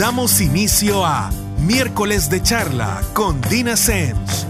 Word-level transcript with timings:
Damos 0.00 0.40
inicio 0.40 1.04
a 1.04 1.30
Miércoles 1.58 2.30
de 2.30 2.42
Charla 2.42 3.02
con 3.12 3.38
Dina 3.42 3.76
Sens. 3.76 4.46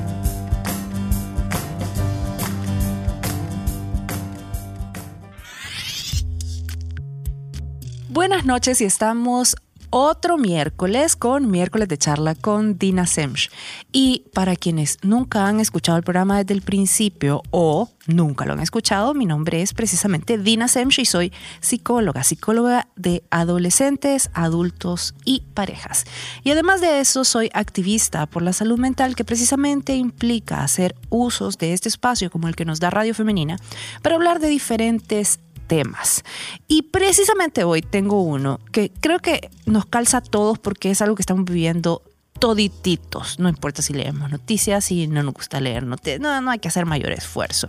Buenas 8.08 8.44
noches 8.44 8.80
y 8.80 8.84
estamos 8.84 9.56
otro 9.90 10.38
miércoles 10.38 11.16
con 11.16 11.50
miércoles 11.50 11.88
de 11.88 11.98
charla 11.98 12.34
con 12.34 12.78
Dina 12.78 13.06
Semch. 13.06 13.50
Y 13.92 14.24
para 14.32 14.56
quienes 14.56 14.98
nunca 15.02 15.46
han 15.46 15.60
escuchado 15.60 15.98
el 15.98 16.04
programa 16.04 16.38
desde 16.38 16.54
el 16.54 16.62
principio 16.62 17.42
o 17.50 17.90
nunca 18.06 18.46
lo 18.46 18.52
han 18.52 18.60
escuchado, 18.60 19.14
mi 19.14 19.26
nombre 19.26 19.62
es 19.62 19.74
precisamente 19.74 20.38
Dina 20.38 20.68
Semch 20.68 21.00
y 21.00 21.04
soy 21.04 21.32
psicóloga, 21.60 22.24
psicóloga 22.24 22.88
de 22.96 23.22
adolescentes, 23.30 24.30
adultos 24.32 25.14
y 25.24 25.42
parejas. 25.54 26.04
Y 26.44 26.50
además 26.50 26.80
de 26.80 27.00
eso, 27.00 27.24
soy 27.24 27.50
activista 27.52 28.26
por 28.26 28.42
la 28.42 28.52
salud 28.52 28.78
mental 28.78 29.16
que 29.16 29.24
precisamente 29.24 29.94
implica 29.94 30.62
hacer 30.62 30.94
usos 31.08 31.58
de 31.58 31.72
este 31.72 31.88
espacio 31.88 32.30
como 32.30 32.48
el 32.48 32.56
que 32.56 32.64
nos 32.64 32.80
da 32.80 32.90
Radio 32.90 33.14
Femenina 33.14 33.56
para 34.02 34.14
hablar 34.14 34.40
de 34.40 34.48
diferentes 34.48 35.40
temas. 35.70 36.24
Y 36.66 36.82
precisamente 36.82 37.62
hoy 37.62 37.80
tengo 37.80 38.22
uno 38.22 38.58
que 38.72 38.90
creo 39.00 39.20
que 39.20 39.50
nos 39.66 39.86
calza 39.86 40.18
a 40.18 40.20
todos 40.20 40.58
porque 40.58 40.90
es 40.90 41.00
algo 41.00 41.14
que 41.14 41.22
estamos 41.22 41.44
viviendo 41.44 42.02
todititos, 42.40 43.38
no 43.38 43.48
importa 43.48 43.82
si 43.82 43.92
leemos 43.92 44.30
noticias, 44.30 44.90
y 44.90 45.06
no 45.06 45.22
nos 45.22 45.34
gusta 45.34 45.60
leer 45.60 45.84
noticias, 45.84 46.20
no, 46.20 46.40
no 46.40 46.50
hay 46.50 46.58
que 46.58 46.68
hacer 46.68 46.86
mayor 46.86 47.12
esfuerzo. 47.12 47.68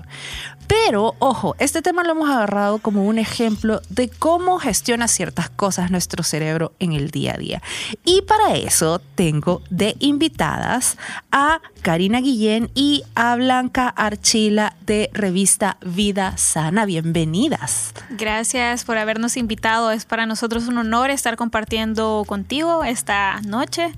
Pero, 0.68 1.16
ojo, 1.20 1.56
este 1.60 1.82
tema 1.82 2.04
lo 2.04 2.12
hemos 2.12 2.30
agarrado 2.30 2.80
como 2.80 3.06
un 3.06 3.20
ejemplo 3.20 3.82
de 3.90 4.08
cómo 4.08 4.58
gestiona 4.58 5.10
ciertas 5.10 5.50
cosas 5.50 5.92
nuestro 5.92 6.24
cerebro 6.24 6.72
en 6.80 6.94
el 6.94 7.12
día 7.12 7.34
a 7.34 7.38
día. 7.38 7.62
Y 8.06 8.22
para 8.22 8.56
eso 8.56 9.00
tengo 9.16 9.62
de 9.70 9.98
invitadas 10.00 10.98
a 11.30 11.60
Karina 11.82 12.22
Guillén 12.22 12.72
y 12.74 13.04
a 13.16 13.36
Blanca 13.36 13.90
Archila 13.90 14.78
de 14.86 15.10
revista 15.12 15.78
Vida 15.86 16.38
Sana. 16.38 16.86
Bienvenidas. 16.86 17.94
Gracias 18.12 18.86
por 18.86 18.98
habernos 18.98 19.36
invitado. 19.36 19.92
Es 19.92 20.06
para 20.06 20.26
nosotros 20.26 20.70
un 20.70 20.78
honor 20.78 21.10
estar 21.10 21.36
compartiendo 21.36 22.24
contigo 22.26 22.86
esta 22.86 23.42
noche. 23.42 23.94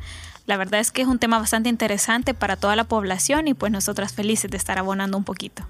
La 0.45 0.57
verdad 0.57 0.79
es 0.79 0.91
que 0.91 1.01
es 1.01 1.07
un 1.07 1.19
tema 1.19 1.39
bastante 1.39 1.69
interesante 1.69 2.33
para 2.33 2.55
toda 2.55 2.75
la 2.75 2.83
población 2.83 3.47
y 3.47 3.53
pues 3.53 3.71
nosotras 3.71 4.13
felices 4.13 4.51
de 4.51 4.57
estar 4.57 4.77
abonando 4.77 5.17
un 5.17 5.23
poquito. 5.23 5.63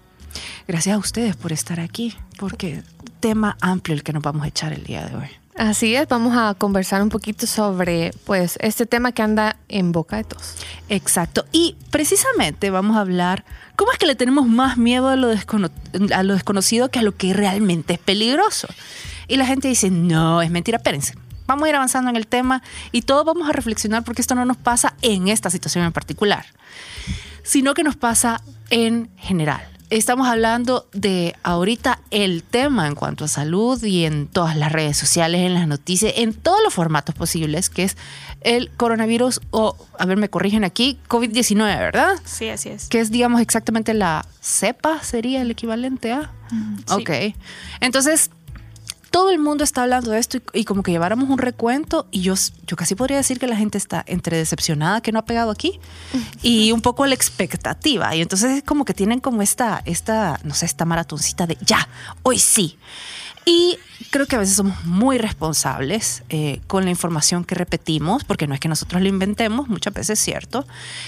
Gracias 0.68 0.96
a 0.96 0.98
ustedes 0.98 1.36
por 1.36 1.52
estar 1.52 1.80
aquí, 1.80 2.16
porque 2.40 2.84
tema 3.20 3.56
amplio 3.62 3.96
el 3.96 4.04
que 4.04 4.14
nos 4.14 4.24
vamos 4.24 4.44
a 4.44 4.48
echar 4.48 4.74
el 4.74 4.84
día 4.84 5.06
de 5.06 5.16
hoy. 5.16 5.30
Así 5.56 5.94
es, 5.96 6.08
vamos 6.08 6.36
a 6.36 6.56
conversar 6.56 7.04
un 7.04 7.10
poquito 7.10 7.46
sobre 7.46 8.12
pues 8.26 8.58
este 8.60 8.88
tema 8.88 9.12
que 9.12 9.22
anda 9.22 9.58
en 9.70 9.92
boca 9.92 10.18
de 10.18 10.24
todos. 10.24 10.56
Exacto. 10.90 11.46
Y 11.52 11.76
precisamente 11.92 12.72
vamos 12.72 12.98
a 12.98 13.02
hablar 13.02 13.46
cómo 13.76 13.92
es 13.92 14.00
que 14.00 14.08
le 14.08 14.16
tenemos 14.16 14.48
más 14.48 14.78
miedo 14.78 15.10
a 15.10 15.16
lo, 15.16 15.30
a 15.30 16.24
lo 16.24 16.34
desconocido 16.34 16.90
que 16.90 17.00
a 17.00 17.04
lo 17.04 17.16
que 17.16 17.34
realmente 17.34 17.94
es 17.94 18.00
peligroso. 18.00 18.68
Y 19.28 19.38
la 19.38 19.46
gente 19.46 19.68
dice, 19.68 19.92
no, 19.92 20.42
es 20.42 20.50
mentira, 20.50 20.78
espérense 20.78 21.14
vamos 21.48 21.66
a 21.66 21.70
ir 21.70 21.76
avanzando 21.76 22.10
en 22.10 22.16
el 22.16 22.28
tema 22.28 22.62
y 22.92 23.04
todos 23.04 23.26
vamos 23.26 23.50
a 23.50 23.52
reflexionar 23.52 24.04
porque 24.04 24.22
esto 24.22 24.36
no 24.36 24.46
nos 24.46 24.58
pasa 24.58 24.96
en 25.02 25.28
esta 25.28 25.50
situación 25.50 25.86
en 25.86 25.92
particular, 25.92 26.46
sino 27.44 27.74
que 27.74 27.84
nos 27.84 27.96
pasa 27.96 28.42
en 28.70 29.10
general. 29.18 29.68
Estamos 29.90 30.28
hablando 30.28 30.88
de 30.94 31.36
ahorita 31.44 32.00
el 32.10 32.42
tema 32.42 32.88
en 32.88 32.96
cuanto 32.96 33.26
a 33.26 33.28
salud 33.28 33.84
y 33.84 34.06
en 34.06 34.26
todas 34.26 34.58
las 34.58 34.72
redes 34.72 34.98
sociales, 34.98 35.42
en 35.42 35.54
las 35.54 35.68
noticias, 35.68 36.14
en 36.16 36.34
todos 36.34 36.58
los 36.64 36.74
formatos 36.74 37.14
posibles, 37.14 37.70
que 37.70 37.84
es 37.84 37.96
el 38.42 38.72
coronavirus 38.72 39.40
o, 39.52 39.78
a 40.00 40.06
ver, 40.08 40.18
me 40.18 40.30
corrigen 40.30 40.64
aquí, 40.64 40.98
COVID-19, 41.08 41.78
¿verdad? 41.78 42.16
Sí, 42.26 42.50
así 42.50 42.70
es. 42.70 42.88
Que 42.88 43.02
es, 43.02 43.12
digamos, 43.12 43.40
exactamente 43.40 43.94
la 43.94 44.26
cepa, 44.42 45.04
sería 45.04 45.44
el 45.44 45.52
equivalente 45.52 46.12
a. 46.12 46.32
Ok. 46.90 47.12
Entonces, 47.80 48.32
todo 49.14 49.30
el 49.30 49.38
mundo 49.38 49.64
está 49.64 49.84
hablando 49.84 50.10
de 50.10 50.18
esto 50.18 50.40
y, 50.54 50.66
como 50.66 50.82
que 50.82 50.90
lleváramos 50.90 51.30
un 51.30 51.38
recuento 51.38 52.08
y 52.10 52.22
yo, 52.22 52.34
yo 52.66 52.76
casi 52.76 52.96
podría 52.96 53.18
decir 53.18 53.38
que 53.38 53.46
la 53.46 53.56
gente 53.56 53.78
está 53.78 54.04
entre 54.08 54.38
decepcionada 54.38 55.02
que 55.02 55.12
no 55.12 55.20
ha 55.20 55.26
pegado 55.26 55.52
aquí 55.52 55.80
y 56.42 56.72
un 56.72 56.82
poco 56.82 57.06
la 57.06 57.14
expectativa. 57.14 58.16
Y 58.16 58.24
entonces 58.24 58.58
es 58.58 58.64
como 58.64 58.86
que 58.86 58.96
tienen 58.96 59.20
como 59.20 59.44
esta, 59.44 59.84
esta, 59.86 60.40
no 60.44 60.56
sé, 60.56 60.66
esta 60.66 60.86
maratoncita 60.86 61.46
de 61.46 61.60
ya, 61.62 61.88
hoy 62.24 62.40
sí. 62.40 62.80
Y 63.46 63.78
creo 64.10 64.26
que 64.26 64.36
a 64.36 64.40
veces 64.40 64.56
somos 64.56 64.86
muy 64.86 65.18
responsables 65.18 66.24
eh, 66.30 66.62
con 66.68 66.86
la 66.86 66.92
información 66.92 67.44
que 67.44 67.56
repetimos, 67.56 68.24
porque 68.24 68.48
no 68.48 68.54
es 68.54 68.60
que 68.60 68.70
nosotros 68.70 69.02
lo 69.02 69.10
inventemos, 69.10 69.68
muchas 69.68 69.94
veces 69.94 70.20
es 70.20 70.24
cierto. 70.24 70.66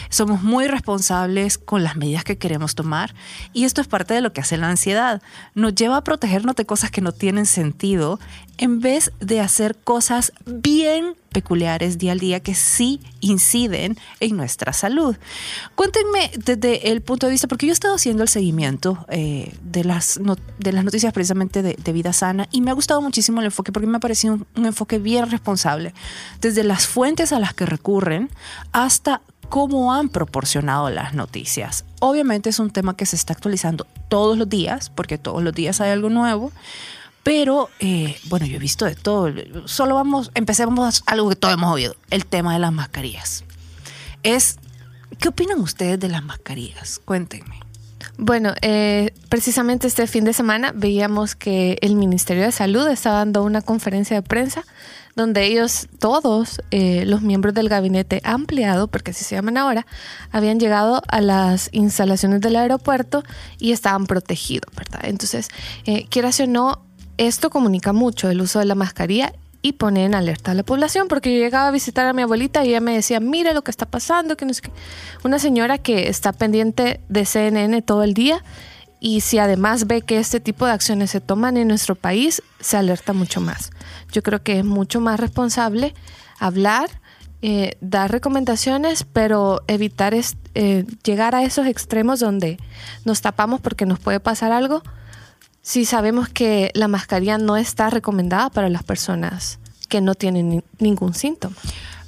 Somos 0.10 0.44
muy 0.44 0.68
responsables 0.68 1.58
con 1.58 1.84
las 1.84 1.96
medidas 1.96 2.24
que 2.24 2.38
queremos 2.38 2.76
tomar 2.76 3.14
y 3.54 3.64
esto 3.64 3.82
es 3.82 3.88
parte 3.88 4.14
de 4.14 4.22
lo 4.22 4.34
que 4.34 4.42
hace 4.42 4.58
la 4.58 4.70
ansiedad. 4.70 5.22
Nos 5.54 5.76
lleva 5.76 5.98
a 5.98 6.04
protegernos 6.04 6.56
de 6.56 6.66
cosas 6.66 6.92
que 6.92 7.02
no 7.02 7.12
tienen 7.12 7.46
sentido 7.46 8.20
en 8.58 8.80
vez 8.80 9.12
de 9.20 9.40
hacer 9.40 9.76
cosas 9.78 10.34
bien 10.46 11.16
peculiares 11.36 11.98
día 11.98 12.14
al 12.14 12.20
día 12.20 12.40
que 12.40 12.56
sí 12.56 13.02
inciden 13.20 13.98
en 14.22 14.38
nuestra 14.38 14.72
salud. 14.72 15.18
Cuéntenme 15.76 16.32
desde 16.38 16.92
el 16.94 17.02
punto 17.02 17.26
de 17.26 17.34
vista, 17.34 17.50
porque 17.50 17.66
yo 17.66 17.74
he 17.74 17.74
estado 17.74 17.96
haciendo 17.96 18.24
el 18.24 18.30
seguimiento 18.30 19.06
eh, 19.10 19.54
de, 19.62 19.84
las 19.84 20.18
de 20.60 20.72
las 20.72 20.86
noticias 20.86 21.12
precisamente 21.12 21.62
de, 21.62 21.92
vida 21.92 22.14
sana 22.14 22.48
y 22.52 22.62
me 22.62 22.72
ha 22.72 22.74
gustado 22.74 23.02
muchísimo 23.02 23.42
el 23.42 23.48
enfoque 23.48 23.74
porque 23.74 23.86
me 23.86 23.98
ha 23.98 24.00
parecido 24.00 24.36
un, 24.36 24.48
un 24.56 24.66
enfoque 24.66 24.98
bien 24.98 25.30
responsable, 25.30 25.94
desde 26.40 26.64
las 26.64 26.88
fuentes 26.88 27.34
a 27.34 27.40
las 27.40 27.54
que 27.54 27.66
recurren 27.66 28.30
hasta 28.72 29.22
cómo 29.50 29.94
han 29.94 30.08
proporcionado 30.08 30.90
las 30.90 31.14
noticias. 31.14 31.84
Obviamente 32.00 32.50
es 32.50 32.60
un 32.60 32.70
tema 32.70 32.96
que 32.96 33.06
se 33.06 33.18
está 33.18 33.34
actualizando 33.34 33.86
todos 34.08 34.38
los 34.38 34.48
días, 34.48 34.90
porque 34.90 35.18
todos 35.18 35.44
los 35.44 35.54
días 35.54 35.82
hay 35.82 35.92
algo 35.92 36.10
nuevo, 36.10 36.54
pero, 37.26 37.72
eh, 37.80 38.16
bueno, 38.26 38.46
yo 38.46 38.58
he 38.58 38.60
visto 38.60 38.86
de 38.86 38.94
todo. 38.94 39.34
Solo 39.66 39.96
vamos, 39.96 40.30
empecemos 40.36 41.02
algo 41.08 41.28
que 41.28 41.36
todos 41.36 41.56
hemos 41.56 41.74
oído, 41.74 41.96
el 42.12 42.28
tema 42.28 42.54
de 42.54 42.60
las 42.60 42.72
mascarillas. 42.72 43.44
Es, 44.22 44.60
¿qué 45.18 45.30
opinan 45.30 45.60
ustedes 45.60 46.00
de 46.00 46.08
las 46.08 46.24
mascarillas? 46.24 47.02
Cuéntenme. 47.04 47.62
Bueno, 48.20 48.54
eh, 48.62 49.12
precisamente 49.28 49.88
este 49.88 50.06
fin 50.06 50.24
de 50.24 50.34
semana 50.34 50.72
veíamos 50.76 51.34
que 51.36 51.80
el 51.82 51.96
Ministerio 51.96 52.44
de 52.44 52.52
Salud 52.52 52.88
estaba 52.90 53.18
dando 53.18 53.42
una 53.42 53.62
conferencia 53.62 54.16
de 54.16 54.22
prensa 54.22 54.64
donde 55.16 55.46
ellos, 55.46 55.88
todos 55.98 56.62
eh, 56.72 57.06
los 57.06 57.22
miembros 57.22 57.54
del 57.54 57.70
gabinete 57.70 58.22
ampliado, 58.24 58.88
porque 58.88 59.12
así 59.12 59.24
se 59.24 59.36
llaman 59.36 59.58
ahora, 59.58 59.88
habían 60.30 60.60
llegado 60.60 61.02
a 61.08 61.22
las 61.22 61.70
instalaciones 61.72 62.42
del 62.42 62.58
aeropuerto 62.58 63.24
y 63.58 63.72
estaban 63.72 64.06
protegidos, 64.08 64.74
¿verdad? 64.76 65.02
Entonces, 65.06 65.48
eh, 65.86 66.06
quieras 66.10 66.40
o 66.42 66.48
no, 66.48 66.85
esto 67.18 67.50
comunica 67.50 67.94
mucho 67.94 68.30
el 68.30 68.42
uso 68.42 68.60
de 68.60 68.66
la 68.66 68.76
mascarilla 68.76 69.34
y 69.62 69.74
pone 69.74 70.06
en 70.06 70.14
alerta 70.14 70.52
a 70.52 70.54
la 70.54 70.62
población, 70.62 71.08
porque 71.08 71.34
yo 71.34 71.44
llegaba 71.44 71.70
a 71.70 71.72
visitar 71.72 72.06
a 72.06 72.14
mi 72.14 72.22
abuelita 72.22 72.64
y 72.64 72.70
ella 72.70 72.82
me 72.82 72.94
decía, 72.94 73.20
mira 73.20 73.52
lo 73.52 73.64
que 73.64 73.72
está 73.72 73.88
pasando, 73.88 74.38
que 74.38 74.46
no 74.46 74.54
Una 75.24 75.40
señora 75.40 75.80
que 75.80 76.08
está 76.08 76.34
pendiente 76.34 77.02
de 77.10 77.26
CNN 77.26 77.82
todo 77.82 78.04
el 78.04 78.14
día 78.14 78.44
y 79.00 79.22
si 79.22 79.40
además 79.40 79.88
ve 79.88 80.02
que 80.02 80.20
este 80.20 80.40
tipo 80.40 80.66
de 80.66 80.72
acciones 80.72 81.12
se 81.12 81.20
toman 81.20 81.58
en 81.58 81.68
nuestro 81.68 81.96
país, 81.96 82.44
se 82.60 82.78
alerta 82.78 83.14
mucho 83.14 83.42
más. 83.42 83.72
Yo 84.12 84.22
creo 84.22 84.44
que 84.44 84.60
es 84.60 84.66
mucho 84.66 85.02
más 85.02 85.20
responsable 85.20 85.94
hablar, 86.40 86.90
eh, 87.42 87.78
dar 87.82 88.12
recomendaciones, 88.12 89.04
pero 89.04 89.64
evitar 89.68 90.14
eh, 90.14 90.86
llegar 91.04 91.36
a 91.36 91.44
esos 91.44 91.66
extremos 91.66 92.20
donde 92.20 92.58
nos 93.04 93.22
tapamos 93.22 93.62
porque 93.62 93.86
nos 93.86 94.00
puede 94.00 94.20
pasar 94.20 94.52
algo 94.52 94.84
si 95.66 95.84
sabemos 95.84 96.30
que 96.30 96.70
la 96.76 96.88
mascarilla 96.88 97.40
no 97.40 97.58
está 97.58 97.90
recomendada 97.90 98.52
para 98.52 98.70
las 98.70 98.84
personas 98.84 99.58
que 99.90 100.00
no 100.00 100.14
tienen 100.14 100.64
ningún 100.78 101.16
síntoma. 101.16 101.56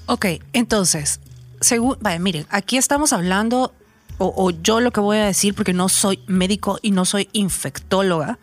Ok, 0.06 0.28
entonces, 0.54 1.20
según, 1.60 1.98
vaya, 2.00 2.20
miren, 2.20 2.46
aquí 2.52 2.78
estamos 2.78 3.14
hablando, 3.14 3.74
o, 4.20 4.52
yo 4.52 4.80
lo 4.80 4.92
que 4.92 5.00
voy 5.00 5.18
a 5.18 5.26
decir, 5.26 5.56
porque 5.56 5.74
no 5.74 5.90
soy 5.90 6.20
médico 6.28 6.78
y 6.84 6.92
no 6.92 7.04
soy 7.04 7.30
infectóloga, 7.34 8.38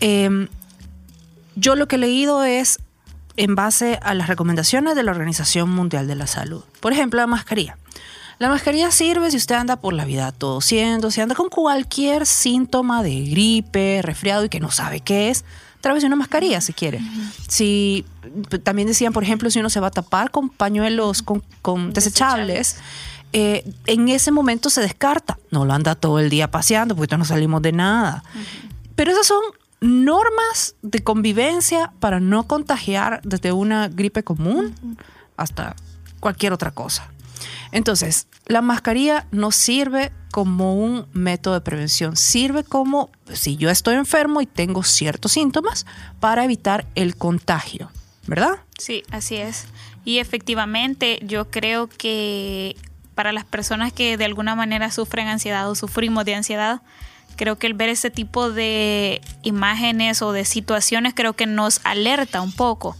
em, 0.00 0.48
yo 1.54 1.76
lo 1.76 1.86
que 1.86 1.94
he 1.94 2.00
leído 2.00 2.42
es 2.42 2.80
en 3.36 3.54
base 3.54 4.00
a 4.02 4.14
las 4.14 4.26
recomendaciones 4.26 4.96
de 4.96 5.04
la 5.04 5.12
Organización 5.12 5.70
Mundial 5.70 6.08
de 6.08 6.16
la 6.16 6.26
Salud. 6.26 6.64
Por 6.80 6.92
ejemplo, 6.92 7.20
la 7.20 7.28
mascarilla. 7.28 7.78
La 8.44 8.50
mascarilla 8.50 8.90
sirve 8.90 9.30
si 9.30 9.38
usted 9.38 9.54
anda 9.54 9.76
por 9.76 9.94
la 9.94 10.04
vida 10.04 10.30
tosiendo, 10.30 11.10
si 11.10 11.22
anda 11.22 11.34
con 11.34 11.48
cualquier 11.48 12.26
síntoma 12.26 13.02
de 13.02 13.22
gripe, 13.24 14.02
resfriado 14.02 14.44
y 14.44 14.50
que 14.50 14.60
no 14.60 14.70
sabe 14.70 15.00
qué 15.00 15.30
es, 15.30 15.46
tráigase 15.80 16.04
una 16.04 16.16
mascarilla 16.16 16.60
si 16.60 16.74
quiere. 16.74 17.00
Si 17.48 18.04
también 18.62 18.86
decían, 18.86 19.14
por 19.14 19.22
ejemplo, 19.22 19.48
si 19.48 19.60
uno 19.60 19.70
se 19.70 19.80
va 19.80 19.86
a 19.86 19.90
tapar 19.90 20.30
con 20.30 20.50
pañuelos 20.50 21.22
con, 21.22 21.94
desechables, 21.94 22.76
eh, 23.32 23.64
en 23.86 24.10
ese 24.10 24.30
momento 24.30 24.68
se 24.68 24.82
descarta. 24.82 25.38
No 25.50 25.64
lo 25.64 25.72
anda 25.72 25.94
todo 25.94 26.18
el 26.18 26.28
día 26.28 26.50
paseando 26.50 26.94
porque 26.94 27.16
no 27.16 27.24
salimos 27.24 27.62
de 27.62 27.72
nada. 27.72 28.24
Pero 28.94 29.10
esas 29.10 29.26
son 29.26 29.42
normas 29.80 30.74
de 30.82 31.02
convivencia 31.02 31.94
para 31.98 32.20
no 32.20 32.46
contagiar 32.46 33.22
desde 33.24 33.52
una 33.52 33.88
gripe 33.88 34.22
común 34.22 34.74
hasta 35.38 35.76
cualquier 36.20 36.52
otra 36.52 36.72
cosa. 36.72 37.08
Entonces, 37.72 38.26
la 38.46 38.62
mascarilla 38.62 39.26
no 39.30 39.50
sirve 39.50 40.12
como 40.30 40.74
un 40.74 41.06
método 41.12 41.54
de 41.54 41.60
prevención, 41.60 42.16
sirve 42.16 42.64
como 42.64 43.10
si 43.32 43.56
yo 43.56 43.70
estoy 43.70 43.94
enfermo 43.94 44.40
y 44.40 44.46
tengo 44.46 44.82
ciertos 44.82 45.32
síntomas 45.32 45.86
para 46.20 46.44
evitar 46.44 46.86
el 46.94 47.16
contagio, 47.16 47.90
¿verdad? 48.26 48.58
Sí, 48.78 49.02
así 49.10 49.36
es. 49.36 49.66
Y 50.04 50.18
efectivamente, 50.18 51.20
yo 51.22 51.50
creo 51.50 51.88
que 51.88 52.76
para 53.14 53.32
las 53.32 53.44
personas 53.44 53.92
que 53.92 54.16
de 54.16 54.24
alguna 54.24 54.54
manera 54.54 54.90
sufren 54.90 55.28
ansiedad 55.28 55.70
o 55.70 55.74
sufrimos 55.74 56.24
de 56.24 56.34
ansiedad, 56.34 56.82
creo 57.36 57.56
que 57.56 57.66
el 57.66 57.74
ver 57.74 57.88
ese 57.88 58.10
tipo 58.10 58.50
de 58.50 59.20
imágenes 59.42 60.20
o 60.22 60.32
de 60.32 60.44
situaciones 60.44 61.14
creo 61.14 61.34
que 61.34 61.46
nos 61.46 61.80
alerta 61.84 62.40
un 62.40 62.52
poco. 62.52 62.96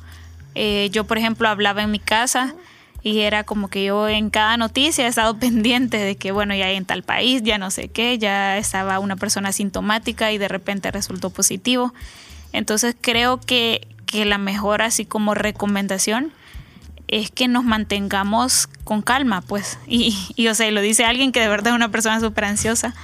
Eh, 0.54 0.88
yo, 0.92 1.04
por 1.04 1.18
ejemplo, 1.18 1.48
hablaba 1.48 1.82
en 1.82 1.90
mi 1.90 1.98
casa 1.98 2.54
y 3.04 3.20
era 3.20 3.44
como 3.44 3.68
que 3.68 3.84
yo 3.84 4.08
en 4.08 4.30
cada 4.30 4.56
noticia 4.56 5.04
he 5.04 5.08
estado 5.08 5.38
pendiente 5.38 5.98
de 5.98 6.16
que, 6.16 6.32
bueno, 6.32 6.54
ya 6.54 6.70
en 6.70 6.86
tal 6.86 7.04
país, 7.04 7.42
ya 7.44 7.58
no 7.58 7.70
sé 7.70 7.88
qué, 7.88 8.18
ya 8.18 8.56
estaba 8.56 8.98
una 8.98 9.14
persona 9.14 9.50
asintomática 9.50 10.32
y 10.32 10.38
de 10.38 10.48
repente 10.48 10.90
resultó 10.90 11.30
positivo. 11.30 11.92
Entonces 12.52 12.96
creo 12.98 13.38
que, 13.40 13.86
que 14.06 14.24
la 14.24 14.38
mejor 14.38 14.80
así 14.80 15.04
como 15.04 15.34
recomendación 15.34 16.32
es 17.06 17.30
que 17.30 17.46
nos 17.46 17.62
mantengamos 17.62 18.68
con 18.84 19.02
calma, 19.02 19.42
pues. 19.42 19.78
Y, 19.86 20.16
y 20.34 20.48
o 20.48 20.54
sea, 20.54 20.70
lo 20.70 20.80
dice 20.80 21.04
alguien 21.04 21.30
que 21.30 21.40
de 21.40 21.48
verdad 21.48 21.68
es 21.68 21.74
una 21.74 21.90
persona 21.90 22.18
súper 22.20 22.46
ansiosa, 22.46 22.94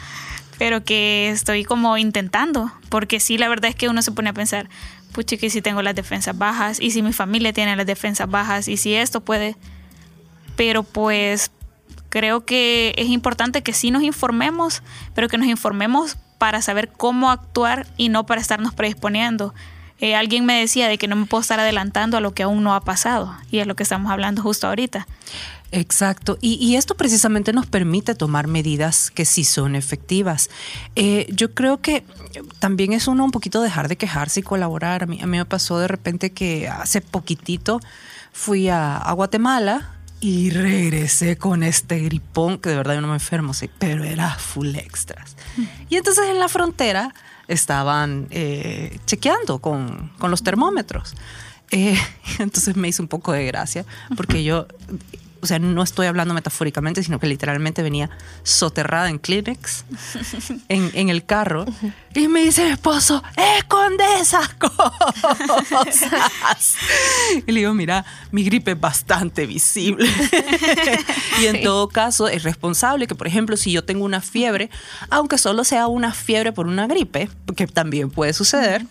pero 0.57 0.83
que 0.83 1.29
estoy 1.29 1.65
como 1.65 1.99
intentando, 1.99 2.73
porque 2.89 3.21
sí, 3.21 3.37
la 3.37 3.49
verdad 3.49 3.69
es 3.69 3.77
que 3.77 3.91
uno 3.91 4.01
se 4.01 4.13
pone 4.13 4.31
a 4.31 4.33
pensar, 4.33 4.71
pucha, 5.13 5.37
que 5.37 5.51
si 5.51 5.61
tengo 5.61 5.83
las 5.83 5.95
defensas 5.95 6.39
bajas, 6.39 6.81
y 6.81 6.91
si 6.91 7.03
mi 7.03 7.13
familia 7.13 7.53
tiene 7.53 7.77
las 7.77 7.87
defensas 7.87 8.31
bajas, 8.31 8.67
y 8.67 8.79
si 8.79 8.95
esto 8.95 9.21
puede 9.21 9.57
pero 10.61 10.83
pues 10.83 11.51
creo 12.11 12.45
que 12.45 12.93
es 12.99 13.09
importante 13.09 13.63
que 13.63 13.73
sí 13.73 13.91
nos 13.91 14.03
informemos, 14.03 14.83
pero 15.15 15.27
que 15.27 15.39
nos 15.39 15.49
informemos 15.49 16.19
para 16.37 16.61
saber 16.61 16.93
cómo 16.93 17.31
actuar 17.31 17.87
y 17.97 18.11
no 18.11 18.27
para 18.27 18.43
estarnos 18.43 18.75
predisponiendo. 18.75 19.55
Eh, 20.01 20.15
alguien 20.15 20.45
me 20.45 20.61
decía 20.61 20.89
de 20.89 20.99
que 20.99 21.09
no 21.09 21.17
me 21.17 21.25
puedo 21.25 21.41
estar 21.41 21.59
adelantando 21.59 22.19
a 22.19 22.21
lo 22.21 22.35
que 22.35 22.43
aún 22.43 22.63
no 22.63 22.75
ha 22.75 22.83
pasado 22.83 23.35
y 23.51 23.61
es 23.61 23.67
lo 23.67 23.75
que 23.75 23.85
estamos 23.85 24.13
hablando 24.13 24.43
justo 24.43 24.67
ahorita. 24.67 25.07
Exacto, 25.73 26.37
y, 26.43 26.75
esto 26.75 26.95
precisamente 26.95 27.55
nos 27.55 27.65
permite 27.65 28.15
tomar 28.15 28.47
medidas 28.47 29.11
que 29.11 29.25
sí 29.25 29.45
son 29.45 29.75
efectivas. 29.75 30.51
Eh, 30.95 31.27
yo 31.31 31.55
creo 31.55 31.81
que 31.81 32.05
también 32.59 32.93
es 32.93 33.09
uno 33.09 33.25
un 33.25 33.31
poquito 33.31 33.63
dejar 33.63 33.89
de 33.89 33.97
quejarse 33.97 34.41
y 34.41 34.43
colaborar. 34.43 35.05
A 35.05 35.07
mí, 35.07 35.21
a 35.23 35.27
mí 35.27 35.39
me 35.39 35.47
pasó 35.47 35.79
de 35.79 35.89
repente 35.89 36.33
que 36.33 36.69
hace 36.69 37.01
poquitito 37.01 37.81
fui 38.33 38.69
a, 38.69 38.99
a 38.99 39.13
Guatemala 39.13 39.97
y 40.21 40.51
regresé 40.51 41.37
con 41.37 41.63
este 41.63 41.99
gripón, 42.01 42.59
que 42.59 42.69
de 42.71 42.77
verdad 42.77 42.95
yo 42.95 43.01
no 43.01 43.09
me 43.09 43.15
enfermo, 43.15 43.55
sí, 43.55 43.71
pero 43.79 44.05
era 44.05 44.35
full 44.35 44.75
extras. 44.77 45.37
Y 45.89 45.97
entonces 45.97 46.29
en 46.29 46.39
la 46.39 46.49
frontera 46.49 47.15
estaban 47.49 48.27
eh, 48.31 48.99
chequeando 49.07 49.59
con, 49.59 50.13
con, 50.19 50.31
los 50.31 50.43
termómetros. 50.43 51.15
Eh, 51.71 51.99
entonces 52.39 52.77
me 52.77 52.89
hizo 52.89 53.03
un 53.03 53.09
poco 53.09 53.33
de 53.33 53.47
gracia, 53.47 53.87
porque 54.17 54.45
yo 54.45 54.67
o 55.43 55.47
sea, 55.47 55.59
no 55.59 55.83
estoy 55.83 56.07
hablando 56.07 56.35
metafóricamente, 56.35 57.03
sino 57.03 57.19
que 57.19 57.27
literalmente 57.27 57.83
venía 57.83 58.11
soterrada 58.43 59.09
en 59.09 59.19
Kleenex 59.19 59.85
en, 60.69 60.91
en 60.95 61.09
el 61.09 61.25
carro 61.25 61.67
y 62.15 62.27
me 62.29 62.41
dice 62.41 62.65
mi 62.65 62.71
esposo, 62.73 63.23
esconde 63.57 64.05
esas 64.21 64.55
cosas. 64.55 64.93
y 67.47 67.53
le 67.53 67.61
digo, 67.61 67.73
mira, 67.73 68.05
mi 68.33 68.43
gripe 68.43 68.73
es 68.73 68.81
bastante 68.81 69.47
visible. 69.47 70.11
y 71.41 71.47
en 71.47 71.63
todo 71.63 71.89
caso 71.89 72.29
es 72.29 72.43
responsable 72.43 73.07
que, 73.07 73.15
por 73.15 73.27
ejemplo, 73.27 73.57
si 73.57 73.71
yo 73.73 73.85
tengo 73.85 74.05
una 74.05 74.21
fiebre, 74.21 74.71
aunque 75.09 75.39
solo 75.39 75.63
sea 75.65 75.87
una 75.87 76.13
fiebre 76.13 76.53
por 76.53 76.67
una 76.67 76.87
gripe, 76.87 77.31
que 77.57 77.67
también 77.67 78.11
puede 78.11 78.33
suceder, 78.33 78.87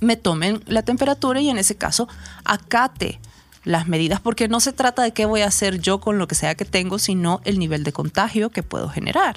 me 0.00 0.16
tomen 0.16 0.62
la 0.66 0.82
temperatura 0.82 1.40
y 1.40 1.50
en 1.50 1.58
ese 1.58 1.76
caso 1.76 2.08
acate 2.44 3.20
las 3.64 3.88
medidas, 3.88 4.20
porque 4.20 4.48
no 4.48 4.60
se 4.60 4.72
trata 4.72 5.02
de 5.02 5.12
qué 5.12 5.26
voy 5.26 5.42
a 5.42 5.46
hacer 5.46 5.80
yo 5.80 6.00
con 6.00 6.18
lo 6.18 6.28
que 6.28 6.34
sea 6.34 6.54
que 6.54 6.64
tengo, 6.64 6.98
sino 6.98 7.40
el 7.44 7.58
nivel 7.58 7.84
de 7.84 7.92
contagio 7.92 8.50
que 8.50 8.62
puedo 8.62 8.88
generar. 8.88 9.36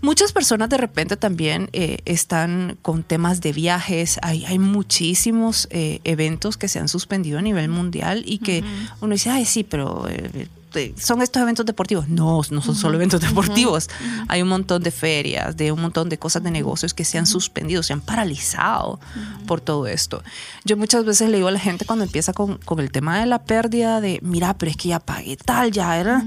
Muchas 0.00 0.32
personas 0.32 0.68
de 0.68 0.76
repente 0.76 1.16
también 1.16 1.70
eh, 1.72 1.98
están 2.04 2.78
con 2.82 3.02
temas 3.02 3.40
de 3.40 3.52
viajes. 3.52 4.18
Hay, 4.22 4.44
hay 4.44 4.60
muchísimos 4.60 5.66
eh, 5.70 6.00
eventos 6.04 6.56
que 6.56 6.68
se 6.68 6.78
han 6.78 6.88
suspendido 6.88 7.38
a 7.38 7.42
nivel 7.42 7.68
mundial 7.68 8.22
y 8.24 8.38
que 8.38 8.62
uno 9.00 9.14
dice, 9.14 9.30
ay, 9.30 9.44
sí, 9.44 9.64
pero 9.64 10.06
eh, 10.08 10.48
son 10.98 11.22
estos 11.22 11.42
eventos 11.42 11.66
deportivos. 11.66 12.08
No, 12.08 12.40
no 12.50 12.62
son 12.62 12.74
solo 12.74 12.96
eventos 12.96 13.20
deportivos. 13.20 13.88
Hay 14.28 14.42
un 14.42 14.48
montón 14.48 14.82
de 14.82 14.90
ferias, 14.90 15.56
de 15.56 15.72
un 15.72 15.80
montón 15.80 16.08
de 16.08 16.18
cosas 16.18 16.42
de 16.42 16.50
negocios 16.50 16.94
que 16.94 17.04
se 17.04 17.18
han 17.18 17.26
suspendido, 17.26 17.82
se 17.82 17.92
han 17.92 18.00
paralizado 18.00 19.00
por 19.46 19.60
todo 19.60 19.86
esto. 19.86 20.22
Yo 20.64 20.76
muchas 20.76 21.04
veces 21.04 21.30
le 21.30 21.36
digo 21.36 21.48
a 21.48 21.52
la 21.52 21.58
gente 21.58 21.84
cuando 21.84 22.04
empieza 22.04 22.32
con, 22.32 22.58
con 22.58 22.80
el 22.80 22.90
tema 22.90 23.20
de 23.20 23.26
la 23.26 23.44
pérdida 23.44 24.00
de, 24.00 24.20
mira, 24.22 24.56
pero 24.56 24.70
es 24.70 24.76
que 24.76 24.88
ya 24.88 25.00
pagué 25.00 25.36
tal, 25.36 25.70
ya 25.70 25.98
era, 25.98 26.24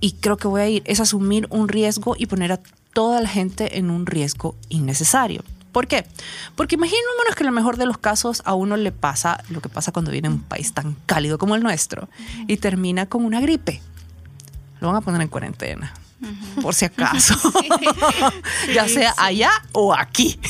y 0.00 0.12
creo 0.12 0.36
que 0.36 0.48
voy 0.48 0.60
a 0.60 0.68
ir, 0.68 0.82
es 0.86 1.00
asumir 1.00 1.46
un 1.50 1.68
riesgo 1.68 2.14
y 2.18 2.26
poner 2.26 2.52
a 2.52 2.60
toda 2.92 3.20
la 3.20 3.28
gente 3.28 3.78
en 3.78 3.90
un 3.90 4.06
riesgo 4.06 4.56
innecesario. 4.68 5.42
¿Por 5.72 5.86
qué? 5.86 6.06
Porque 6.54 6.74
imaginémonos 6.74 7.34
que 7.34 7.42
en 7.42 7.46
lo 7.46 7.52
mejor 7.52 7.78
de 7.78 7.86
los 7.86 7.96
casos 7.96 8.42
a 8.44 8.54
uno 8.54 8.76
le 8.76 8.92
pasa 8.92 9.42
lo 9.48 9.62
que 9.62 9.70
pasa 9.70 9.90
cuando 9.90 10.10
viene 10.10 10.28
a 10.28 10.30
un 10.30 10.42
país 10.42 10.74
tan 10.74 10.96
cálido 11.06 11.38
como 11.38 11.54
el 11.54 11.62
nuestro 11.62 12.10
y 12.46 12.58
termina 12.58 13.06
con 13.06 13.24
una 13.24 13.40
gripe. 13.40 13.80
Lo 14.82 14.88
van 14.88 14.96
a 14.96 15.00
poner 15.00 15.22
en 15.22 15.28
cuarentena. 15.28 15.94
Por 16.60 16.74
si 16.74 16.84
acaso, 16.84 17.36
ya 18.74 18.88
sea 18.88 19.14
allá 19.16 19.50
o 19.70 19.94
aquí. 19.94 20.40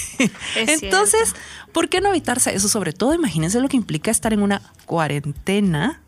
Entonces, 0.56 1.34
¿por 1.72 1.90
qué 1.90 2.00
no 2.00 2.08
evitarse 2.08 2.54
eso? 2.54 2.66
Sobre 2.68 2.94
todo, 2.94 3.12
imagínense 3.12 3.60
lo 3.60 3.68
que 3.68 3.76
implica 3.76 4.10
estar 4.10 4.32
en 4.32 4.42
una 4.42 4.62
cuarentena 4.86 6.00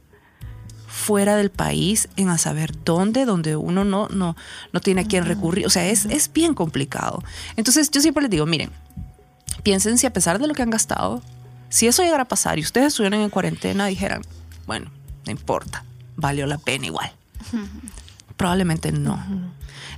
fuera 0.86 1.36
del 1.36 1.50
país, 1.50 2.08
en 2.16 2.30
a 2.30 2.38
saber 2.38 2.72
dónde, 2.82 3.26
donde 3.26 3.56
uno 3.56 3.84
no, 3.84 4.08
no, 4.08 4.36
no 4.72 4.80
tiene 4.80 5.02
a 5.02 5.04
quién 5.04 5.26
recurrir. 5.26 5.66
O 5.66 5.70
sea, 5.70 5.86
es, 5.86 6.06
es 6.06 6.32
bien 6.32 6.54
complicado. 6.54 7.22
Entonces, 7.56 7.90
yo 7.90 8.00
siempre 8.00 8.22
les 8.22 8.30
digo, 8.30 8.46
miren, 8.46 8.70
piensen 9.62 9.98
si 9.98 10.06
a 10.06 10.12
pesar 10.14 10.38
de 10.38 10.46
lo 10.46 10.54
que 10.54 10.62
han 10.62 10.70
gastado, 10.70 11.22
si 11.68 11.86
eso 11.86 12.02
llegara 12.02 12.22
a 12.22 12.28
pasar 12.28 12.58
y 12.58 12.62
ustedes 12.62 12.86
estuvieran 12.86 13.20
en 13.20 13.28
cuarentena, 13.28 13.84
dijeran, 13.84 14.22
bueno, 14.66 14.90
no 15.26 15.30
importa, 15.30 15.84
valió 16.16 16.46
la 16.46 16.56
pena 16.56 16.86
igual. 16.86 17.12
Probablemente 18.36 18.92
no. 18.92 19.18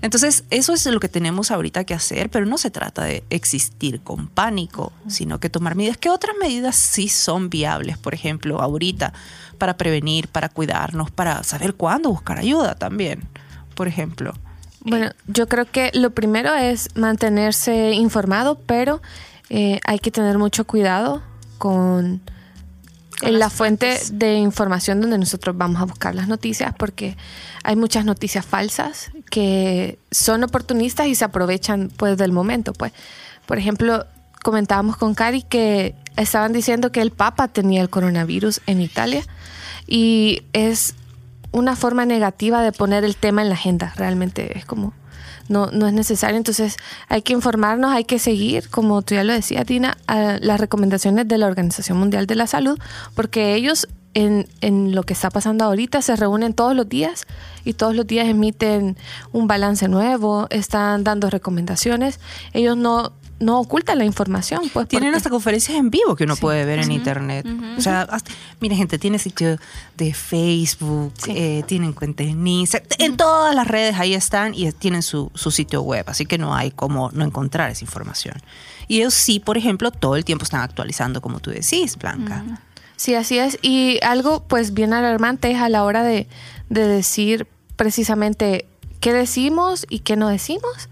Entonces, 0.03 0.45
eso 0.51 0.75
es 0.75 0.87
lo 0.87 1.01
que 1.01 1.09
tenemos 1.09 1.51
ahorita 1.51 1.85
que 1.85 1.95
hacer, 1.95 2.31
pero 2.31 2.47
no 2.47 2.59
se 2.59 2.71
trata 2.71 3.05
de 3.05 3.25
existir 3.31 4.01
con 4.01 4.29
pánico, 4.29 4.93
sino 5.09 5.41
que 5.41 5.49
tomar 5.49 5.75
medidas. 5.75 5.97
¿Qué 5.97 6.11
otras 6.11 6.37
medidas 6.41 6.77
sí 6.77 7.09
son 7.09 7.49
viables? 7.49 7.97
Por 7.99 8.15
ejemplo, 8.15 8.61
ahorita, 8.61 9.13
para 9.59 9.77
prevenir, 9.77 10.29
para 10.29 10.49
cuidarnos, 10.49 11.11
para 11.11 11.43
saber 11.45 11.75
cuándo 11.75 12.11
buscar 12.11 12.39
ayuda 12.39 12.75
también, 12.75 13.23
por 13.75 13.89
ejemplo. 13.89 14.35
Bueno, 14.81 15.11
yo 15.27 15.49
creo 15.49 15.65
que 15.65 15.91
lo 15.95 16.11
primero 16.11 16.55
es 16.55 16.91
mantenerse 16.95 17.93
informado, 17.93 18.61
pero 18.67 19.03
eh, 19.49 19.81
hay 19.85 19.99
que 19.99 20.11
tener 20.11 20.39
mucho 20.39 20.65
cuidado 20.67 21.23
con, 21.59 22.21
la 23.23 23.51
fuente 23.51 23.99
de 24.13 24.35
información 24.35 25.01
donde 25.01 25.19
nosotros 25.19 25.57
vamos 25.57 25.81
a 25.81 25.85
buscar 25.85 26.15
las 26.15 26.29
noticias, 26.29 26.75
porque 26.79 27.17
hay 27.65 27.77
muchas 27.77 28.05
noticias 28.05 28.45
falsas 28.45 29.11
que 29.31 29.99
son 30.11 30.45
oportunistas 30.45 31.07
y 31.07 31.15
se 31.15 31.25
aprovechan 31.25 31.91
pues 31.97 32.17
del 32.17 32.33
momento. 32.33 32.73
Pues, 32.73 32.93
por 33.47 33.59
ejemplo, 33.59 34.07
comentábamos 34.43 34.97
con 34.97 35.15
Cari 35.15 35.43
que 35.43 35.95
estaban 36.17 36.53
diciendo 36.53 36.93
que 36.93 37.01
el 37.01 37.11
Papa 37.11 37.49
tenía 37.49 37.83
el 37.83 37.91
coronavirus 37.91 38.61
en 38.67 38.81
Italia 38.81 39.23
y 39.87 40.43
es 40.53 40.95
una 41.53 41.75
forma 41.75 42.05
negativa 42.05 42.63
de 42.63 42.73
poner 42.73 43.05
el 43.05 43.17
tema 43.17 43.43
en 43.43 43.49
la 43.49 43.55
agenda. 43.55 43.93
Realmente 43.97 44.59
es 44.59 44.67
como 44.67 44.93
no, 45.49 45.71
no 45.71 45.87
es 45.87 45.93
necesario. 45.93 46.37
Entonces 46.37 46.77
hay 47.09 47.23
que 47.23 47.33
informarnos, 47.33 47.93
hay 47.93 48.05
que 48.05 48.19
seguir, 48.19 48.69
como 48.69 49.03
tú 49.03 49.15
ya 49.15 49.25
lo 49.25 49.33
decías, 49.33 49.67
Tina, 49.67 49.97
las 50.07 50.61
recomendaciones 50.61 51.29
de 51.29 51.39
la 51.39 51.47
Organización 51.47 51.99
Mundial 51.99 52.27
de 52.27 52.35
la 52.35 52.47
Salud, 52.47 52.79
porque 53.15 53.55
ellos 53.55 53.89
en, 54.15 54.49
en, 54.63 54.95
lo 54.95 55.03
que 55.03 55.13
está 55.13 55.29
pasando 55.29 55.67
ahorita 55.67 56.01
se 56.01 56.17
reúnen 56.17 56.55
todos 56.55 56.75
los 56.75 56.89
días 56.89 57.27
y 57.67 57.75
todos 57.75 57.95
los 57.95 58.07
días 58.07 58.27
emiten 58.27 58.97
un 59.33 59.47
balance 59.47 59.89
nuevo, 59.89 60.47
están 60.49 61.05
dando 61.05 61.29
recomendaciones. 61.29 62.19
Ellos 62.55 62.79
no 62.79 63.13
no 63.39 63.61
ocultan 63.61 63.99
la 63.99 64.05
información. 64.05 64.63
Pues, 64.73 64.89
Tienen 64.89 65.09
porque- 65.11 65.17
hasta 65.19 65.31
conferencias 65.31 65.77
en 65.77 65.91
vivo 65.91 66.17
que 66.17 66.25
uno 66.25 66.37
puede 66.37 66.65
ver 66.65 66.79
en 66.79 66.91
internet. 66.93 67.47
O 67.77 67.81
sea, 67.81 68.03
hasta- 68.03 68.31
mire 68.61 68.77
gente, 68.77 68.99
tiene 68.99 69.19
sitio 69.19 69.59
de 69.97 70.15
Facebook, 70.15 71.13
Sí. 71.23 71.33
eh, 71.37 71.65
tienen 71.67 71.93
cuenta 71.93 72.23
en 72.23 72.47
Instagram, 72.47 72.89
en 72.99 73.17
todas 73.17 73.55
las 73.55 73.67
redes 73.69 73.97
ahí 73.99 74.15
están 74.15 74.55
y 74.55 74.71
tienen 74.73 75.03
su, 75.03 75.31
su 75.35 75.51
sitio 75.51 75.83
web, 75.83 76.05
así 76.09 76.25
que 76.27 76.39
no 76.39 76.55
hay 76.55 76.71
como 76.71 77.11
no 77.13 77.25
encontrar 77.25 77.71
esa 77.71 77.85
información. 77.85 78.35
Y 78.89 78.99
ellos 78.99 79.15
sí, 79.15 79.41
por 79.41 79.59
ejemplo, 79.59 79.91
todo 79.91 80.17
el 80.17 80.25
tiempo 80.25 80.45
están 80.45 80.61
actualizando, 80.61 81.21
como 81.21 81.41
tú 81.41 81.51
decís, 81.51 81.97
Blanca. 81.99 82.43
Sí, 82.97 83.15
así 83.15 83.39
es. 83.39 83.59
Y 83.61 83.99
algo 84.03 84.45
pues 84.45 84.73
bien 84.73 84.95
alarmante 84.95 85.51
es 85.51 85.59
a 85.59 85.69
la 85.69 85.85
hora 85.85 86.03
de, 86.03 86.27
de 86.71 86.87
decir 86.89 87.47
precisamente 87.77 88.67
qué 89.01 89.13
decimos 89.13 89.85
y 89.91 89.99
qué 89.99 90.17
no 90.17 90.29
decimos. 90.29 90.89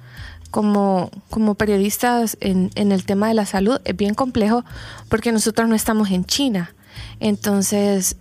Como, 0.54 1.11
como 1.30 1.56
periodistas 1.56 2.37
en, 2.40 2.70
en 2.76 2.92
el 2.92 3.04
tema 3.04 3.26
de 3.26 3.34
la 3.34 3.44
salud 3.44 3.80
es 3.84 3.96
bien 3.96 4.14
complejo 4.14 4.64
porque 5.08 5.32
nosotros 5.32 5.68
no 5.68 5.75
estamos 5.75 6.12
en 6.12 6.25
China. 6.25 6.73
Entonces, 7.18 8.16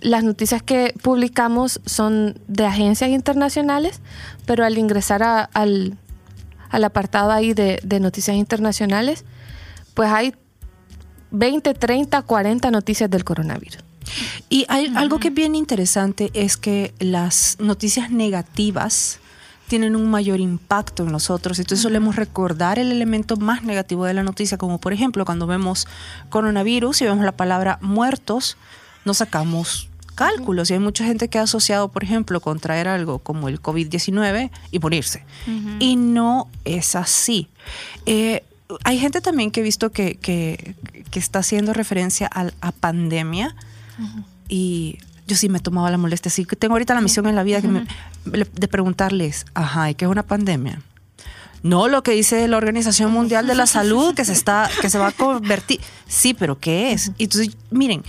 las 0.00 0.22
noticias 0.22 0.62
que 0.62 0.94
publicamos 1.02 1.80
son 1.84 2.38
de 2.46 2.64
agencias 2.64 3.10
internacionales, 3.10 4.00
pero 4.46 4.64
al 4.64 4.78
ingresar 4.78 5.24
a- 5.24 5.42
al, 5.52 5.98
al 6.70 6.84
apartado 6.84 7.32
ahí 7.32 7.54
de, 7.54 7.80
de 7.82 7.98
noticias 7.98 8.36
internacionales, 8.36 9.24
pues 9.94 10.10
hay 10.12 10.32
20, 11.32 11.74
30, 11.74 12.22
40 12.22 12.70
noticias 12.70 13.10
del 13.10 13.24
coronavirus. 13.24 13.78
Y 14.48 14.64
hay 14.68 14.92
algo 14.94 15.18
que 15.18 15.28
es 15.28 15.34
bien 15.34 15.56
interesante 15.56 16.30
es 16.34 16.56
que 16.56 16.94
las 17.00 17.56
noticias 17.58 18.12
negativas 18.12 19.18
tienen 19.68 19.96
un 19.96 20.10
mayor 20.10 20.40
impacto 20.40 21.04
en 21.04 21.12
nosotros. 21.12 21.58
Entonces 21.58 21.82
solemos 21.82 22.16
recordar 22.16 22.78
el 22.78 22.92
elemento 22.92 23.36
más 23.36 23.62
negativo 23.62 24.04
de 24.04 24.14
la 24.14 24.22
noticia, 24.22 24.58
como 24.58 24.78
por 24.78 24.92
ejemplo 24.92 25.24
cuando 25.24 25.46
vemos 25.46 25.86
coronavirus 26.28 27.00
y 27.02 27.04
vemos 27.06 27.24
la 27.24 27.32
palabra 27.32 27.78
muertos, 27.80 28.56
nos 29.04 29.18
sacamos 29.18 29.88
cálculos. 30.14 30.70
Y 30.70 30.74
hay 30.74 30.78
mucha 30.78 31.04
gente 31.04 31.28
que 31.28 31.38
ha 31.38 31.42
asociado, 31.42 31.88
por 31.88 32.04
ejemplo, 32.04 32.40
con 32.40 32.60
traer 32.60 32.88
algo 32.88 33.18
como 33.18 33.48
el 33.48 33.60
COVID-19 33.60 34.50
y 34.70 34.78
morirse. 34.78 35.24
Y 35.80 35.96
no 35.96 36.48
es 36.64 36.94
así. 36.94 37.48
Eh, 38.06 38.44
hay 38.84 38.98
gente 38.98 39.20
también 39.20 39.50
que 39.50 39.60
he 39.60 39.62
visto 39.62 39.90
que, 39.92 40.14
que- 40.16 40.74
que 41.10 41.18
está 41.18 41.40
haciendo 41.40 41.72
referencia 41.72 42.26
al- 42.26 42.54
a 42.60 42.72
pandemia 42.72 43.54
y 44.48 44.98
yo 45.26 45.36
sí 45.36 45.48
me 45.48 45.60
tomaba 45.60 45.90
la 45.90 45.98
molestia. 45.98 46.28
Así 46.28 46.44
que 46.44 46.56
tengo 46.56 46.74
ahorita 46.74 46.94
la 46.94 47.00
misión 47.00 47.26
en 47.26 47.34
la 47.34 47.42
vida 47.42 47.60
que 47.62 47.68
me- 47.68 47.86
de 48.24 48.68
preguntarles, 48.68 49.46
ajá, 49.54 49.90
¿y 49.90 49.94
qué 49.94 50.04
es 50.04 50.10
una 50.10 50.22
pandemia? 50.22 50.80
No 51.62 51.88
lo 51.88 52.02
que 52.02 52.12
dice 52.12 52.46
la 52.46 52.58
Organización 52.58 53.10
Mundial 53.10 53.46
de 53.46 53.54
la 53.54 53.66
Salud, 53.66 54.14
que 54.14 54.24
se 54.26 54.32
está, 54.34 54.68
que 54.82 54.90
se 54.90 54.98
va 54.98 55.08
a 55.08 55.12
convertir. 55.12 55.80
Sí, 56.06 56.34
pero 56.34 56.58
¿qué 56.58 56.92
es? 56.92 57.10
Y 57.16 57.24
Entonces, 57.24 57.56
miren, 57.70 58.02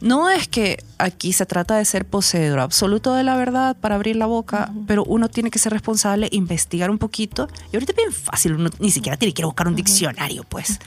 no 0.00 0.28
es 0.30 0.48
que 0.48 0.82
aquí 0.98 1.32
se 1.32 1.46
trata 1.46 1.76
de 1.76 1.84
ser 1.84 2.04
poseedor 2.04 2.58
absoluto 2.60 3.14
de 3.14 3.22
la 3.22 3.36
verdad 3.36 3.76
para 3.80 3.94
abrir 3.94 4.16
la 4.16 4.26
boca, 4.26 4.72
pero 4.88 5.04
uno 5.04 5.28
tiene 5.28 5.50
que 5.52 5.60
ser 5.60 5.72
responsable, 5.72 6.28
investigar 6.32 6.90
un 6.90 6.98
poquito. 6.98 7.48
Y 7.72 7.76
ahorita 7.76 7.92
es 7.92 7.96
bien 7.96 8.12
fácil, 8.12 8.54
uno 8.54 8.70
ni 8.80 8.90
siquiera 8.90 9.16
tiene 9.16 9.32
que 9.32 9.42
ir 9.42 9.44
a 9.44 9.46
buscar 9.46 9.68
un 9.68 9.76
diccionario, 9.76 10.42
pues. 10.44 10.80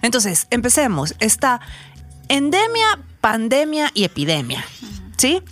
Entonces, 0.00 0.46
empecemos. 0.50 1.14
Está 1.18 1.60
endemia, 2.28 2.98
pandemia 3.20 3.90
y 3.94 4.04
epidemia. 4.04 4.64
¿Sí? 5.18 5.42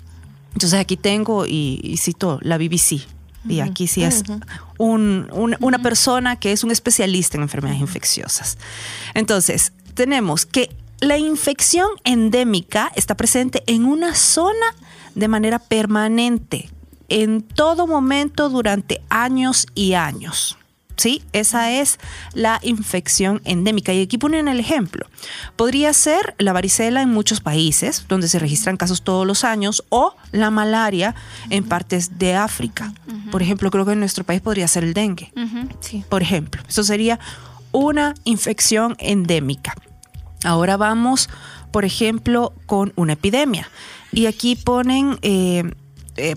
Entonces 0.54 0.78
aquí 0.80 0.96
tengo 0.96 1.44
y, 1.46 1.80
y 1.82 1.96
cito 1.99 2.38
la 2.42 2.56
BBC. 2.56 3.02
Y 3.49 3.61
aquí 3.61 3.87
sí 3.87 4.02
es 4.02 4.25
un- 4.78 5.28
un- 5.32 5.56
una 5.61 5.78
persona 5.78 6.37
que 6.37 6.50
es 6.52 6.64
un 6.64 6.70
especialista 6.73 7.37
en 7.37 7.42
enfermedades 7.42 7.80
infecciosas. 7.80 8.58
Entonces, 9.14 9.73
tenemos 9.94 10.46
que 10.46 10.75
la 11.00 11.16
infección 11.18 11.88
endémica 12.04 12.90
está 12.96 13.14
presente 13.16 13.62
en 13.66 13.85
una 13.85 14.14
zona 14.14 14.66
de 15.14 15.28
manera 15.28 15.58
permanente, 15.61 16.70
en 17.08 17.42
todo 17.42 17.87
momento 17.87 18.49
durante 18.49 19.00
años 19.11 19.66
y 19.76 19.92
años. 19.94 20.56
¿Sí? 20.97 21.23
Esa 21.33 21.71
es 21.71 21.99
la 22.33 22.59
infección 22.62 23.43
endémica. 23.45 23.93
Y 23.93 24.03
aquí 24.03 24.17
ponen 24.19 24.49
el 24.49 24.59
ejemplo. 24.59 25.07
Podría 25.55 25.93
ser 25.93 26.35
la 26.38 26.53
varicela 26.53 27.03
en 27.03 27.11
muchos 27.11 27.41
países, 27.41 28.07
donde 28.09 28.29
se 28.29 28.38
registran 28.38 28.76
casos 28.76 29.03
todos 29.03 29.26
los 29.26 29.45
años, 29.45 29.85
o 29.91 30.15
la 30.33 30.50
malaria 30.50 31.15
en 31.50 31.65
partes 31.65 32.19
de 32.19 32.35
África. 32.35 32.95
Por 33.31 33.43
ejemplo, 33.43 33.71
creo 33.71 33.85
que 33.85 33.93
en 33.93 34.00
nuestro 34.00 34.25
país 34.25 34.41
podría 34.41 34.69
ser 34.69 34.85
el 34.85 34.95
dengue. 34.95 35.33
Sí. 35.81 36.05
Por 36.09 36.23
ejemplo, 36.23 36.62
eso 36.67 36.83
sería 36.83 37.21
una 37.73 38.15
infección 38.25 38.97
endémica. 38.99 39.75
Ahora 40.45 40.76
vamos, 40.76 41.29
por 41.73 41.85
ejemplo, 41.85 42.55
con 42.67 42.93
una 42.97 43.15
epidemia. 43.15 43.69
Y 44.12 44.26
aquí 44.26 44.57
ponen, 44.57 45.19
eh, 45.23 45.65
eh, 46.17 46.37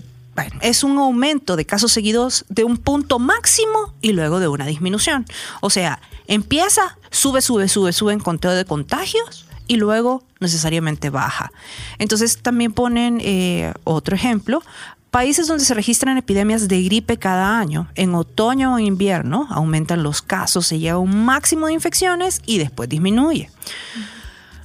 es 0.60 0.84
un 0.84 0.98
aumento 0.98 1.56
de 1.56 1.64
casos 1.64 1.92
seguidos 1.92 2.44
de 2.48 2.64
un 2.64 2.76
punto 2.76 3.18
máximo 3.18 3.94
y 4.00 4.12
luego 4.12 4.40
de 4.40 4.48
una 4.48 4.66
disminución. 4.66 5.26
O 5.60 5.70
sea, 5.70 6.00
empieza, 6.26 6.98
sube, 7.10 7.40
sube, 7.40 7.68
sube, 7.68 7.92
sube 7.92 8.12
en 8.12 8.20
conteo 8.20 8.52
de 8.52 8.64
contagios 8.64 9.46
y 9.66 9.76
luego 9.76 10.24
necesariamente 10.40 11.10
baja. 11.10 11.52
Entonces 11.98 12.38
también 12.42 12.72
ponen 12.72 13.20
eh, 13.22 13.72
otro 13.84 14.16
ejemplo. 14.16 14.62
Países 15.10 15.48
donde 15.48 15.64
se 15.64 15.74
registran 15.74 16.18
epidemias 16.18 16.68
de 16.68 16.82
gripe 16.82 17.18
cada 17.18 17.58
año, 17.58 17.88
en 17.96 18.14
otoño 18.14 18.74
o 18.74 18.78
invierno, 18.78 19.48
aumentan 19.50 20.04
los 20.04 20.22
casos, 20.22 20.68
se 20.68 20.78
llega 20.78 20.94
a 20.94 20.98
un 20.98 21.24
máximo 21.24 21.66
de 21.66 21.72
infecciones 21.72 22.42
y 22.46 22.58
después 22.58 22.88
disminuye. 22.88 23.50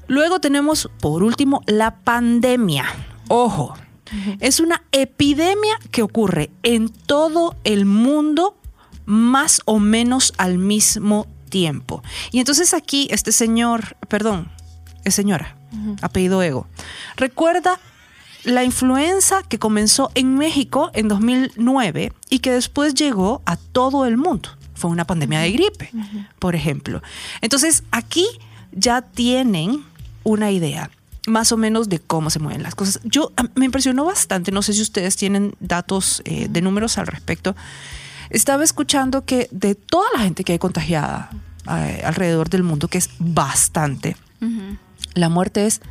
Luego 0.08 0.40
tenemos, 0.40 0.90
por 1.00 1.24
último, 1.24 1.64
la 1.66 1.96
pandemia. 1.96 2.86
Ojo, 3.28 3.76
es 4.40 4.60
una 4.60 4.84
epidemia 4.92 5.80
que 5.92 6.02
ocurre 6.02 6.52
en 6.64 6.90
todo 6.90 7.56
el 7.64 7.86
mundo 7.86 8.58
más 9.06 9.62
o 9.66 9.80
menos 9.80 10.34
al 10.38 10.58
mismo 10.58 11.28
tiempo. 11.50 12.04
Y 12.32 12.40
entonces 12.40 12.74
aquí 12.74 13.08
este 13.12 13.32
señor, 13.32 13.98
perdón, 14.08 14.52
es 15.04 15.16
señora, 15.16 15.58
apellido 16.02 16.42
Ego, 16.42 16.68
recuerda 17.16 17.80
la 18.44 18.64
influenza 18.64 19.42
que 19.44 19.60
comenzó 19.60 20.12
en 20.16 20.36
México 20.36 20.92
en 20.94 21.08
2009 21.08 22.14
y 22.30 22.40
que 22.40 22.52
después 22.52 22.94
llegó 22.94 23.42
a 23.46 23.58
todo 23.58 24.06
el 24.06 24.18
mundo. 24.18 24.50
Fue 24.76 24.92
una 24.92 25.06
pandemia 25.06 25.40
de 25.40 25.52
gripe, 25.52 25.90
por 26.38 26.56
ejemplo. 26.56 27.02
Entonces 27.42 27.84
aquí 27.92 28.28
ya 28.72 29.02
tienen 29.02 29.84
una 30.24 30.52
idea 30.52 30.92
más 31.28 31.52
o 31.52 31.58
menos 31.58 31.90
de 31.90 32.00
cómo 32.00 32.30
se 32.30 32.40
mueven 32.40 32.64
las 32.64 32.76
cosas. 32.76 33.00
Yo 33.04 33.32
a- 33.38 33.46
me 33.56 33.66
impresionó 33.66 34.06
bastante, 34.06 34.52
no 34.52 34.62
sé 34.62 34.74
si 34.74 34.82
ustedes 34.82 35.16
tienen 35.16 35.56
datos 35.60 36.22
eh, 36.26 36.48
de 36.50 36.62
números 36.62 36.98
al 36.98 37.08
respecto. 37.08 37.56
Estaba 38.30 38.64
escuchando 38.64 39.26
que 39.26 39.48
de 39.52 39.76
toda 39.76 40.08
la 40.16 40.20
gente 40.22 40.44
que 40.44 40.54
hay 40.54 40.60
contagiada 40.60 41.30
eh, 41.70 42.02
alrededor 42.06 42.50
del 42.50 42.64
mundo, 42.64 42.88
que 42.88 42.98
es 42.98 43.10
bastante, 43.20 44.16
la 45.16 45.30
muerte 45.30 45.66
es 45.66 45.82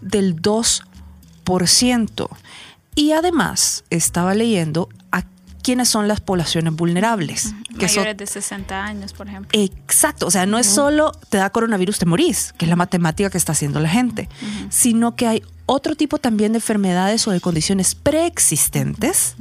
del 0.00 0.36
2%. 1.44 2.28
Y 2.96 3.12
además 3.12 3.84
estaba 3.90 4.34
leyendo 4.34 4.88
a 5.10 5.24
quiénes 5.62 5.88
son 5.88 6.06
las 6.08 6.20
poblaciones 6.20 6.74
vulnerables. 6.74 7.54
Que 7.74 7.86
Mayores 7.86 8.16
de 8.16 8.26
60 8.26 8.84
años, 8.84 9.12
por 9.12 9.28
ejemplo. 9.28 9.50
Exacto, 9.52 10.26
o 10.26 10.30
sea, 10.30 10.46
no 10.46 10.58
es 10.58 10.66
solo 10.66 11.12
te 11.28 11.38
da 11.38 11.50
coronavirus, 11.50 11.98
te 11.98 12.06
morís, 12.06 12.52
que 12.56 12.64
es 12.64 12.68
la 12.68 12.76
matemática 12.76 13.30
que 13.30 13.38
está 13.38 13.52
haciendo 13.52 13.80
la 13.80 13.88
gente, 13.88 14.28
sino 14.70 15.16
que 15.16 15.26
hay 15.26 15.42
otro 15.66 15.96
tipo 15.96 16.18
también 16.18 16.52
de 16.52 16.58
enfermedades 16.58 17.26
o 17.26 17.30
de 17.30 17.40
condiciones 17.40 17.94
preexistentes 17.94 19.36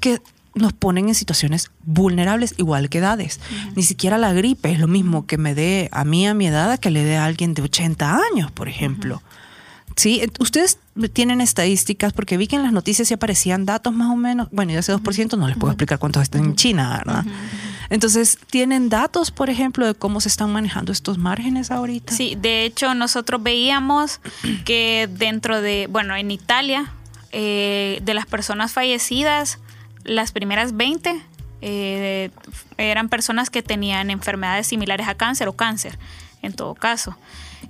que 0.00 0.20
nos 0.54 0.72
ponen 0.72 1.08
en 1.08 1.14
situaciones 1.14 1.70
vulnerables, 1.84 2.54
igual 2.58 2.88
que 2.88 2.98
edades. 2.98 3.40
Ni 3.74 3.82
siquiera 3.82 4.18
la 4.18 4.32
gripe 4.32 4.72
es 4.72 4.78
lo 4.78 4.86
mismo 4.86 5.26
que 5.26 5.38
me 5.38 5.54
dé 5.54 5.88
a 5.92 6.04
mí 6.04 6.26
a 6.26 6.34
mi 6.34 6.46
edad 6.46 6.78
que 6.78 6.90
le 6.90 7.04
dé 7.04 7.16
a 7.16 7.24
alguien 7.24 7.54
de 7.54 7.62
80 7.62 8.18
años, 8.32 8.50
por 8.52 8.68
ejemplo. 8.68 9.22
Sí, 9.96 10.20
ent- 10.22 10.36
ustedes 10.40 10.78
tienen 11.12 11.40
estadísticas 11.40 12.12
porque 12.12 12.36
vi 12.36 12.46
que 12.46 12.56
en 12.56 12.62
las 12.62 12.72
noticias 12.72 13.08
sí 13.08 13.14
aparecían 13.14 13.64
datos 13.64 13.92
más 13.92 14.10
o 14.10 14.16
menos. 14.16 14.48
Bueno, 14.50 14.72
y 14.72 14.76
ese 14.76 14.92
2% 14.92 15.36
no 15.38 15.46
les 15.48 15.56
puedo 15.56 15.72
explicar 15.72 15.98
cuántos 15.98 16.22
están 16.22 16.44
en 16.44 16.56
China, 16.56 16.96
¿verdad? 16.98 17.24
Entonces, 17.90 18.38
¿tienen 18.50 18.88
datos, 18.88 19.30
por 19.30 19.50
ejemplo, 19.50 19.86
de 19.86 19.94
cómo 19.94 20.20
se 20.20 20.28
están 20.28 20.52
manejando 20.52 20.90
estos 20.90 21.18
márgenes 21.18 21.70
ahorita? 21.70 22.12
Sí, 22.14 22.36
de 22.40 22.64
hecho 22.64 22.94
nosotros 22.94 23.42
veíamos 23.42 24.20
que 24.64 25.08
dentro 25.12 25.60
de, 25.60 25.86
bueno, 25.90 26.16
en 26.16 26.30
Italia, 26.30 26.92
eh, 27.32 28.00
de 28.02 28.14
las 28.14 28.26
personas 28.26 28.72
fallecidas, 28.72 29.58
las 30.04 30.32
primeras 30.32 30.76
20 30.76 31.20
eh, 31.62 32.30
eran 32.78 33.08
personas 33.08 33.48
que 33.50 33.62
tenían 33.62 34.10
enfermedades 34.10 34.66
similares 34.66 35.06
a 35.08 35.14
cáncer 35.14 35.48
o 35.48 35.52
cáncer, 35.54 35.98
en 36.42 36.52
todo 36.52 36.74
caso. 36.74 37.16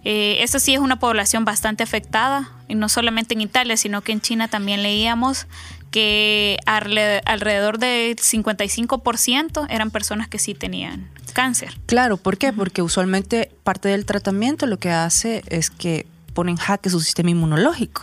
Eh, 0.04 0.38
esto 0.42 0.58
sí 0.58 0.74
es 0.74 0.80
una 0.80 0.98
población 0.98 1.44
bastante 1.44 1.82
afectada, 1.82 2.50
y 2.68 2.74
no 2.74 2.88
solamente 2.88 3.34
en 3.34 3.40
Italia, 3.40 3.76
sino 3.76 4.00
que 4.02 4.12
en 4.12 4.20
China 4.20 4.48
también 4.48 4.82
leíamos 4.82 5.46
que 5.90 6.58
alrededor 6.66 7.78
del 7.78 8.16
55% 8.16 9.66
eran 9.70 9.90
personas 9.90 10.28
que 10.28 10.38
sí 10.38 10.54
tenían 10.54 11.08
cáncer. 11.32 11.74
Claro, 11.86 12.16
¿por 12.16 12.38
qué? 12.38 12.52
Porque 12.52 12.80
usualmente 12.82 13.50
parte 13.64 13.88
del 13.88 14.04
tratamiento 14.06 14.66
lo 14.66 14.78
que 14.78 14.90
hace 14.90 15.42
es 15.48 15.68
que 15.70 16.06
pone 16.32 16.50
en 16.52 16.56
jaque 16.56 16.90
su 16.90 17.00
sistema 17.00 17.30
inmunológico. 17.30 18.02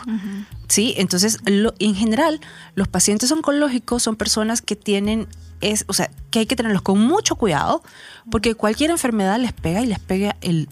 Sí, 0.68 0.94
entonces 0.98 1.40
lo- 1.46 1.74
en 1.80 1.96
general 1.96 2.40
los 2.76 2.88
pacientes 2.88 3.32
oncológicos 3.32 4.04
son 4.04 4.16
personas 4.16 4.62
que 4.62 4.76
tienen 4.76 5.28
es, 5.62 5.86
o 5.88 5.94
sea, 5.94 6.10
que 6.30 6.40
hay 6.40 6.46
que 6.46 6.56
tenerlos 6.56 6.82
con 6.82 7.00
mucho 7.00 7.36
cuidado 7.36 7.84
porque 8.32 8.56
cualquier 8.56 8.90
enfermedad 8.90 9.38
les 9.40 9.54
pega 9.54 9.82
y 9.82 9.86
les 9.86 10.00
pega 10.00 10.36
el 10.42 10.68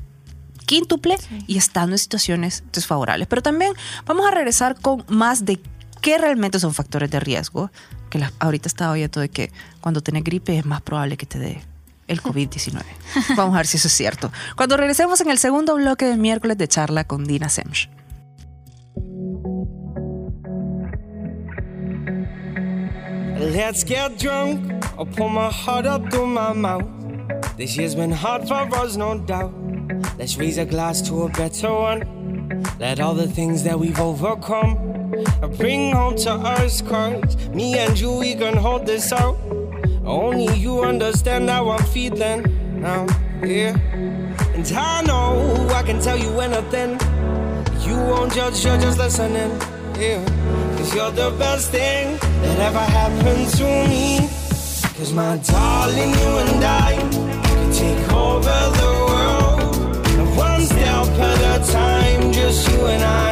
quíntuple 0.70 1.18
y 1.48 1.58
estando 1.58 1.94
en 1.96 1.98
situaciones 2.00 2.64
desfavorables. 2.72 3.28
Pero 3.28 3.42
también 3.42 3.74
vamos 4.06 4.28
a 4.28 4.32
regresar 4.32 4.80
con 4.80 5.04
más 5.08 5.44
de 5.46 5.60
qué 6.00 6.20
realmente 6.20 6.60
son 6.60 6.76
factores 6.76 7.10
de 7.10 7.20
riesgo, 7.20 7.72
que 8.12 8.20
la- 8.20 8.32
ahorita 8.38 8.68
estaba 8.68 8.92
oyendo 8.92 9.20
de 9.20 9.30
que 9.30 9.52
cuando 9.82 10.02
tenés 10.02 10.24
gripe 10.24 10.56
es 10.60 10.66
más 10.66 10.82
probable 10.84 11.18
que 11.18 11.26
te 11.26 11.40
dé 11.40 11.62
el 12.08 12.22
COVID-19. 12.22 12.84
Vamos 13.36 13.56
a 13.56 13.58
ver 13.58 13.66
si 13.68 13.78
eso 13.78 13.88
es 13.88 13.94
cierto. 13.96 14.32
Cuando 14.56 14.78
regresemos 14.78 15.20
en 15.22 15.32
el 15.32 15.40
segundo 15.40 15.74
bloque 15.76 16.06
de 16.06 16.18
miércoles 16.18 16.58
de 16.60 16.68
charla 16.68 17.04
con 17.04 17.26
Dina 17.26 17.50
Semch. 17.50 17.90
Let's 23.40 23.84
get 23.84 24.18
drunk. 24.20 24.84
I'll 24.98 25.06
pour 25.06 25.30
my 25.30 25.50
heart 25.50 25.86
up 25.86 26.10
through 26.12 26.28
my 26.28 26.54
mouth. 26.54 26.86
This 27.58 27.78
year's 27.78 27.96
been 27.96 28.12
hard 28.12 28.48
for 28.48 28.56
us, 28.78 28.98
no 28.98 29.18
doubt. 29.20 29.54
Let's 30.18 30.38
raise 30.38 30.58
a 30.60 30.66
glass 30.66 31.02
to 31.10 31.24
a 31.24 31.30
better 31.30 31.74
one. 31.74 32.64
Let 32.80 33.00
all 33.00 33.16
the 33.16 33.28
things 33.28 33.64
that 33.64 33.80
we've 33.80 34.00
overcome 34.00 35.12
bring 35.58 35.92
home 35.92 36.16
to 36.18 36.32
us, 36.32 36.82
cause 36.82 37.36
me 37.50 37.78
and 37.78 38.00
you, 38.00 38.12
we 38.12 38.36
can 38.36 38.56
hold 38.56 38.86
this 38.86 39.12
out. 39.12 39.38
Only 40.06 40.54
you 40.56 40.82
understand 40.82 41.50
how 41.50 41.70
I'm 41.72 41.84
feeling 41.86 42.82
now, 42.82 43.08
yeah. 43.44 43.78
And 44.54 44.72
I 44.72 45.02
know 45.02 45.68
I 45.74 45.82
can 45.82 46.00
tell 46.00 46.18
you 46.18 46.40
anything. 46.40 46.92
You 47.88 47.96
won't 47.96 48.34
judge, 48.34 48.64
you're 48.64 48.78
just 48.78 49.00
listening. 49.00 49.52
Yeah. 49.98 50.24
Cause 50.78 50.94
you're 50.94 51.12
the 51.12 51.36
best 51.40 51.72
thing 51.72 52.18
that 52.18 52.60
ever 52.60 52.80
happened 52.80 53.48
to 53.58 53.64
me. 53.90 54.30
Cause 54.98 55.14
my 55.14 55.38
darling, 55.38 56.12
you 56.12 56.32
and 56.44 56.64
I 56.64 56.96
can 57.44 57.72
take 57.74 58.14
over 58.14 58.42
the 58.42 59.06
world. 59.08 59.19
Time, 61.60 62.32
just 62.32 62.72
you 62.72 62.86
and 62.88 63.04
I. 63.04 63.32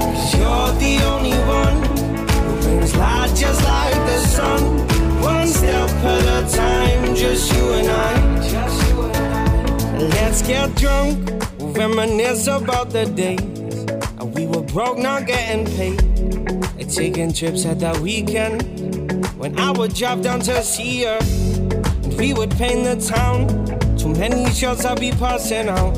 Cause 0.00 0.34
you're 0.34 0.72
the 0.80 0.94
only 1.04 1.36
one 1.46 1.76
who 2.46 2.52
brings 2.62 2.96
light 2.96 3.32
just 3.36 3.62
like 3.62 3.94
the 3.94 4.18
sun. 4.18 4.62
One 5.20 5.46
step 5.46 5.90
at 5.90 6.24
a 6.24 6.56
time, 6.56 7.14
just 7.14 7.52
you 7.54 7.72
and 7.74 7.88
I. 7.88 8.12
Let's 9.98 10.40
get 10.42 10.74
drunk, 10.76 11.30
reminisce 11.58 12.46
about 12.46 12.90
the 12.90 13.04
days 13.04 13.50
we 14.34 14.46
were 14.46 14.62
broke, 14.62 14.98
not 14.98 15.26
getting 15.26 15.66
paid. 15.76 16.00
Taking 16.90 17.32
trips 17.32 17.64
at 17.66 17.78
that 17.80 17.98
weekend 18.00 18.62
when 19.36 19.56
I 19.56 19.70
would 19.70 19.94
drive 19.94 20.22
down 20.22 20.40
to 20.40 20.60
see 20.64 21.04
her 21.04 21.18
and 21.20 22.18
we 22.18 22.34
would 22.34 22.50
paint 22.50 22.82
the 22.82 22.96
town. 22.96 23.59
Too 24.00 24.08
many 24.14 24.50
shots 24.54 24.86
I'd 24.86 24.98
be 24.98 25.10
passing 25.10 25.68
out. 25.68 25.92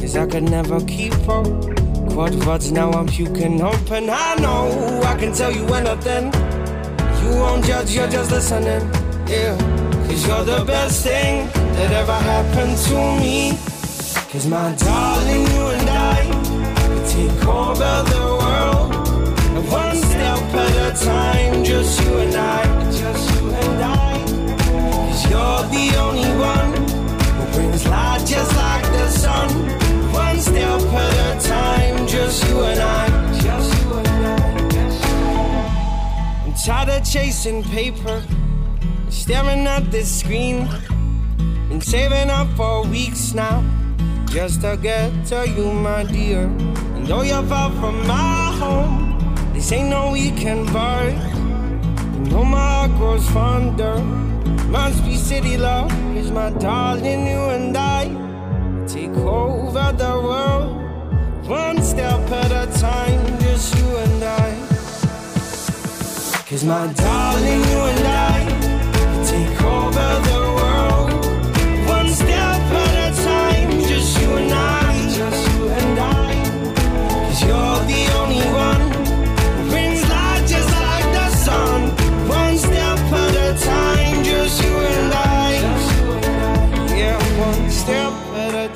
Cause 0.00 0.16
I 0.16 0.26
could 0.26 0.42
never 0.42 0.80
keep 0.80 1.14
up. 1.28 1.46
Quad 2.10 2.34
words 2.44 2.72
now 2.72 2.90
I'm 2.90 3.06
puking 3.06 3.62
up, 3.62 3.90
and 3.92 4.10
I 4.10 4.34
know 4.40 5.00
I 5.04 5.16
can 5.16 5.32
tell 5.32 5.52
you 5.52 5.64
anything. 5.72 6.32
You 7.22 7.38
won't 7.38 7.64
judge, 7.64 7.94
you're 7.94 8.08
just 8.08 8.32
listening. 8.32 8.82
Yeah, 9.28 9.56
cause 10.08 10.26
you're 10.26 10.44
the 10.44 10.64
best 10.64 11.04
thing 11.04 11.46
that 11.46 11.92
ever 11.92 12.12
happened 12.12 12.76
to 12.88 12.96
me. 13.20 13.50
Cause 14.32 14.48
my 14.48 14.74
darling, 14.74 15.42
you 15.42 15.66
and 15.78 15.90
I 15.90 16.22
can 16.74 17.06
take 17.06 17.46
over 17.46 17.94
the 18.10 18.22
world. 18.42 19.70
One 19.70 19.96
step 19.96 20.38
at 20.54 20.92
a 20.92 21.04
time, 21.04 21.62
just 21.62 22.00
you 22.02 22.18
and 22.18 22.34
I. 22.34 22.90
Just 22.90 23.40
you 23.40 23.50
and 23.50 23.84
I. 23.84 23.93
You're 25.34 25.66
the 25.66 25.86
only 25.98 26.30
one 26.38 26.72
who 27.34 27.44
brings 27.54 27.84
light 27.88 28.24
just 28.24 28.54
like 28.54 28.84
the 28.92 29.08
sun. 29.08 29.48
One 30.12 30.38
step 30.38 30.80
at 30.80 31.14
a 31.26 31.48
time, 31.48 32.06
just 32.06 32.48
you 32.48 32.62
and 32.62 32.78
I. 32.78 33.08
Just 33.40 33.82
you 33.82 33.94
and 33.94 34.08
I. 34.08 34.36
I'm 36.46 36.54
tired 36.54 36.90
of 36.90 37.02
chasing 37.04 37.64
paper, 37.64 38.22
staring 39.08 39.66
at 39.66 39.90
this 39.90 40.20
screen. 40.20 40.68
Been 41.68 41.80
saving 41.80 42.30
up 42.30 42.46
for 42.56 42.86
weeks 42.86 43.34
now, 43.34 43.64
just 44.26 44.60
to 44.60 44.78
get 44.80 45.10
to 45.30 45.48
you, 45.48 45.72
my 45.72 46.04
dear. 46.04 46.44
And 46.94 47.08
though 47.08 47.22
you're 47.22 47.42
far 47.42 47.72
from 47.80 48.06
my 48.06 48.54
home, 48.60 48.94
this 49.52 49.72
ain't 49.72 49.88
no 49.88 50.12
weekend 50.12 50.72
bar. 50.72 51.08
You 51.08 52.20
know 52.30 52.44
my 52.44 52.58
heart 52.58 52.92
grows 52.92 53.28
fonder. 53.30 53.98
Must 54.74 55.04
be 55.04 55.14
city 55.14 55.56
love, 55.56 55.92
is 56.16 56.32
my 56.32 56.50
darling, 56.50 57.28
you 57.28 57.42
and 57.56 57.76
I 57.76 58.06
take 58.88 59.16
over 59.18 59.92
the 59.92 60.14
world. 60.26 61.46
One 61.46 61.80
step 61.80 62.28
at 62.42 62.50
a 62.50 62.66
time, 62.80 63.22
just 63.38 63.72
you 63.78 63.86
and 64.04 64.24
I. 64.24 64.50
Cause 66.48 66.64
my 66.64 66.92
darling, 66.92 67.62
you 67.70 67.80
and 67.92 68.06
I 68.32 68.36
take 69.30 69.62
over 69.62 70.10
the 70.30 70.40
world. 70.58 71.10
One 71.96 72.08
step 72.08 72.60
at 72.84 72.96
a 73.06 73.22
time, 73.22 73.70
just 73.88 74.20
you 74.20 74.32
and 74.38 74.52
I. 74.52 74.83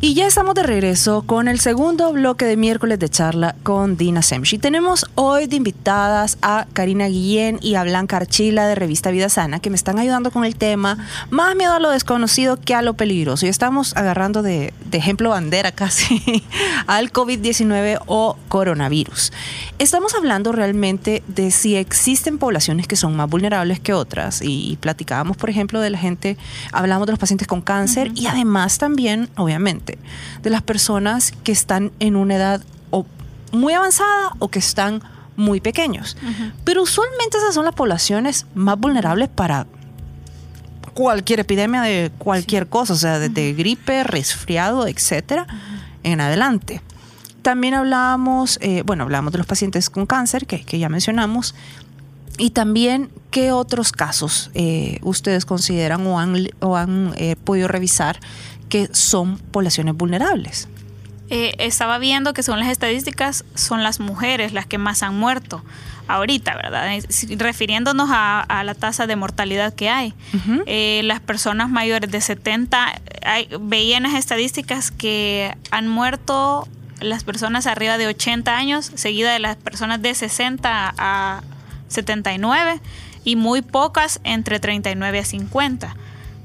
Y 0.00 0.14
ya 0.14 0.28
estamos 0.28 0.54
de 0.54 0.62
regreso 0.62 1.22
con 1.22 1.48
el 1.48 1.58
segundo 1.58 2.12
bloque 2.12 2.44
de 2.44 2.56
miércoles 2.56 3.00
de 3.00 3.08
charla 3.08 3.56
con 3.64 3.96
Dina 3.96 4.22
Semchi. 4.22 4.56
Tenemos 4.56 5.04
hoy 5.16 5.48
de 5.48 5.56
invitadas 5.56 6.38
a 6.40 6.68
Karina 6.72 7.08
Guillén 7.08 7.58
y 7.62 7.74
a 7.74 7.82
Blanca 7.82 8.18
Archila 8.18 8.68
de 8.68 8.76
Revista 8.76 9.10
Vida 9.10 9.28
Sana, 9.28 9.58
que 9.58 9.70
me 9.70 9.76
están 9.76 9.98
ayudando 9.98 10.30
con 10.30 10.44
el 10.44 10.54
tema 10.54 11.04
más 11.30 11.56
miedo 11.56 11.74
a 11.74 11.80
lo 11.80 11.90
desconocido 11.90 12.60
que 12.60 12.76
a 12.76 12.82
lo 12.82 12.94
peligroso. 12.94 13.44
Y 13.46 13.48
estamos 13.48 13.96
agarrando 13.96 14.42
de, 14.42 14.72
de 14.88 14.98
ejemplo 14.98 15.30
bandera 15.30 15.72
casi 15.72 16.44
al 16.86 17.12
COVID-19 17.12 18.00
o 18.06 18.36
coronavirus. 18.46 19.32
Estamos 19.80 20.14
hablando 20.14 20.52
realmente 20.52 21.24
de 21.26 21.50
si 21.50 21.74
existen 21.74 22.38
poblaciones 22.38 22.86
que 22.86 22.94
son 22.94 23.16
más 23.16 23.28
vulnerables 23.28 23.80
que 23.80 23.94
otras. 23.94 24.42
Y 24.44 24.78
platicábamos, 24.80 25.36
por 25.36 25.50
ejemplo, 25.50 25.80
de 25.80 25.90
la 25.90 25.98
gente, 25.98 26.36
hablamos 26.70 27.06
de 27.06 27.14
los 27.14 27.18
pacientes 27.18 27.48
con 27.48 27.62
cáncer 27.62 28.12
y 28.14 28.28
además 28.28 28.78
también, 28.78 29.28
obviamente, 29.36 29.87
de 30.42 30.50
las 30.50 30.62
personas 30.62 31.32
que 31.44 31.52
están 31.52 31.92
en 32.00 32.16
una 32.16 32.34
edad 32.34 32.62
o 32.90 33.06
muy 33.52 33.72
avanzada 33.72 34.32
o 34.40 34.48
que 34.48 34.58
están 34.58 35.02
muy 35.36 35.60
pequeños. 35.60 36.16
Pero 36.64 36.82
usualmente 36.82 37.38
esas 37.38 37.54
son 37.54 37.64
las 37.64 37.74
poblaciones 37.74 38.46
más 38.54 38.78
vulnerables 38.78 39.28
para 39.28 39.66
cualquier 40.94 41.40
epidemia 41.40 41.80
de 41.82 42.10
cualquier 42.18 42.66
cosa, 42.66 42.92
o 42.92 42.96
sea, 42.96 43.20
desde 43.20 43.52
gripe, 43.52 44.02
resfriado, 44.02 44.88
etcétera, 44.88 45.46
en 46.02 46.20
adelante. 46.20 46.82
También 47.42 47.74
hablábamos, 47.74 48.58
eh, 48.60 48.82
bueno, 48.84 49.04
hablábamos 49.04 49.32
de 49.32 49.38
los 49.38 49.46
pacientes 49.46 49.90
con 49.90 50.06
cáncer, 50.06 50.44
que, 50.46 50.64
que 50.64 50.80
ya 50.80 50.88
mencionamos, 50.88 51.54
y 52.36 52.50
también 52.50 53.10
qué 53.30 53.52
otros 53.52 53.92
casos 53.92 54.50
eh, 54.54 54.98
ustedes 55.02 55.44
consideran 55.44 56.06
o 56.06 56.18
han, 56.18 56.48
o 56.60 56.76
han 56.76 57.12
eh, 57.16 57.36
podido 57.36 57.68
revisar 57.68 58.18
que 58.68 58.88
son 58.92 59.38
poblaciones 59.38 59.96
vulnerables. 59.96 60.68
Eh, 61.30 61.54
estaba 61.58 61.98
viendo 61.98 62.32
que 62.32 62.42
son 62.42 62.58
las 62.58 62.68
estadísticas, 62.68 63.44
son 63.54 63.82
las 63.82 64.00
mujeres 64.00 64.52
las 64.52 64.66
que 64.66 64.78
más 64.78 65.02
han 65.02 65.18
muerto 65.18 65.62
ahorita, 66.08 66.56
¿verdad? 66.56 66.88
Refiriéndonos 67.36 68.08
a, 68.10 68.62
la 68.64 68.74
tasa 68.74 69.06
de 69.06 69.14
mortalidad 69.14 69.74
que 69.74 69.90
hay. 69.90 70.14
Eh, 70.66 71.02
las 71.04 71.20
personas 71.20 71.68
mayores 71.68 72.10
de 72.10 72.20
70, 72.20 73.00
hay, 73.24 73.48
veía 73.60 73.98
en 73.98 74.04
las 74.04 74.14
estadísticas 74.14 74.90
que 74.90 75.54
han 75.70 75.86
muerto 75.86 76.66
las 77.00 77.24
personas 77.24 77.66
arriba 77.66 77.98
de 77.98 78.06
80 78.06 78.56
años, 78.56 78.90
seguida 78.94 79.32
de 79.32 79.38
las 79.38 79.56
personas 79.56 80.02
de 80.02 80.14
60 80.14 80.94
a 80.96 81.42
79 81.88 82.80
y 83.24 83.36
muy 83.36 83.62
pocas 83.62 84.20
entre 84.24 84.60
39 84.60 85.18
a 85.18 85.24
50, 85.24 85.96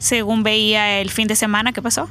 según 0.04 0.44
veía 0.44 1.00
el 1.00 1.10
fin 1.10 1.30
de 1.30 1.36
semana 1.36 1.72
que 1.72 1.82
pasó. 1.82 2.10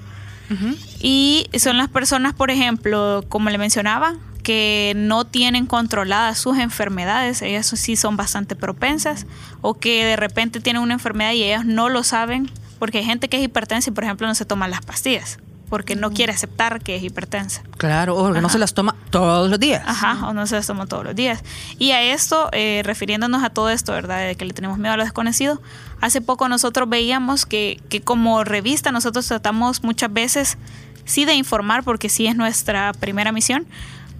Y 1.01 1.47
son 1.59 1.79
las 1.79 1.89
personas, 1.89 2.35
por 2.35 2.51
ejemplo, 2.51 3.25
como 3.29 3.49
le 3.49 3.57
mencionaba, 3.57 4.17
que 4.43 4.93
no 4.97 5.25
tienen 5.27 5.67
controladas 5.67 6.39
sus 6.39 6.59
enfermedades, 6.59 7.41
ellas 7.43 7.67
sí 7.67 7.97
son 7.97 8.17
bastante 8.17 8.55
propensas, 8.55 9.27
o 9.63 9.75
que 9.75 10.05
de 10.05 10.17
repente 10.17 10.61
tienen 10.61 10.83
una 10.83 10.95
enfermedad 10.95 11.33
y 11.33 11.43
ellas 11.43 11.65
no 11.65 11.89
lo 11.89 12.03
saben, 12.03 12.51
porque 12.79 12.99
hay 12.99 13.05
gente 13.05 13.29
que 13.29 13.39
es 13.39 13.45
hipertensa 13.45 13.91
y, 13.91 13.93
por 13.93 14.05
ejemplo, 14.05 14.27
no 14.27 14.35
se 14.35 14.45
toma 14.45 14.69
las 14.69 14.85
pastillas 14.85 15.39
porque 15.73 15.97
no 15.97 16.11
quiere 16.11 16.35
aceptar 16.35 16.83
que 16.83 16.97
es 16.97 17.03
hipertensa. 17.03 17.63
Claro, 17.79 18.15
o 18.15 18.31
que 18.31 18.43
no 18.43 18.51
se 18.51 18.59
las 18.59 18.75
toma 18.75 18.95
todos 19.09 19.49
los 19.49 19.59
días. 19.59 19.83
Ajá, 19.87 20.29
o 20.29 20.35
no 20.35 20.47
se 20.47 20.57
las 20.57 20.67
toma 20.67 20.85
todos 20.85 21.03
los 21.03 21.15
días. 21.15 21.43
Y 21.79 21.93
a 21.93 22.03
esto, 22.03 22.51
eh, 22.53 22.83
refiriéndonos 22.85 23.43
a 23.43 23.49
todo 23.49 23.71
esto, 23.71 23.93
¿verdad? 23.93 24.19
De 24.27 24.35
que 24.35 24.45
le 24.45 24.53
tenemos 24.53 24.77
miedo 24.77 24.93
a 24.93 24.99
lo 24.99 25.03
desconocido, 25.03 25.63
hace 26.03 26.21
poco 26.21 26.47
nosotros 26.51 26.91
veíamos 26.91 27.47
que, 27.47 27.81
que 27.89 28.03
como 28.03 28.45
revista 28.45 28.93
nosotros 28.93 29.27
tratamos 29.27 29.83
muchas 29.83 30.13
veces, 30.13 30.59
sí 31.07 31.25
de 31.25 31.37
informar, 31.37 31.85
porque 31.85 32.11
sí 32.11 32.27
es 32.27 32.37
nuestra 32.37 32.93
primera 32.93 33.33
misión, 33.33 33.67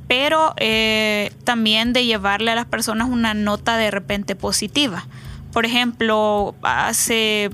pero 0.09 0.55
eh, 0.57 1.35
también 1.45 1.93
de 1.93 2.07
llevarle 2.07 2.51
a 2.53 2.55
las 2.55 2.65
personas 2.65 3.11
una 3.11 3.35
nota 3.35 3.77
de 3.77 3.91
repente 3.91 4.37
positiva. 4.37 5.05
Por 5.53 5.67
ejemplo, 5.67 6.55
hace 6.63 7.51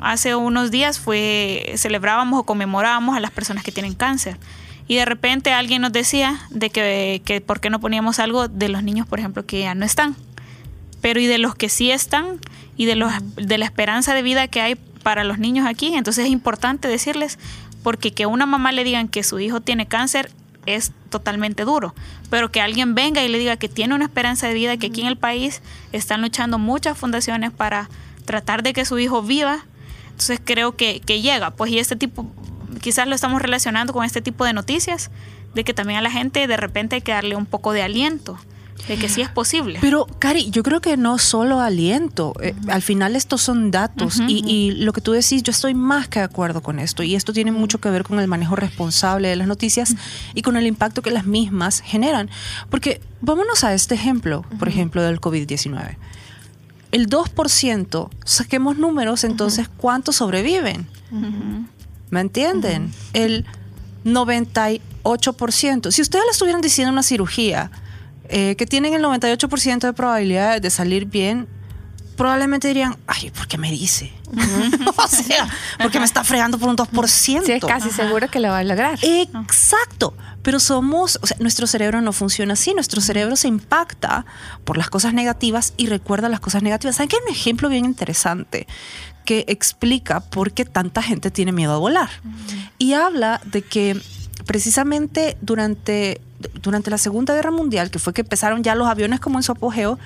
hace 0.00 0.34
unos 0.34 0.70
días 0.70 0.98
fue 0.98 1.74
celebrábamos 1.76 2.40
o 2.40 2.42
conmemorábamos 2.44 3.16
a 3.16 3.20
las 3.20 3.30
personas 3.30 3.64
que 3.64 3.72
tienen 3.72 3.94
cáncer. 3.94 4.38
Y 4.86 4.96
de 4.96 5.04
repente 5.04 5.52
alguien 5.52 5.82
nos 5.82 5.92
decía 5.92 6.40
de 6.50 6.70
que, 6.70 7.20
que 7.24 7.40
por 7.40 7.60
qué 7.60 7.68
no 7.68 7.78
poníamos 7.78 8.18
algo 8.18 8.48
de 8.48 8.68
los 8.68 8.82
niños, 8.82 9.06
por 9.06 9.18
ejemplo, 9.18 9.44
que 9.44 9.60
ya 9.60 9.74
no 9.74 9.84
están. 9.84 10.16
Pero 11.02 11.20
y 11.20 11.26
de 11.26 11.38
los 11.38 11.54
que 11.54 11.68
sí 11.68 11.90
están 11.90 12.40
y 12.76 12.86
de, 12.86 12.96
los, 12.96 13.12
de 13.36 13.58
la 13.58 13.66
esperanza 13.66 14.14
de 14.14 14.22
vida 14.22 14.48
que 14.48 14.62
hay 14.62 14.76
para 15.02 15.24
los 15.24 15.38
niños 15.38 15.66
aquí. 15.66 15.94
Entonces 15.94 16.24
es 16.24 16.30
importante 16.30 16.88
decirles, 16.88 17.38
porque 17.82 18.12
que 18.12 18.26
una 18.26 18.46
mamá 18.46 18.72
le 18.72 18.84
digan 18.84 19.08
que 19.08 19.22
su 19.22 19.38
hijo 19.38 19.60
tiene 19.60 19.86
cáncer 19.86 20.30
es 20.64 20.92
totalmente 21.10 21.64
duro. 21.64 21.94
Pero 22.30 22.50
que 22.50 22.60
alguien 22.60 22.94
venga 22.94 23.22
y 23.22 23.28
le 23.28 23.38
diga 23.38 23.56
que 23.56 23.68
tiene 23.68 23.94
una 23.94 24.04
esperanza 24.04 24.48
de 24.48 24.54
vida, 24.54 24.76
que 24.76 24.88
aquí 24.88 25.02
en 25.02 25.06
el 25.06 25.16
país 25.16 25.62
están 25.92 26.22
luchando 26.22 26.58
muchas 26.58 26.96
fundaciones 26.96 27.50
para 27.50 27.88
tratar 28.24 28.62
de 28.62 28.72
que 28.72 28.84
su 28.84 28.98
hijo 28.98 29.22
viva 29.22 29.64
entonces 30.18 30.40
creo 30.44 30.74
que, 30.74 30.98
llega, 30.98 31.52
pues 31.52 31.70
y 31.70 31.78
este 31.78 31.94
tipo, 31.94 32.26
quizás 32.80 33.06
lo 33.06 33.14
estamos 33.14 33.40
relacionando 33.40 33.92
con 33.92 34.04
este 34.04 34.20
tipo 34.20 34.44
de 34.44 34.52
noticias, 34.52 35.12
de 35.54 35.62
que 35.62 35.74
también 35.74 36.00
a 36.00 36.02
la 36.02 36.10
gente 36.10 36.48
de 36.48 36.56
repente 36.56 36.96
hay 36.96 37.02
que 37.02 37.12
darle 37.12 37.36
un 37.36 37.46
poco 37.46 37.72
de 37.72 37.82
aliento 37.82 38.36
de 38.88 38.96
que 38.96 39.08
sí 39.08 39.20
es 39.20 39.28
posible. 39.28 39.78
Pero, 39.80 40.06
Cari, 40.18 40.50
yo 40.50 40.62
creo 40.62 40.80
que 40.80 40.96
no 40.96 41.18
solo 41.18 41.60
aliento. 41.60 42.32
Eh, 42.40 42.54
al 42.68 42.80
final 42.80 43.16
estos 43.16 43.42
son 43.42 43.70
datos 43.70 44.18
y, 44.26 44.42
y, 44.46 44.70
lo 44.72 44.92
que 44.92 45.00
tú 45.00 45.12
decís, 45.12 45.42
yo 45.42 45.50
estoy 45.50 45.74
más 45.74 46.08
que 46.08 46.20
de 46.20 46.24
acuerdo 46.24 46.62
con 46.62 46.78
esto. 46.78 47.02
Y 47.02 47.14
esto 47.14 47.32
tiene 47.32 47.52
mucho 47.52 47.80
que 47.80 47.90
ver 47.90 48.02
con 48.02 48.18
el 48.18 48.28
manejo 48.28 48.56
responsable 48.56 49.28
de 49.28 49.36
las 49.36 49.46
noticias 49.46 49.94
y 50.34 50.42
con 50.42 50.56
el 50.56 50.66
impacto 50.66 51.02
que 51.02 51.10
las 51.10 51.26
mismas 51.26 51.80
generan. 51.80 52.30
Porque 52.70 53.00
vámonos 53.20 53.62
a 53.62 53.74
este 53.74 53.94
ejemplo, 53.94 54.44
por 54.58 54.68
ejemplo, 54.68 55.02
del 55.02 55.20
COVID-19 55.20 55.96
el 56.92 57.08
2%, 57.08 58.08
saquemos 58.24 58.78
números, 58.78 59.24
entonces, 59.24 59.68
¿cuántos 59.76 60.16
sobreviven? 60.16 60.86
¿Me 62.10 62.20
entienden? 62.20 62.92
El 63.12 63.44
98%. 64.04 65.90
Si 65.90 66.02
ustedes 66.02 66.24
le 66.24 66.30
estuvieran 66.30 66.60
diciendo 66.60 66.92
una 66.92 67.02
cirugía 67.02 67.70
eh, 68.28 68.56
que 68.56 68.66
tienen 68.66 68.94
el 68.94 69.02
98% 69.02 69.80
de 69.80 69.92
probabilidad 69.92 70.60
de 70.60 70.70
salir 70.70 71.06
bien, 71.06 71.46
probablemente 72.16 72.68
dirían, 72.68 72.96
ay, 73.06 73.30
¿por 73.30 73.46
qué 73.46 73.58
me 73.58 73.70
dice? 73.70 74.12
o 74.96 75.06
sea, 75.08 75.48
porque 75.80 75.98
me 75.98 76.04
está 76.04 76.24
fregando 76.24 76.58
por 76.58 76.68
un 76.68 76.76
2%. 76.76 77.06
Sí, 77.06 77.36
es 77.52 77.64
casi 77.64 77.90
seguro 77.90 78.28
que 78.28 78.40
lo 78.40 78.48
va 78.48 78.58
a 78.58 78.64
lograr. 78.64 78.98
Exacto. 79.02 80.14
Pero 80.48 80.60
somos, 80.60 81.18
o 81.20 81.26
sea, 81.26 81.36
nuestro 81.40 81.66
cerebro 81.66 82.00
no 82.00 82.10
funciona 82.14 82.54
así. 82.54 82.72
Nuestro 82.72 83.02
cerebro 83.02 83.36
se 83.36 83.48
impacta 83.48 84.24
por 84.64 84.78
las 84.78 84.88
cosas 84.88 85.12
negativas 85.12 85.74
y 85.76 85.88
recuerda 85.88 86.30
las 86.30 86.40
cosas 86.40 86.62
negativas. 86.62 86.96
¿Saben 86.96 87.10
que 87.10 87.16
hay 87.16 87.22
un 87.22 87.30
ejemplo 87.30 87.68
bien 87.68 87.84
interesante 87.84 88.66
que 89.26 89.44
explica 89.46 90.20
por 90.20 90.52
qué 90.52 90.64
tanta 90.64 91.02
gente 91.02 91.30
tiene 91.30 91.52
miedo 91.52 91.74
a 91.74 91.76
volar? 91.76 92.08
Y 92.78 92.94
habla 92.94 93.42
de 93.44 93.60
que 93.60 94.00
precisamente 94.46 95.36
durante, 95.42 96.22
durante 96.62 96.90
la 96.90 96.96
Segunda 96.96 97.34
Guerra 97.34 97.50
Mundial, 97.50 97.90
que 97.90 97.98
fue 97.98 98.14
que 98.14 98.22
empezaron 98.22 98.62
ya 98.62 98.74
los 98.74 98.88
aviones 98.88 99.20
como 99.20 99.38
en 99.38 99.42
su 99.42 99.52
apogeo, 99.52 99.98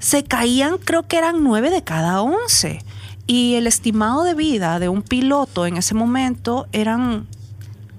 se 0.00 0.24
caían, 0.24 0.78
creo 0.78 1.06
que 1.06 1.18
eran 1.18 1.44
nueve 1.44 1.68
de 1.68 1.84
cada 1.84 2.22
once. 2.22 2.82
Y 3.26 3.56
el 3.56 3.66
estimado 3.66 4.24
de 4.24 4.32
vida 4.32 4.78
de 4.78 4.88
un 4.88 5.02
piloto 5.02 5.66
en 5.66 5.76
ese 5.76 5.92
momento 5.94 6.66
eran, 6.72 7.26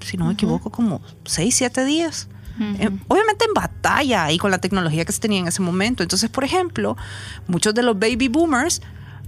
si 0.08 0.18
no 0.18 0.26
me 0.26 0.34
equivoco, 0.34 0.72
como 0.72 1.02
seis, 1.26 1.56
siete 1.56 1.86
días. 1.86 2.28
Eh, 2.60 2.90
obviamente 3.08 3.46
en 3.46 3.54
batalla 3.54 4.32
y 4.32 4.40
con 4.40 4.50
la 4.50 4.58
tecnología 4.58 5.06
que 5.06 5.12
se 5.12 5.20
tenía 5.20 5.40
en 5.40 5.48
ese 5.48 5.62
momento. 5.62 6.02
Entonces, 6.02 6.30
por 6.30 6.44
ejemplo, 6.44 6.98
muchos 7.48 7.76
de 7.76 7.84
los 7.84 8.00
baby 8.00 8.30
boomers 8.30 8.82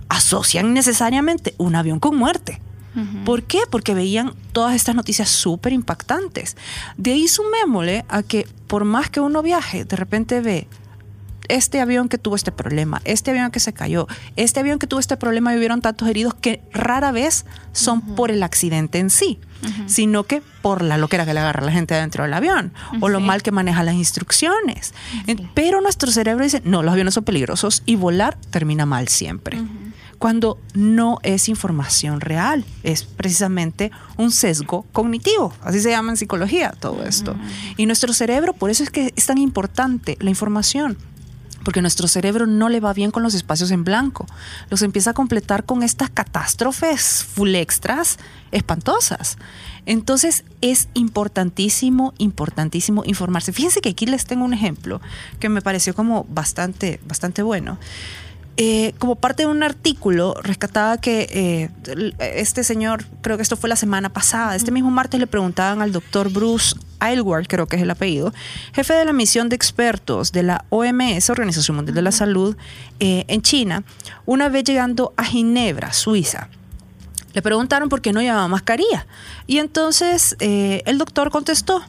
asocian 0.07 0.73
necesariamente 0.73 1.53
un 1.57 1.75
avión 1.75 1.99
con 1.99 2.17
muerte. 2.17 2.61
¿Por 3.23 3.43
qué? 3.43 3.59
Porque 3.69 3.93
veían 3.93 4.33
todas 4.51 4.75
estas 4.75 4.95
noticias 4.95 5.29
súper 5.29 5.71
impactantes. 5.73 6.57
De 6.97 7.13
ahí 7.13 7.27
sumémosle 7.27 8.03
a 8.09 8.23
que 8.23 8.47
por 8.67 8.83
más 8.83 9.09
que 9.09 9.21
uno 9.21 9.41
viaje, 9.41 9.85
de 9.85 9.95
repente 9.95 10.41
ve 10.41 10.67
este 11.49 11.81
avión 11.81 12.07
que 12.07 12.17
tuvo 12.17 12.35
este 12.35 12.51
problema, 12.51 13.01
este 13.03 13.31
avión 13.31 13.51
que 13.51 13.59
se 13.59 13.73
cayó, 13.73 14.07
este 14.37 14.61
avión 14.61 14.79
que 14.79 14.87
tuvo 14.87 14.99
este 14.99 15.17
problema 15.17 15.53
y 15.53 15.57
hubieron 15.57 15.81
tantos 15.81 16.07
heridos 16.07 16.33
que 16.33 16.61
rara 16.71 17.11
vez 17.11 17.45
son 17.73 18.01
por 18.15 18.31
el 18.31 18.41
accidente 18.43 18.99
en 18.99 19.09
sí, 19.09 19.39
sino 19.87 20.23
que 20.23 20.41
por 20.61 20.81
la 20.81 20.97
loquera 20.97 21.25
que 21.25 21.33
le 21.33 21.41
agarra 21.41 21.61
a 21.61 21.65
la 21.65 21.71
gente 21.71 21.93
dentro 21.95 22.23
del 22.23 22.33
avión 22.33 22.71
o 23.01 23.09
lo 23.09 23.19
mal 23.19 23.43
que 23.43 23.51
maneja 23.51 23.83
las 23.83 23.95
instrucciones. 23.95 24.93
Pero 25.53 25.81
nuestro 25.81 26.11
cerebro 26.11 26.43
dice, 26.43 26.61
no, 26.63 26.83
los 26.83 26.93
aviones 26.93 27.13
son 27.13 27.25
peligrosos 27.25 27.83
y 27.85 27.95
volar 27.95 28.37
termina 28.51 28.85
mal 28.85 29.07
siempre. 29.09 29.59
Cuando 30.19 30.59
no 30.73 31.19
es 31.23 31.47
información 31.47 32.19
real, 32.19 32.65
es 32.83 33.03
precisamente 33.03 33.89
un 34.17 34.31
sesgo 34.31 34.85
cognitivo, 34.91 35.53
así 35.63 35.79
se 35.79 35.91
llama 35.91 36.11
en 36.11 36.17
psicología 36.17 36.73
todo 36.77 37.03
esto. 37.03 37.35
Y 37.77 37.85
nuestro 37.85 38.11
cerebro, 38.11 38.53
por 38.53 38.69
eso 38.69 38.83
es 38.83 38.89
que 38.89 39.13
es 39.15 39.25
tan 39.25 39.37
importante 39.37 40.17
la 40.19 40.29
información, 40.29 40.97
porque 41.63 41.81
nuestro 41.81 42.07
cerebro 42.07 42.45
no 42.45 42.69
le 42.69 42.79
va 42.79 42.93
bien 42.93 43.11
con 43.11 43.23
los 43.23 43.33
espacios 43.33 43.71
en 43.71 43.83
blanco. 43.83 44.25
Los 44.69 44.81
empieza 44.81 45.11
a 45.11 45.13
completar 45.13 45.65
con 45.65 45.83
estas 45.83 46.09
catástrofes 46.09 47.23
full 47.23 47.55
extras 47.55 48.17
espantosas. 48.51 49.37
Entonces 49.85 50.43
es 50.61 50.87
importantísimo, 50.93 52.13
importantísimo 52.17 53.03
informarse. 53.05 53.53
Fíjense 53.53 53.81
que 53.81 53.89
aquí 53.89 54.05
les 54.05 54.25
tengo 54.25 54.45
un 54.45 54.53
ejemplo 54.53 55.01
que 55.39 55.49
me 55.49 55.61
pareció 55.61 55.93
como 55.93 56.25
bastante, 56.25 56.99
bastante 57.05 57.41
bueno. 57.41 57.77
Eh, 58.61 58.93
como 58.99 59.15
parte 59.15 59.43
de 59.43 59.47
un 59.47 59.63
artículo, 59.63 60.35
rescataba 60.43 60.97
que 60.97 61.29
eh, 61.31 61.69
este 62.19 62.65
señor, 62.65 63.05
creo 63.21 63.37
que 63.37 63.43
esto 63.43 63.55
fue 63.55 63.69
la 63.69 63.77
semana 63.77 64.09
pasada, 64.09 64.53
este 64.53 64.69
mismo 64.69 64.91
martes 64.91 65.17
le 65.17 65.27
preguntaban 65.27 65.81
al 65.81 65.93
doctor 65.93 66.29
Bruce 66.29 66.75
Aylward, 66.99 67.47
creo 67.47 67.67
que 67.67 67.77
es 67.77 67.81
el 67.83 67.89
apellido, 67.89 68.33
jefe 68.73 68.95
de 68.95 69.05
la 69.05 69.13
misión 69.13 69.47
de 69.47 69.55
expertos 69.55 70.33
de 70.33 70.43
la 70.43 70.65
OMS, 70.71 71.29
Organización 71.29 71.77
Mundial 71.77 71.95
de 71.95 72.01
la 72.01 72.11
Salud, 72.11 72.57
eh, 72.99 73.23
en 73.29 73.41
China, 73.41 73.85
una 74.25 74.49
vez 74.49 74.65
llegando 74.65 75.13
a 75.15 75.23
Ginebra, 75.23 75.93
Suiza. 75.93 76.49
Le 77.31 77.41
preguntaron 77.41 77.87
por 77.87 78.01
qué 78.01 78.11
no 78.11 78.21
llevaba 78.21 78.49
mascarilla. 78.49 79.07
Y 79.47 79.59
entonces 79.59 80.35
el 80.39 80.97
doctor 80.97 81.31
contestó, 81.31 81.81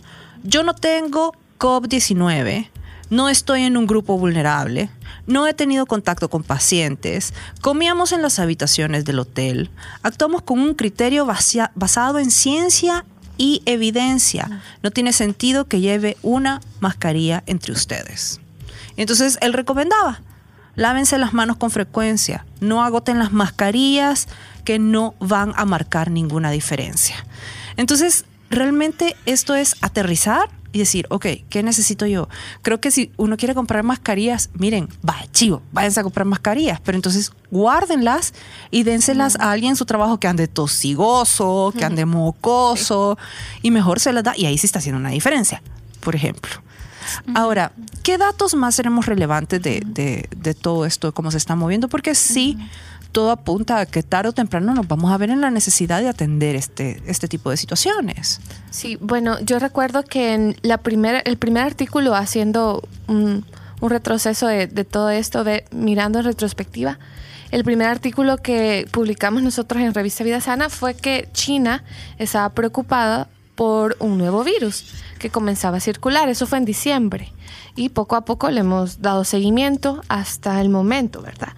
yo 0.45 0.63
no 0.63 0.75
tengo 0.75 1.35
COVID-19, 1.59 2.69
no 3.11 3.29
estoy 3.29 3.63
en 3.63 3.77
un 3.77 3.87
grupo 3.87 4.17
vulnerable, 4.17 4.89
no 5.27 5.47
he 5.47 5.55
tenido 5.55 5.87
contacto 5.87 6.31
con 6.31 6.43
pacientes, 6.43 7.35
comíamos 7.61 8.13
en 8.13 8.23
las 8.23 8.39
habitaciones 8.39 9.05
del 9.05 9.19
hotel, 9.19 9.71
actuamos 10.03 10.43
con 10.43 10.61
un 10.61 10.75
criterio 10.75 11.27
basado 11.27 12.19
en 12.19 12.31
ciencia 12.31 13.05
y 13.37 13.63
evidencia. 13.67 14.63
No 14.83 14.91
tiene 14.91 15.13
sentido 15.13 15.67
que 15.67 15.81
lleve 15.81 16.17
una 16.23 16.61
mascarilla 16.79 17.43
entre 17.47 17.73
ustedes. 17.73 18.41
Entonces 18.97 19.39
él 19.41 19.55
recomendaba, 19.55 20.21
lávense 20.75 21.19
las 21.19 21.33
manos 21.33 21.57
con 21.57 21.71
frecuencia, 21.71 22.45
no 22.61 22.85
agoten 22.85 23.19
las 23.19 23.33
mascarillas 23.33 24.29
que 24.65 24.79
no 24.79 25.15
van 25.21 25.53
a 25.57 25.65
marcar 25.65 26.11
ninguna 26.11 26.51
diferencia. 26.51 27.17
Entonces, 27.77 28.27
realmente 28.51 29.17
esto 29.25 29.55
es 29.55 29.75
aterrizar 29.81 30.51
y 30.73 30.79
decir, 30.79 31.07
ok, 31.11 31.27
¿qué 31.49 31.63
necesito 31.63 32.07
yo? 32.07 32.29
Creo 32.63 32.81
que 32.81 32.91
si 32.91 33.13
uno 33.17 33.37
quiere 33.37 33.55
comprar 33.55 33.83
mascarillas, 33.83 34.51
miren, 34.55 34.89
va, 35.07 35.17
chivo, 35.33 35.63
váyanse 35.73 36.01
a 36.01 36.03
comprar 36.03 36.27
mascarillas, 36.27 36.81
pero 36.81 36.97
entonces 36.97 37.33
guárdenlas 37.51 38.35
y 38.71 38.83
dénselas 38.83 39.37
a 39.37 39.51
alguien 39.51 39.71
en 39.71 39.77
su 39.77 39.85
trabajo 39.85 40.19
que 40.19 40.29
ande 40.29 40.49
tosigoso, 40.49 41.73
que 41.77 41.85
ande 41.85 42.05
mocoso, 42.05 43.19
y 43.63 43.71
mejor 43.71 44.01
se 44.01 44.13
las 44.13 44.25
da, 44.25 44.35
y 44.37 44.47
ahí 44.47 44.59
sí 44.59 44.67
está 44.67 44.79
haciendo 44.79 45.01
una 45.01 45.11
diferencia, 45.11 45.63
por 46.01 46.15
ejemplo. 46.15 46.51
Ahora, 47.35 47.73
¿qué 48.03 48.19
datos 48.19 48.55
más 48.55 48.75
seremos 48.75 49.07
relevantes 49.07 49.61
de, 49.61 49.83
de, 49.85 50.29
de 50.37 50.55
todo 50.55 50.87
esto, 50.87 51.09
de 51.09 51.13
cómo 51.13 51.31
se 51.31 51.39
está 51.39 51.57
moviendo? 51.57 51.89
Porque 51.89 52.15
sí, 52.15 52.59
todo 53.13 53.31
apunta 53.31 53.79
a 53.81 53.87
que 53.87 54.03
tarde 54.03 54.31
o 54.31 54.33
temprano 54.33 54.75
nos 54.75 54.87
vamos 54.87 55.13
a 55.13 55.17
ver 55.17 55.31
en 55.31 55.41
la 55.41 55.51
necesidad 55.51 56.01
de 56.01 56.09
atender 56.09 56.57
este, 56.57 57.03
este 57.07 57.29
tipo 57.29 57.51
de 57.51 57.57
situaciones. 57.57 58.41
Sí, 58.71 58.97
bueno, 59.01 59.39
yo 59.41 59.59
recuerdo 59.59 60.05
que 60.05 60.35
en 60.35 60.57
la 60.63 60.79
primera, 60.79 61.21
el 61.21 61.37
primer 61.37 61.65
artículo 61.65 62.15
haciendo 62.15 62.83
un, 63.07 63.45
un 63.81 63.91
retroceso 63.91 64.47
de, 64.47 64.67
de, 64.67 64.85
todo 64.85 65.11
esto, 65.11 65.45
de, 65.45 65.65
mirando 65.73 66.21
en 66.21 66.25
retrospectiva, 66.25 66.99
el 67.51 67.65
primer 67.65 67.89
artículo 67.89 68.37
que 68.37 68.87
publicamos 68.93 69.43
nosotros 69.43 69.83
en 69.83 69.93
Revista 69.93 70.23
Vida 70.23 70.41
Sana 70.41 70.69
fue 70.69 70.95
que 70.95 71.29
China 71.33 71.83
estaba 72.19 72.49
preocupada 72.51 73.29
por 73.57 73.97
un 73.99 74.19
nuevo 74.19 74.45
virus 74.45 74.87
que 75.19 75.31
comenzaba 75.31 75.79
a 75.79 75.81
circular. 75.81 76.29
Eso 76.29 76.47
fue 76.47 76.59
en 76.59 76.65
diciembre. 76.65 77.33
Y 77.75 77.91
poco 77.91 78.17
a 78.17 78.25
poco 78.25 78.51
le 78.51 78.61
hemos 78.61 79.03
dado 79.03 79.25
seguimiento 79.25 80.01
hasta 80.09 80.61
el 80.61 80.71
momento, 80.71 81.23
¿verdad? 81.23 81.53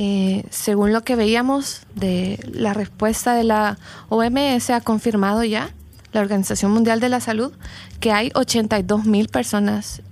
Eh, 0.00 0.44
según 0.50 0.92
lo 0.92 1.02
que 1.02 1.16
veíamos 1.16 1.80
de 1.96 2.38
la 2.52 2.72
respuesta 2.72 3.34
de 3.34 3.42
la 3.42 3.78
OMS, 4.10 4.70
ha 4.70 4.80
confirmado 4.80 5.42
ya 5.42 5.74
la 6.12 6.20
Organización 6.20 6.70
Mundial 6.70 7.00
de 7.00 7.08
la 7.08 7.18
Salud 7.18 7.52
que 7.98 8.12
hay 8.12 8.30
82 8.36 9.06
mil 9.06 9.26
personas 9.26 10.02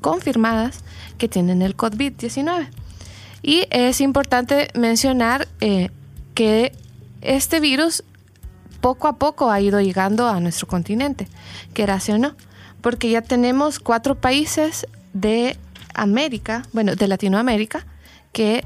confirmadas 0.00 0.80
que 1.16 1.28
tienen 1.28 1.62
el 1.62 1.76
COVID-19. 1.76 2.70
Y 3.40 3.68
es 3.70 4.00
importante 4.00 4.66
mencionar 4.74 5.46
eh, 5.60 5.90
que 6.34 6.72
este 7.20 7.60
virus 7.60 8.02
poco 8.80 9.06
a 9.06 9.16
poco 9.16 9.52
ha 9.52 9.60
ido 9.60 9.80
llegando 9.80 10.28
a 10.28 10.40
nuestro 10.40 10.66
continente, 10.66 11.28
querase 11.72 12.14
o 12.14 12.18
no, 12.18 12.34
porque 12.80 13.10
ya 13.10 13.22
tenemos 13.22 13.78
cuatro 13.78 14.16
países 14.16 14.88
de 15.12 15.56
América, 15.94 16.64
bueno, 16.72 16.96
de 16.96 17.06
Latinoamérica, 17.06 17.86
que 18.32 18.64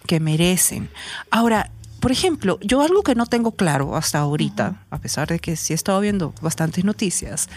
que 0.06 0.20
merecen. 0.20 0.88
Ahora, 1.30 1.70
por 2.06 2.12
ejemplo, 2.12 2.60
yo 2.62 2.82
algo 2.82 3.02
que 3.02 3.16
no 3.16 3.26
tengo 3.26 3.56
claro 3.56 3.96
hasta 3.96 4.20
ahorita, 4.20 4.68
uh 4.68 4.72
-huh. 4.74 4.96
a 4.96 4.98
pesar 5.00 5.26
de 5.26 5.40
que 5.40 5.56
sí 5.56 5.72
he 5.72 5.74
estado 5.74 5.98
viendo 5.98 6.32
bastantes 6.40 6.84
noticias, 6.84 7.48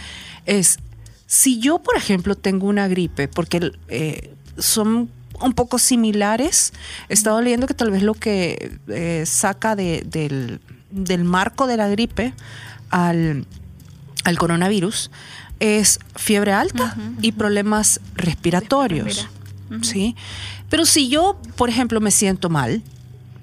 es 0.48 0.80
si 1.28 1.60
yo, 1.60 1.78
por 1.78 1.96
ejemplo, 1.96 2.34
tengo 2.34 2.66
una 2.66 2.88
gripe, 2.88 3.28
porque 3.28 3.72
eh, 3.90 4.34
son 4.58 5.12
un 5.40 5.54
poco 5.54 5.78
similares, 5.78 6.74
he 7.10 7.14
estado 7.14 7.40
leyendo 7.42 7.68
que 7.68 7.76
tal 7.76 7.92
vez 7.92 8.02
lo 8.02 8.16
que 8.16 8.80
eh, 8.88 9.24
saca 9.28 9.76
de, 9.76 10.04
del, 10.08 10.62
del, 10.90 11.26
marco 11.26 11.68
de 11.68 11.78
la 11.78 11.88
gripe 11.88 12.34
al, 12.90 13.46
al 14.24 14.38
coronavirus 14.40 15.12
es 15.60 16.00
fiebre 16.16 16.54
alta 16.54 16.96
uh 16.98 17.00
-huh, 17.00 17.16
y 17.22 17.34
problemas 17.34 18.02
respiratorios. 18.16 19.28
Uh 19.70 19.76
-huh. 19.76 19.84
¿sí? 19.84 20.16
Pero 20.72 20.88
si 20.88 21.08
yo, 21.08 21.40
por 21.56 21.70
ejemplo, 21.70 22.02
me 22.02 22.10
siento 22.10 22.50
mal, 22.50 22.82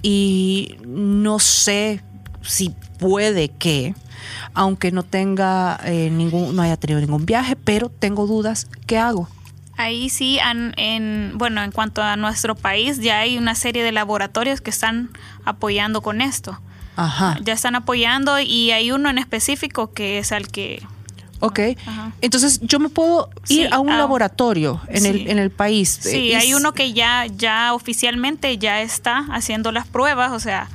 y 0.02 0.76
no 0.86 1.38
sé 1.38 2.02
si 2.42 2.74
puede 2.98 3.48
que, 3.48 3.94
aunque 4.54 4.92
no 4.92 5.02
tenga 5.02 5.78
eh, 5.84 6.10
ningún, 6.10 6.54
no 6.54 6.62
haya 6.62 6.76
tenido 6.76 7.00
ningún 7.00 7.26
viaje, 7.26 7.56
pero 7.56 7.88
tengo 7.88 8.26
dudas, 8.26 8.66
¿qué 8.86 8.98
hago? 8.98 9.28
Ahí 9.76 10.08
sí, 10.08 10.38
en, 10.38 10.72
en, 10.78 11.32
bueno, 11.36 11.62
en 11.62 11.70
cuanto 11.70 12.02
a 12.02 12.16
nuestro 12.16 12.54
país, 12.54 12.98
ya 12.98 13.18
hay 13.18 13.36
una 13.36 13.54
serie 13.54 13.82
de 13.82 13.92
laboratorios 13.92 14.60
que 14.62 14.70
están 14.70 15.10
apoyando 15.44 16.00
con 16.00 16.22
esto. 16.22 16.58
Ajá. 16.96 17.38
Ya 17.42 17.52
están 17.52 17.74
apoyando 17.74 18.40
y 18.40 18.70
hay 18.70 18.90
uno 18.90 19.10
en 19.10 19.18
específico 19.18 19.92
que 19.92 20.18
es 20.18 20.32
al 20.32 20.48
que 20.48 20.82
Ok, 21.40 21.60
Ajá. 21.86 22.12
entonces 22.20 22.60
yo 22.62 22.78
me 22.78 22.88
puedo 22.88 23.28
ir 23.48 23.66
sí, 23.66 23.68
a 23.70 23.78
un 23.78 23.90
ah, 23.90 23.98
laboratorio 23.98 24.80
en, 24.88 25.02
sí. 25.02 25.08
el, 25.08 25.30
en 25.30 25.38
el 25.38 25.50
país. 25.50 25.98
Sí, 26.00 26.34
hay 26.34 26.54
uno 26.54 26.72
que 26.72 26.92
ya, 26.92 27.26
ya 27.26 27.74
oficialmente 27.74 28.56
ya 28.58 28.80
está 28.80 29.26
haciendo 29.30 29.70
las 29.72 29.86
pruebas, 29.86 30.32
o 30.32 30.40
sea, 30.40 30.68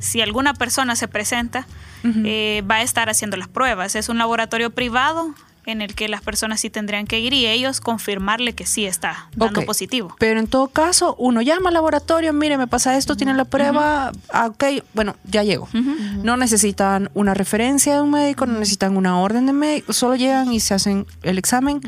si 0.00 0.20
alguna 0.20 0.54
persona 0.54 0.96
se 0.96 1.06
presenta, 1.06 1.66
uh 2.02 2.08
-huh. 2.08 2.22
eh, 2.26 2.62
va 2.68 2.76
a 2.76 2.82
estar 2.82 3.08
haciendo 3.08 3.36
las 3.36 3.48
pruebas. 3.48 3.94
Es 3.94 4.08
un 4.08 4.18
laboratorio 4.18 4.70
privado 4.70 5.34
en 5.66 5.82
el 5.82 5.94
que 5.94 6.08
las 6.08 6.22
personas 6.22 6.60
sí 6.60 6.70
tendrían 6.70 7.06
que 7.06 7.20
ir 7.20 7.32
y 7.32 7.46
ellos 7.46 7.80
confirmarle 7.80 8.54
que 8.54 8.66
sí 8.66 8.86
está 8.86 9.28
dando 9.36 9.60
okay. 9.60 9.66
positivo. 9.66 10.16
Pero 10.18 10.40
en 10.40 10.46
todo 10.46 10.68
caso, 10.68 11.14
uno 11.18 11.42
llama 11.42 11.68
al 11.68 11.74
laboratorio, 11.74 12.32
mire, 12.32 12.58
me 12.58 12.66
pasa 12.66 12.96
esto, 12.96 13.12
uh 13.12 13.14
-huh. 13.14 13.18
tienen 13.18 13.36
la 13.36 13.44
prueba, 13.44 14.10
uh 14.10 14.16
-huh. 14.16 14.20
ah, 14.32 14.46
ok, 14.46 14.64
bueno, 14.94 15.16
ya 15.24 15.42
llego. 15.42 15.68
Uh 15.74 15.78
-huh. 15.78 16.22
No 16.22 16.36
necesitan 16.36 17.10
una 17.14 17.34
referencia 17.34 17.94
de 17.94 18.00
un 18.00 18.10
médico, 18.10 18.46
no 18.46 18.58
necesitan 18.58 18.96
una 18.96 19.20
orden 19.20 19.46
de 19.46 19.52
médico, 19.52 19.92
solo 19.92 20.16
llegan 20.16 20.52
y 20.52 20.60
se 20.60 20.74
hacen 20.74 21.06
el 21.22 21.38
examen 21.38 21.80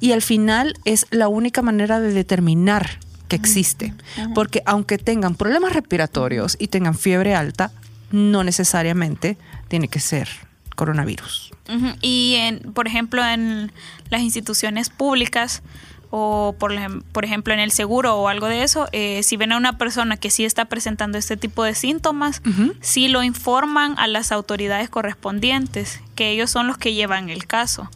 y 0.00 0.12
al 0.12 0.22
final 0.22 0.74
es 0.84 1.06
la 1.10 1.28
única 1.28 1.62
manera 1.62 2.00
de 2.00 2.12
determinar 2.12 2.98
que 3.28 3.36
existe. 3.36 3.94
Porque 4.34 4.62
aunque 4.64 4.98
tengan 4.98 5.34
problemas 5.34 5.72
respiratorios 5.72 6.56
y 6.58 6.68
tengan 6.68 6.94
fiebre 6.94 7.34
alta, 7.34 7.70
no 8.10 8.42
necesariamente 8.42 9.36
tiene 9.68 9.88
que 9.88 10.00
ser 10.00 10.47
coronavirus. 10.78 11.50
Uh 11.68 11.72
-huh. 11.72 11.96
Y, 12.00 12.36
en, 12.36 12.72
por 12.72 12.86
ejemplo, 12.86 13.24
en 13.24 13.72
las 14.10 14.22
instituciones 14.22 14.88
públicas, 14.88 15.62
o 16.10 16.54
por, 16.58 16.72
por 17.12 17.24
ejemplo 17.24 17.52
en 17.52 17.60
el 17.60 17.70
seguro 17.70 18.16
o 18.16 18.28
algo 18.28 18.46
de 18.46 18.62
eso, 18.62 18.88
eh, 18.92 19.22
si 19.22 19.36
ven 19.36 19.52
a 19.52 19.56
una 19.58 19.76
persona 19.76 20.16
que 20.16 20.30
sí 20.30 20.44
está 20.44 20.64
presentando 20.64 21.18
este 21.18 21.36
tipo 21.36 21.64
de 21.64 21.74
síntomas, 21.74 22.40
sí 22.80 23.08
lo 23.08 23.22
informan 23.22 23.94
a 23.98 24.06
las 24.06 24.32
autoridades 24.32 24.88
correspondientes, 24.88 26.00
que 26.14 26.30
ellos 26.30 26.50
son 26.50 26.66
los 26.66 26.78
que 26.78 26.94
llevan 26.94 27.28
el 27.28 27.46
caso, 27.46 27.90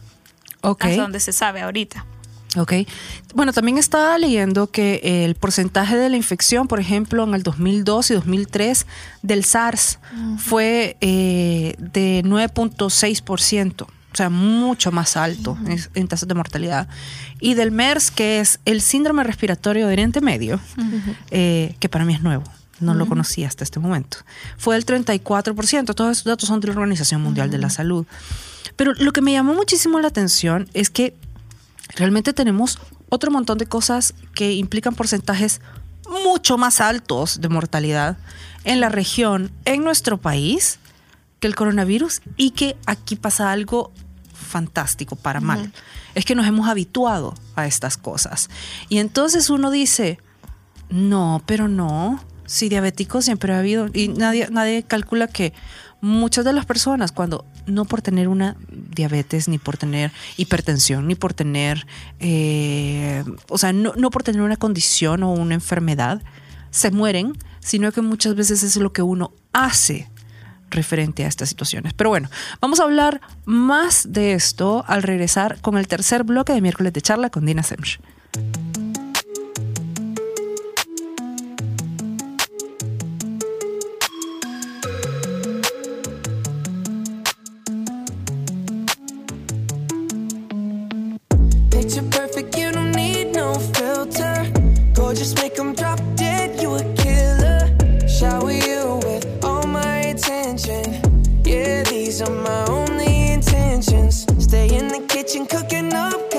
hasta 0.61 0.95
donde 0.95 1.19
se 1.19 1.31
sabe 1.31 1.61
ahorita. 1.61 2.05
Ok. 2.55 2.73
Bueno, 3.33 3.51
también 3.51 3.77
estaba 3.77 4.17
leyendo 4.17 4.67
que 4.67 5.25
el 5.25 5.35
porcentaje 5.35 5.95
de 5.95 6.09
la 6.09 6.17
infección, 6.17 6.67
por 6.67 6.79
ejemplo, 6.79 7.23
en 7.23 7.33
el 7.33 7.43
2002 7.43 8.11
y 8.11 8.13
2003 8.13 8.85
del 9.21 9.43
SARS 9.43 9.99
fue 10.37 10.97
eh, 11.01 11.75
de 11.79 12.21
9.6%, 12.23 13.81
o 13.81 13.87
sea, 14.13 14.29
mucho 14.29 14.91
más 14.91 15.17
alto 15.17 15.57
en, 15.65 15.79
en 15.95 16.07
tasas 16.07 16.27
de 16.27 16.35
mortalidad. 16.35 16.87
Y 17.39 17.55
del 17.55 17.71
MERS, 17.71 18.11
que 18.11 18.39
es 18.39 18.59
el 18.65 18.81
síndrome 18.81 19.23
respiratorio 19.23 19.87
de 19.87 19.93
Oriente 19.93 20.21
Medio, 20.21 20.59
eh, 21.31 21.75
que 21.79 21.89
para 21.89 22.05
mí 22.05 22.13
es 22.13 22.21
nuevo. 22.21 22.43
No 22.79 22.93
lo 22.93 23.05
conocía 23.05 23.47
hasta 23.47 23.63
este 23.63 23.79
momento. 23.79 24.17
Fue 24.57 24.75
del 24.75 24.85
34%. 24.85 25.95
Todos 25.95 26.11
esos 26.11 26.25
datos 26.25 26.49
son 26.49 26.59
de 26.59 26.67
la 26.67 26.73
Organización 26.73 27.21
Mundial 27.21 27.49
de 27.49 27.57
la 27.57 27.69
Salud. 27.69 28.05
Pero 28.75 28.93
lo 28.93 29.13
que 29.13 29.21
me 29.21 29.31
llamó 29.31 29.53
muchísimo 29.53 29.99
la 29.99 30.09
atención 30.09 30.67
es 30.73 30.89
que 30.89 31.15
realmente 31.95 32.33
tenemos 32.33 32.79
otro 33.09 33.31
montón 33.31 33.57
de 33.57 33.65
cosas 33.65 34.13
que 34.33 34.53
implican 34.53 34.95
porcentajes 34.95 35.61
mucho 36.23 36.57
más 36.57 36.81
altos 36.81 37.41
de 37.41 37.49
mortalidad 37.49 38.17
en 38.63 38.79
la 38.79 38.89
región, 38.89 39.51
en 39.65 39.83
nuestro 39.83 40.17
país, 40.17 40.79
que 41.39 41.47
el 41.47 41.55
coronavirus 41.55 42.21
y 42.37 42.51
que 42.51 42.77
aquí 42.85 43.15
pasa 43.15 43.51
algo 43.51 43.91
fantástico 44.33 45.15
para 45.15 45.41
mal. 45.41 45.71
Es 46.15 46.25
que 46.25 46.35
nos 46.35 46.47
hemos 46.47 46.67
habituado 46.67 47.33
a 47.55 47.65
estas 47.65 47.97
cosas. 47.97 48.49
Y 48.87 48.99
entonces 48.99 49.49
uno 49.49 49.71
dice, 49.71 50.19
no, 50.89 51.41
pero 51.45 51.67
no. 51.67 52.23
Si 52.45 52.69
diabéticos 52.69 53.25
siempre 53.25 53.53
ha 53.53 53.59
habido. 53.59 53.87
Y 53.93 54.09
nadie, 54.09 54.47
nadie 54.51 54.83
calcula 54.83 55.27
que 55.27 55.53
muchas 56.01 56.45
de 56.45 56.53
las 56.53 56.65
personas, 56.65 57.11
cuando 57.11 57.45
no 57.65 57.85
por 57.85 58.01
tener 58.01 58.27
una 58.27 58.55
diabetes, 58.69 59.47
ni 59.47 59.57
por 59.57 59.77
tener 59.77 60.11
hipertensión, 60.37 61.07
ni 61.07 61.15
por 61.15 61.33
tener. 61.33 61.85
eh, 62.19 63.23
o 63.49 63.57
sea, 63.57 63.73
no, 63.73 63.93
no 63.95 64.09
por 64.09 64.23
tener 64.23 64.41
una 64.41 64.57
condición 64.57 65.23
o 65.23 65.31
una 65.31 65.55
enfermedad, 65.55 66.21
se 66.71 66.91
mueren, 66.91 67.33
sino 67.59 67.91
que 67.91 68.01
muchas 68.01 68.35
veces 68.35 68.63
es 68.63 68.75
lo 68.77 68.91
que 68.91 69.01
uno 69.01 69.31
hace 69.53 70.09
referente 70.73 71.23
a 71.23 71.27
estas 71.27 71.49
situaciones. 71.49 71.93
Pero 71.93 72.09
bueno, 72.09 72.29
vamos 72.59 72.79
a 72.79 72.83
hablar 72.83 73.21
más 73.45 74.11
de 74.11 74.33
esto 74.33 74.83
al 74.87 75.03
regresar 75.03 75.61
con 75.61 75.77
el 75.77 75.87
tercer 75.87 76.23
bloque 76.23 76.53
de 76.53 76.61
miércoles 76.61 76.91
de 76.93 77.01
charla 77.01 77.29
con 77.29 77.45
Dina 77.45 77.63
Semch. 77.63 77.99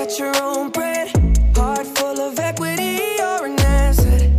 Got 0.05 0.19
your 0.19 0.43
own 0.43 0.69
bread. 0.69 1.09
Heart 1.55 1.87
full 1.97 2.19
of 2.19 2.37
equity, 2.37 2.99
you're 3.17 3.45
an 3.45 3.59
asset. 3.59 4.29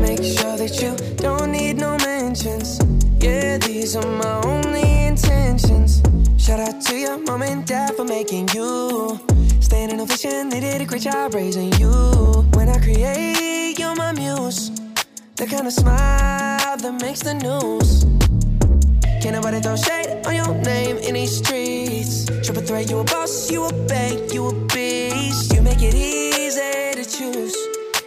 Make 0.00 0.22
sure 0.22 0.56
that 0.56 0.74
you 0.82 0.96
don't 1.16 1.52
need 1.52 1.76
no 1.76 1.96
mentions. 1.98 2.80
Yeah, 3.20 3.58
these 3.58 3.94
are 3.94 4.06
my 4.06 4.40
only 4.44 5.06
intentions. 5.06 6.02
Shout 6.38 6.58
out 6.60 6.80
to 6.86 6.96
your 6.96 7.18
mom 7.18 7.42
and 7.42 7.64
dad 7.64 7.94
for 7.94 8.04
making 8.04 8.48
you. 8.48 9.20
Staying 9.60 9.90
in 9.90 10.00
ovation, 10.00 10.48
they 10.48 10.60
did 10.60 10.80
a 10.80 10.84
great 10.84 11.02
job 11.02 11.34
raising 11.34 11.72
you. 11.74 11.92
When 12.54 12.68
I 12.68 12.78
create, 12.80 13.78
you're 13.78 13.94
my 13.94 14.12
muse. 14.12 14.70
The 15.36 15.46
kind 15.46 15.66
of 15.68 15.72
smile 15.72 16.76
that 16.78 16.98
makes 17.00 17.20
the 17.20 17.34
news. 17.34 18.04
Can't 19.22 19.36
nobody 19.36 19.60
throw 19.60 19.76
shade 19.76 20.26
on 20.26 20.34
your 20.34 20.52
name 20.62 20.96
in 20.96 21.14
these 21.14 21.36
streets. 21.36 22.26
Triple 22.44 22.62
threat, 22.62 22.90
you 22.90 22.98
a 22.98 23.04
boss, 23.04 23.52
you 23.52 23.64
a 23.64 23.72
bank, 23.86 24.34
you 24.34 24.48
a 24.48 24.52
beast. 24.66 25.01
It 25.84 25.96
easy 25.96 26.94
to 26.94 27.04
choose. 27.04 27.56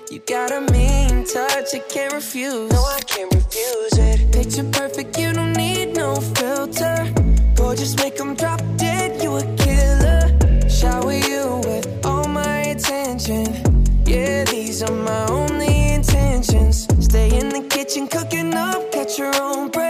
You 0.10 0.20
got 0.20 0.50
a 0.52 0.62
mean 0.72 1.26
touch, 1.26 1.76
I 1.76 1.80
can't 1.80 2.14
refuse. 2.14 2.72
No, 2.72 2.82
I 2.98 3.02
can't 3.02 3.34
refuse 3.34 3.98
it. 3.98 4.32
Picture 4.32 4.64
perfect, 4.72 5.20
you 5.20 5.34
don't 5.34 5.52
need 5.58 5.94
no 5.94 6.16
filter. 6.16 6.98
Gorgeous, 7.56 7.94
make 7.98 8.18
'em 8.18 8.34
drop 8.36 8.62
dead, 8.78 9.22
you 9.22 9.36
a 9.36 9.44
killer. 9.64 10.22
Shower 10.70 11.18
you 11.32 11.44
with 11.68 11.86
all 12.06 12.28
my 12.30 12.58
attention. 12.74 13.46
Yeah, 14.06 14.46
these 14.46 14.82
are 14.82 14.98
my 15.10 15.26
only 15.28 15.94
intentions. 15.96 16.88
Stay 17.02 17.28
in 17.40 17.50
the 17.50 17.64
kitchen, 17.76 18.08
cooking 18.08 18.54
up, 18.54 18.90
catch 18.94 19.20
your 19.20 19.34
own 19.42 19.68
bread. 19.70 19.85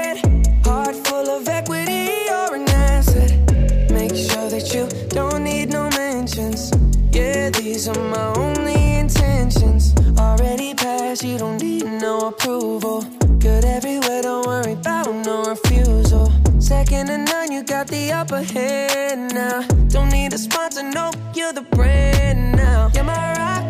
Upper 18.46 19.16
now. 19.34 19.62
Don't 19.88 20.10
need 20.12 20.34
a 20.34 20.38
sponsor, 20.38 20.84
no, 20.84 21.12
you're 21.34 21.54
the 21.54 21.62
brand 21.62 22.56
now. 22.56 22.92
You're 22.94 23.04
my 23.04 23.34
rock, 23.34 23.64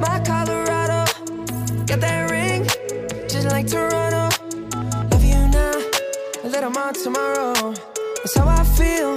my 0.00 0.20
Colorado. 0.24 1.04
Got 1.86 2.00
that 2.00 2.30
ring, 2.30 2.64
just 3.28 3.48
like 3.48 3.66
Toronto. 3.66 4.28
Love 5.10 5.24
you 5.24 5.48
now, 5.48 5.82
a 6.44 6.48
little 6.48 6.70
more 6.70 6.92
tomorrow. 6.92 7.74
That's 8.16 8.36
how 8.36 8.48
I 8.48 8.64
feel. 8.64 9.16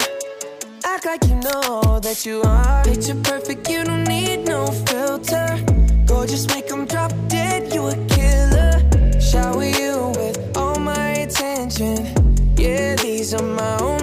Act 0.85 1.05
like 1.05 1.23
you 1.25 1.35
know 1.35 1.99
that 1.99 2.25
you 2.25 2.41
are. 2.43 2.83
Picture 2.83 3.15
perfect, 3.23 3.69
you 3.69 3.83
don't 3.83 4.05
need 4.05 4.45
no 4.45 4.67
filter. 4.67 5.59
Gorgeous, 6.05 6.47
make 6.47 6.71
'em 6.71 6.85
drop 6.85 7.11
dead, 7.27 7.73
you 7.73 7.87
a 7.87 7.95
killer. 8.07 8.73
Shower 9.19 9.65
you 9.65 10.13
with 10.17 10.57
all 10.57 10.79
my 10.79 11.09
attention. 11.25 11.97
Yeah, 12.57 12.95
these 12.95 13.33
are 13.33 13.43
my. 13.43 13.77
Stay 13.77 13.96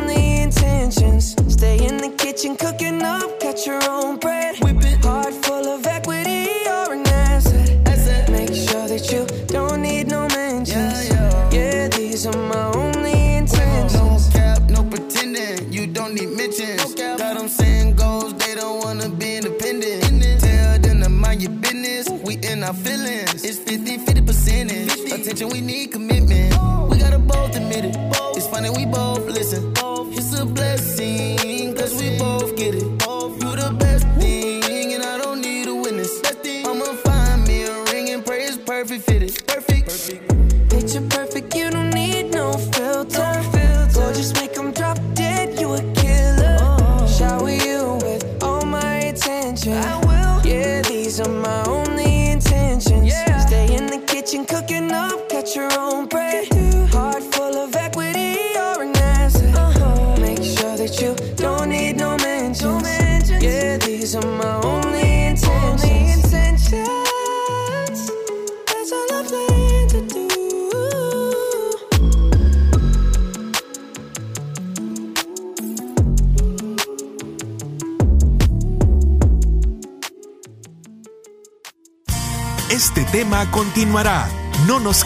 watching 2.45 2.57
cookies. 2.57 2.74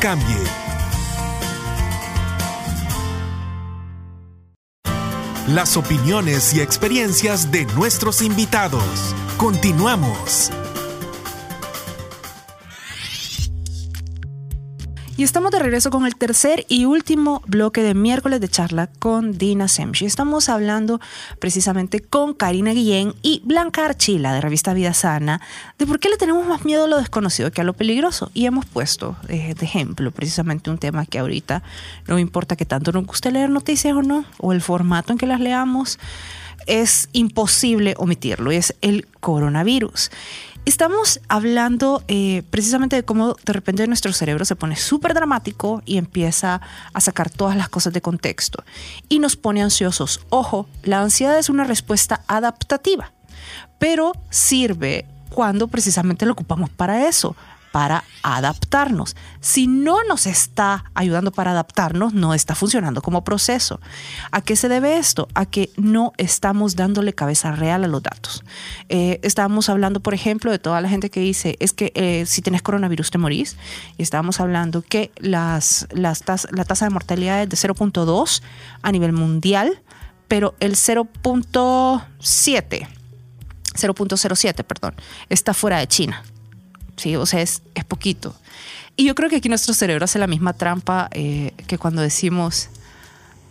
Cambie. 0.01 0.37
Las 5.49 5.77
opiniones 5.77 6.55
y 6.55 6.61
experiencias 6.61 7.51
de 7.51 7.65
nuestros 7.75 8.23
invitados. 8.23 9.15
Continuamos. 9.39 10.53
Y 15.19 15.25
estamos 15.25 15.51
de 15.51 15.59
regreso 15.59 15.91
con 15.91 16.07
el 16.07 16.15
tercer 16.15 16.65
y 16.69 16.85
último 16.85 17.43
bloque 17.45 17.83
de 17.83 17.93
miércoles 17.93 18.41
de 18.41 18.49
charla 18.49 18.89
con 19.01 19.37
Dina 19.37 19.67
Semchi. 19.67 20.07
Estamos 20.07 20.49
hablando 20.49 21.01
precisamente 21.41 21.99
con 21.99 22.35
Karina 22.35 22.71
Guillén 22.71 23.15
y 23.21 23.43
Blanca 23.45 23.85
Archila 23.85 24.33
de 24.33 24.41
Revista 24.41 24.75
Vida 24.75 24.95
Sana 24.95 25.41
de 25.77 25.89
por 25.89 25.99
qué 25.99 26.09
le 26.09 26.19
tenemos 26.19 26.47
más 26.47 26.65
miedo 26.65 26.85
a 26.85 26.87
lo 26.87 26.99
desconocido 26.99 27.51
que 27.51 27.61
a 27.61 27.65
lo 27.65 27.73
peligroso. 27.73 28.31
Y 28.33 28.47
hemos 28.47 28.65
puesto 28.65 29.17
eh, 29.27 29.57
de 29.59 29.67
ejemplo 29.67 30.13
precisamente 30.13 30.71
un 30.71 30.79
tema 30.79 31.05
que 31.05 31.19
ahorita 31.19 31.65
no 32.07 32.21
importa 32.21 32.55
que 32.55 32.65
tanto 32.65 32.93
nos 32.93 33.05
guste 33.05 33.33
leer 33.33 33.51
noticias 33.51 33.97
o 33.97 34.03
no, 34.03 34.25
o 34.39 34.53
el 34.53 34.63
formato 34.63 35.11
en 35.11 35.19
que 35.19 35.27
las 35.27 35.41
leamos, 35.41 35.99
es 36.69 37.09
imposible 37.13 37.95
omitirlo, 37.97 38.53
y 38.53 38.57
es 38.57 38.77
el 38.83 39.09
coronavirus. 39.19 40.11
Estamos 40.69 41.21
hablando 41.29 42.05
eh, 42.09 42.43
precisamente 42.51 42.95
de 42.95 43.03
cómo 43.03 43.37
de 43.43 43.55
repente 43.55 43.87
nuestro 43.87 44.13
cerebro 44.13 44.45
se 44.45 44.55
pone 44.55 44.77
súper 44.77 45.15
dramático 45.15 45.81
y 45.87 45.97
empieza 45.97 46.61
a 46.93 47.01
sacar 47.01 47.31
todas 47.31 47.57
las 47.57 47.71
cosas 47.71 47.95
de 47.95 48.03
contexto 48.03 48.63
y 49.09 49.19
nos 49.19 49.37
pone 49.37 49.63
ansiosos. 49.63 50.21
Ojo, 50.29 50.69
la 50.83 51.01
ansiedad 51.01 51.39
es 51.39 51.49
una 51.49 51.65
respuesta 51.65 52.21
adaptativa, 52.27 53.15
pero 53.79 54.13
sirve 54.29 55.07
cuando 55.31 55.69
precisamente 55.69 56.27
lo 56.27 56.33
ocupamos 56.33 56.69
para 56.69 57.09
eso, 57.09 57.35
para 57.79 58.03
adaptarnos. 58.25 59.15
Si 59.39 59.69
no 59.69 60.03
nos 60.03 60.27
está 60.27 60.91
ayudando 60.95 61.31
para 61.31 61.53
adaptarnos, 61.53 62.13
no 62.13 62.35
está 62.35 62.57
funcionando 62.57 63.03
como 63.03 63.23
proceso. 63.23 63.81
¿A 64.33 64.41
qué 64.41 64.57
se 64.57 64.69
debe 64.69 64.99
esto? 64.99 65.29
A 65.35 65.47
que 65.47 65.71
no 65.77 66.13
estamos 66.17 66.75
dándole 66.75 67.13
cabeza 67.13 67.53
real 67.53 67.85
a 67.85 67.87
los 67.87 68.03
datos. 68.03 68.43
Eh, 68.89 69.21
estábamos 69.23 69.69
hablando, 69.69 70.01
por 70.01 70.13
ejemplo, 70.13 70.51
de 70.51 70.59
toda 70.59 70.81
la 70.81 70.89
gente 70.89 71.09
que 71.09 71.21
dice, 71.21 71.55
es 71.61 71.73
que 71.73 71.93
eh, 71.95 72.25
si 72.27 72.43
tienes 72.43 72.63
coronavirus 72.63 73.13
te 73.13 73.19
morís. 73.19 73.57
Y 73.97 74.03
estábamos 74.03 74.41
hablando 74.41 74.83
que 74.83 75.13
las, 75.19 75.87
las 75.93 76.25
la 76.51 76.65
tasa 76.65 76.85
de 76.85 76.91
mortalidad 76.91 77.45
es 77.45 77.49
de 77.49 77.57
0.2 77.57 78.43
a 78.83 78.91
nivel 78.91 79.13
mundial, 79.13 79.83
pero 80.27 80.57
el 80.59 80.75
0.7, 80.75 82.03
0.07, 82.19 84.65
perdón, 84.65 84.97
está 85.29 85.55
fuera 85.55 85.79
de 85.79 85.87
China. 85.87 86.25
¿Sí? 86.99 87.17
O 87.17 87.27
sea, 87.27 87.41
es, 87.41 87.63
es 87.75 87.85
poquito. 87.85 88.35
Y 88.97 89.05
yo 89.05 89.15
creo 89.15 89.31
que 89.31 89.37
aquí 89.37 89.49
nuestro 89.49 89.75
cerebro 89.75 90.05
hace 90.05 90.19
la 90.19 90.27
misma 90.27 90.53
trampa 90.53 91.09
eh, 91.13 91.53
que 91.67 91.79
cuando 91.79 92.03
decimos, 92.03 92.69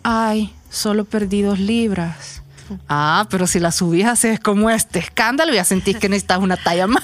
ay, 0.03 0.53
solo 0.69 1.05
perdí 1.05 1.41
dos 1.41 1.59
libras. 1.59 2.41
Ah, 2.89 3.27
pero 3.29 3.47
si 3.47 3.59
la 3.59 3.71
subís 3.71 4.05
haces 4.05 4.39
como 4.39 4.69
este 4.69 4.99
escándalo, 4.99 5.53
ya 5.53 5.63
sentís 5.63 5.97
que 5.97 6.09
necesitas 6.09 6.39
una 6.39 6.57
talla 6.57 6.87
más. 6.87 7.03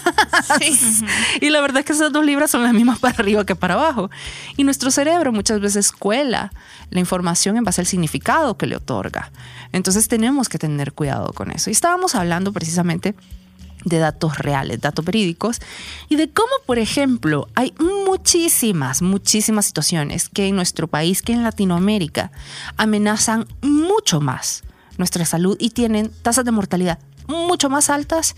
Y 1.41 1.50
la 1.50 1.62
verdad 1.62 1.80
es 1.80 1.86
que 1.86 1.94
esas 1.94 2.12
dos 2.12 2.26
libras 2.26 2.52
son 2.52 2.64
las 2.64 2.74
mismas 2.74 3.00
para 3.00 3.16
arriba 3.16 3.46
que 3.46 3.56
para 3.56 3.76
abajo. 3.76 4.10
Y 4.58 4.66
nuestro 4.66 4.91
cerebro 4.91 5.32
muchas 5.32 5.62
veces 5.62 5.91
cuela 5.91 6.52
la 6.89 7.00
información 7.00 7.58
en 7.58 7.64
base 7.64 7.82
al 7.82 7.88
significado 7.88 8.58
que 8.58 8.68
le 8.68 8.76
otorga. 8.76 9.32
Entonces 9.72 10.08
tenemos 10.08 10.50
que 10.50 10.58
tener 10.58 10.94
cuidado 10.94 11.32
con 11.34 11.52
eso. 11.52 11.70
Y 11.70 11.74
estábamos 11.74 12.16
hablando 12.16 12.52
precisamente 12.52 13.16
de 13.86 13.99
datos 13.99 14.38
reales, 14.38 14.81
datos 14.81 15.03
verídicos, 15.05 15.59
y 16.09 16.15
de 16.15 16.29
cómo, 16.29 16.51
por 16.65 16.79
ejemplo, 16.79 17.47
hay 17.55 17.73
muchísimas, 17.79 19.01
muchísimas 19.01 19.65
situaciones 19.65 20.29
que 20.29 20.47
en 20.47 20.55
nuestro 20.55 20.88
país, 20.88 21.21
que 21.21 21.34
en 21.34 21.43
Latinoamérica, 21.43 22.31
amenazan 22.77 23.45
mucho 23.61 24.21
más 24.21 24.63
nuestra 24.97 25.25
salud 25.25 25.57
y 25.59 25.71
tienen 25.71 26.11
tasas 26.21 26.45
de 26.45 26.51
mortalidad 26.51 26.99
mucho 27.27 27.69
más 27.69 27.89
altas 27.89 28.36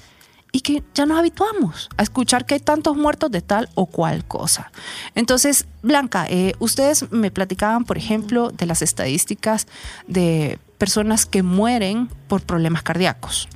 y 0.51 0.61
que 0.61 0.83
ya 0.93 1.05
nos 1.05 1.19
habituamos 1.19 1.89
a 1.97 2.03
escuchar 2.03 2.45
que 2.45 2.53
hay 2.53 2.59
tantos 2.61 2.95
muertos 2.95 3.29
de 3.29 3.41
tal 3.41 3.69
o 3.75 3.87
cual 3.87 4.23
cosa. 4.25 4.71
Entonces, 5.13 5.65
Blanca, 5.81 6.25
eh, 6.29 6.53
ustedes 6.59 7.11
me 7.11 7.29
platicaban, 7.29 7.83
por 7.83 7.97
ejemplo, 7.97 8.51
de 8.51 8.65
las 8.65 8.81
estadísticas 8.81 9.67
de 10.07 10.59
personas 10.77 11.25
que 11.25 11.43
mueren 11.43 12.09
por 12.27 12.41
problemas 12.41 12.83
cardíacos. 12.83 13.49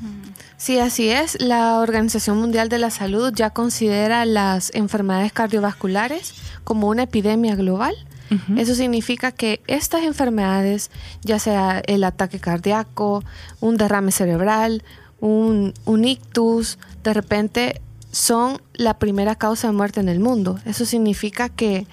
Sí, 0.59 0.77
así 0.77 1.07
es. 1.07 1.41
La 1.41 1.79
Organización 1.79 2.37
Mundial 2.37 2.67
de 2.67 2.79
la 2.79 2.89
Salud 2.89 3.31
ya 3.33 3.49
considera 3.49 4.25
las 4.25 4.71
enfermedades 4.75 5.31
cardiovasculares 5.31 6.33
como 6.65 6.89
una 6.89 7.03
epidemia 7.03 7.55
global. 7.55 7.95
Eso 8.57 8.75
significa 8.75 9.31
que 9.31 9.59
estas 9.65 10.03
enfermedades, 10.03 10.91
ya 11.23 11.39
sea 11.39 11.81
el 11.87 12.03
ataque 12.03 12.39
cardíaco, 12.39 13.23
un 13.59 13.77
derrame 13.77 14.11
cerebral, 14.11 14.83
un, 15.19 15.73
ictus, 16.05 16.77
de 17.03 17.13
repente 17.13 17.81
son 18.11 18.61
la 18.73 18.99
primera 18.99 19.33
causa 19.35 19.67
de 19.67 19.73
muerte 19.73 20.01
en 20.01 20.09
el 20.09 20.19
mundo. 20.19 20.59
Eso 20.65 20.85
significa 20.85 21.49
que 21.49 21.87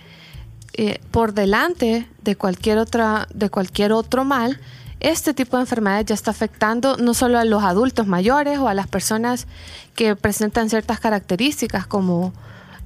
eh, 0.75 1.01
por 1.11 1.33
delante 1.33 2.07
de 2.23 2.37
cualquier, 2.37 2.79
otra, 2.79 3.29
de 3.33 3.49
cualquier 3.49 3.93
otro 3.93 4.25
mal, 4.25 4.61
este 5.01 5.35
tipo 5.35 5.57
de 5.57 5.63
enfermedades 5.63 6.07
ya 6.07 6.15
está 6.15 6.31
afectando 6.31 6.97
no 6.97 7.15
solo 7.15 7.39
a 7.39 7.45
los 7.45 7.63
adultos 7.63 8.07
mayores 8.07 8.59
o 8.59 8.69
a 8.69 8.75
las 8.75 8.87
personas 8.87 9.47
que 9.95 10.17
presentan 10.17 10.71
ciertas 10.71 11.01
características 11.01 11.87
como 11.87 12.33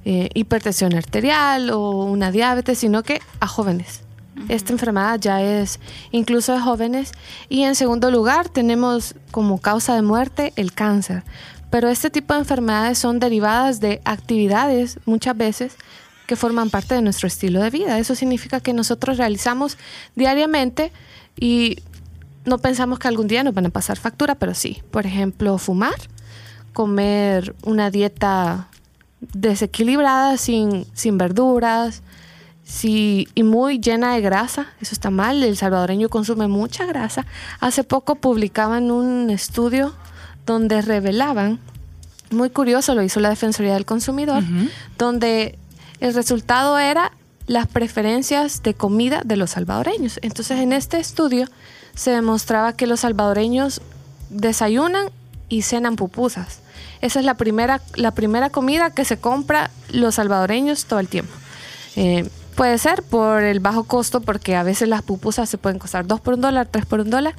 eh, 0.03 0.29
hipertensión 0.33 0.93
arterial 0.93 1.69
o 1.69 2.05
una 2.05 2.31
diabetes, 2.31 2.79
sino 2.79 3.03
que 3.03 3.21
a 3.39 3.47
jóvenes. 3.47 4.01
Esta 4.49 4.73
enfermedad 4.73 5.19
ya 5.19 5.41
es 5.41 5.79
incluso 6.11 6.53
de 6.53 6.59
jóvenes. 6.59 7.11
Y 7.49 7.63
en 7.63 7.75
segundo 7.75 8.09
lugar 8.11 8.49
tenemos 8.49 9.15
como 9.29 9.59
causa 9.59 9.93
de 9.95 10.01
muerte 10.01 10.53
el 10.55 10.73
cáncer. 10.73 11.23
Pero 11.69 11.89
este 11.89 12.09
tipo 12.09 12.33
de 12.33 12.39
enfermedades 12.39 12.97
son 12.97 13.19
derivadas 13.19 13.79
de 13.79 14.01
actividades 14.03 14.99
muchas 15.05 15.37
veces 15.37 15.75
que 16.27 16.35
forman 16.35 16.69
parte 16.69 16.95
de 16.95 17.01
nuestro 17.01 17.27
estilo 17.27 17.61
de 17.61 17.69
vida. 17.69 17.99
Eso 17.99 18.15
significa 18.15 18.59
que 18.59 18.73
nosotros 18.73 19.17
realizamos 19.17 19.77
diariamente 20.15 20.91
y 21.39 21.77
no 22.45 22.57
pensamos 22.57 22.99
que 22.99 23.07
algún 23.07 23.27
día 23.27 23.43
nos 23.43 23.53
van 23.53 23.67
a 23.67 23.69
pasar 23.69 23.97
factura, 23.97 24.35
pero 24.35 24.53
sí. 24.53 24.81
Por 24.91 25.05
ejemplo, 25.05 25.57
fumar, 25.57 25.95
comer 26.73 27.55
una 27.63 27.91
dieta 27.91 28.67
desequilibrada, 29.19 30.37
sin, 30.37 30.85
sin 30.93 31.17
verduras, 31.17 32.01
sí, 32.63 33.27
y 33.35 33.43
muy 33.43 33.79
llena 33.79 34.15
de 34.15 34.21
grasa. 34.21 34.67
Eso 34.81 34.93
está 34.93 35.09
mal. 35.09 35.43
El 35.43 35.57
salvadoreño 35.57 36.09
consume 36.09 36.47
mucha 36.47 36.85
grasa. 36.85 37.25
Hace 37.59 37.83
poco 37.83 38.15
publicaban 38.15 38.91
un 38.91 39.29
estudio 39.29 39.93
donde 40.45 40.81
revelaban, 40.81 41.59
muy 42.31 42.49
curioso, 42.49 42.95
lo 42.95 43.03
hizo 43.03 43.19
la 43.19 43.29
Defensoría 43.29 43.73
del 43.73 43.85
Consumidor, 43.85 44.41
donde 44.97 45.59
el 45.99 46.13
resultado 46.13 46.79
era 46.79 47.11
las 47.45 47.67
preferencias 47.67 48.63
de 48.63 48.73
comida 48.73 49.21
de 49.25 49.35
los 49.35 49.51
salvadoreños. 49.51 50.19
Entonces, 50.21 50.59
en 50.59 50.71
este 50.73 50.99
estudio 50.99 51.47
se 51.95 52.11
demostraba 52.11 52.73
que 52.73 52.87
los 52.87 53.01
salvadoreños 53.01 53.81
desayunan 54.29 55.07
y 55.49 55.63
cenan 55.63 55.95
pupusas. 55.95 56.59
Esa 57.01 57.19
es 57.19 57.25
la 57.25 57.35
primera, 57.35 57.81
la 57.95 58.11
primera 58.11 58.49
comida 58.49 58.91
que 58.91 59.05
se 59.05 59.17
compra 59.17 59.71
los 59.89 60.15
salvadoreños 60.15 60.85
todo 60.85 60.99
el 60.99 61.07
tiempo. 61.07 61.33
Eh, 61.95 62.29
puede 62.55 62.77
ser 62.77 63.03
por 63.03 63.43
el 63.43 63.59
bajo 63.59 63.83
costo, 63.83 64.21
porque 64.21 64.55
a 64.55 64.63
veces 64.63 64.87
las 64.87 65.01
pupusas 65.01 65.49
se 65.49 65.57
pueden 65.57 65.79
costar 65.79 66.07
2 66.07 66.21
por 66.21 66.35
un 66.35 66.41
dólar, 66.41 66.67
3 66.69 66.85
por 66.85 66.99
un 67.01 67.09
dólar, 67.09 67.35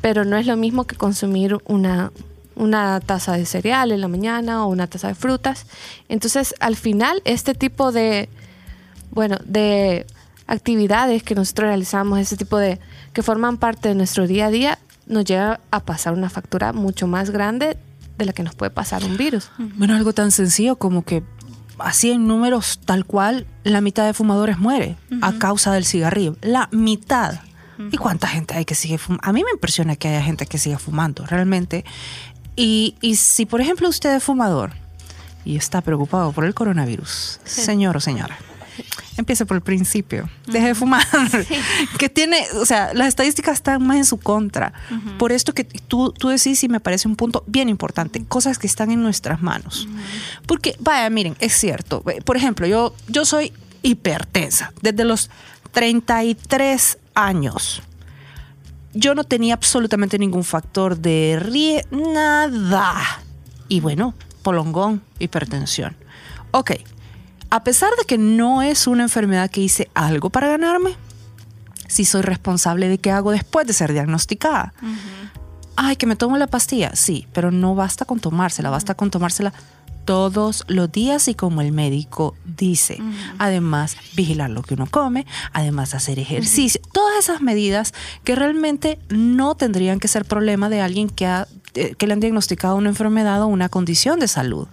pero 0.00 0.24
no 0.24 0.36
es 0.36 0.46
lo 0.46 0.56
mismo 0.56 0.84
que 0.84 0.96
consumir 0.96 1.58
una, 1.66 2.12
una 2.56 3.00
taza 3.00 3.32
de 3.36 3.46
cereal 3.46 3.90
en 3.90 4.00
la 4.00 4.08
mañana 4.08 4.64
o 4.64 4.68
una 4.68 4.86
taza 4.86 5.08
de 5.08 5.14
frutas. 5.14 5.66
Entonces, 6.08 6.54
al 6.60 6.76
final, 6.76 7.22
este 7.24 7.54
tipo 7.54 7.90
de, 7.90 8.28
bueno, 9.10 9.38
de 9.44 10.06
actividades 10.46 11.22
que 11.22 11.34
nosotros 11.34 11.68
realizamos, 11.68 12.18
ese 12.18 12.36
tipo 12.36 12.58
de 12.58 12.80
que 13.12 13.22
forman 13.22 13.56
parte 13.56 13.88
de 13.88 13.94
nuestro 13.94 14.26
día 14.26 14.46
a 14.46 14.50
día, 14.50 14.78
nos 15.06 15.24
llega 15.24 15.60
a 15.70 15.80
pasar 15.80 16.12
una 16.12 16.30
factura 16.30 16.72
mucho 16.72 17.06
más 17.06 17.30
grande 17.30 17.76
de 18.16 18.24
la 18.24 18.32
que 18.32 18.42
nos 18.42 18.54
puede 18.54 18.70
pasar 18.70 19.04
un 19.04 19.16
virus. 19.16 19.50
Bueno, 19.58 19.94
algo 19.94 20.12
tan 20.12 20.30
sencillo 20.30 20.76
como 20.76 21.04
que 21.04 21.22
así 21.78 22.10
en 22.10 22.26
números 22.26 22.80
tal 22.84 23.04
cual, 23.04 23.46
la 23.64 23.80
mitad 23.80 24.06
de 24.06 24.14
fumadores 24.14 24.58
muere 24.58 24.96
a 25.22 25.32
causa 25.38 25.72
del 25.72 25.84
cigarrillo. 25.84 26.36
La 26.42 26.68
mitad. 26.72 27.40
¿Y 27.90 27.96
cuánta 27.96 28.28
gente 28.28 28.54
hay 28.54 28.66
que 28.66 28.74
sigue 28.74 28.98
fumando? 28.98 29.26
A 29.26 29.32
mí 29.32 29.42
me 29.42 29.50
impresiona 29.52 29.96
que 29.96 30.08
haya 30.08 30.22
gente 30.22 30.44
que 30.44 30.58
siga 30.58 30.78
fumando, 30.78 31.24
realmente. 31.24 31.86
Y, 32.54 32.94
y 33.00 33.16
si, 33.16 33.46
por 33.46 33.62
ejemplo, 33.62 33.88
usted 33.88 34.14
es 34.16 34.22
fumador 34.22 34.72
y 35.46 35.56
está 35.56 35.80
preocupado 35.80 36.32
por 36.32 36.44
el 36.44 36.52
coronavirus, 36.52 37.40
señor 37.44 37.96
o 37.96 38.00
señora, 38.00 38.36
empiece 39.16 39.46
por 39.46 39.56
el 39.56 39.62
principio. 39.62 40.28
Deje 40.46 40.68
de 40.68 40.74
fumar. 40.74 41.06
que 41.98 42.08
tiene, 42.08 42.44
o 42.54 42.66
sea, 42.66 42.92
las 42.94 43.08
estadísticas 43.08 43.54
están 43.54 43.86
más 43.86 43.96
en 43.96 44.04
su 44.04 44.18
contra. 44.18 44.72
Por 45.18 45.32
esto 45.32 45.54
que 45.54 45.64
tú, 45.64 46.12
tú 46.12 46.28
decís 46.28 46.62
y 46.64 46.68
me 46.68 46.80
parece 46.80 47.08
un 47.08 47.16
punto 47.16 47.44
bien 47.46 47.68
importante, 47.68 48.24
cosas 48.24 48.58
que 48.58 48.66
están 48.66 48.90
en 48.90 49.02
nuestras 49.02 49.42
manos. 49.42 49.88
Porque, 50.46 50.76
vaya, 50.80 51.08
miren, 51.10 51.36
es 51.40 51.54
cierto. 51.54 52.02
Por 52.24 52.36
ejemplo, 52.36 52.66
yo, 52.66 52.94
yo 53.08 53.24
soy 53.24 53.52
hipertensa 53.82 54.72
desde 54.82 55.04
los 55.04 55.30
33 55.72 56.98
años. 57.14 57.82
Yo 58.92 59.14
no 59.14 59.24
tenía 59.24 59.54
absolutamente 59.54 60.18
ningún 60.18 60.44
factor 60.44 60.98
de 60.98 61.38
rie, 61.40 61.84
nada. 61.90 63.22
Y 63.68 63.80
bueno, 63.80 64.14
polongón, 64.42 65.02
hipertensión. 65.18 65.96
Ok, 66.50 66.72
a 67.50 67.64
pesar 67.64 67.90
de 67.98 68.04
que 68.04 68.18
no 68.18 68.62
es 68.62 68.86
una 68.86 69.02
enfermedad 69.02 69.50
que 69.50 69.60
hice 69.60 69.90
algo 69.94 70.30
para 70.30 70.48
ganarme, 70.48 70.96
sí 71.88 72.04
soy 72.04 72.22
responsable 72.22 72.88
de 72.88 72.98
qué 72.98 73.10
hago 73.10 73.32
después 73.32 73.66
de 73.66 73.72
ser 73.72 73.92
diagnosticada. 73.92 74.72
Ay, 75.76 75.96
que 75.96 76.06
me 76.06 76.16
tomo 76.16 76.36
la 76.36 76.46
pastilla, 76.46 76.94
sí, 76.94 77.26
pero 77.32 77.50
no 77.50 77.74
basta 77.74 78.04
con 78.04 78.20
tomársela, 78.20 78.70
basta 78.70 78.94
con 78.94 79.10
tomársela 79.10 79.52
todos 80.04 80.64
los 80.66 80.90
días 80.90 81.28
y 81.28 81.34
como 81.34 81.60
el 81.60 81.72
médico 81.72 82.34
dice. 82.44 82.98
Además, 83.38 83.96
vigilar 84.14 84.50
lo 84.50 84.62
que 84.62 84.74
uno 84.74 84.86
come, 84.86 85.26
además 85.52 85.94
hacer 85.94 86.18
ejercicio, 86.18 86.80
todas 86.92 87.18
esas 87.18 87.40
medidas 87.40 87.94
que 88.24 88.34
realmente 88.34 88.98
no 89.08 89.54
tendrían 89.54 90.00
que 90.00 90.08
ser 90.08 90.24
problema 90.24 90.68
de 90.68 90.80
alguien 90.80 91.08
que, 91.08 91.26
ha, 91.26 91.46
eh, 91.74 91.94
que 91.96 92.06
le 92.06 92.12
han 92.12 92.20
diagnosticado 92.20 92.76
una 92.76 92.88
enfermedad 92.88 93.42
o 93.42 93.46
una 93.46 93.68
condición 93.68 94.20
de 94.20 94.28
salud. 94.28 94.68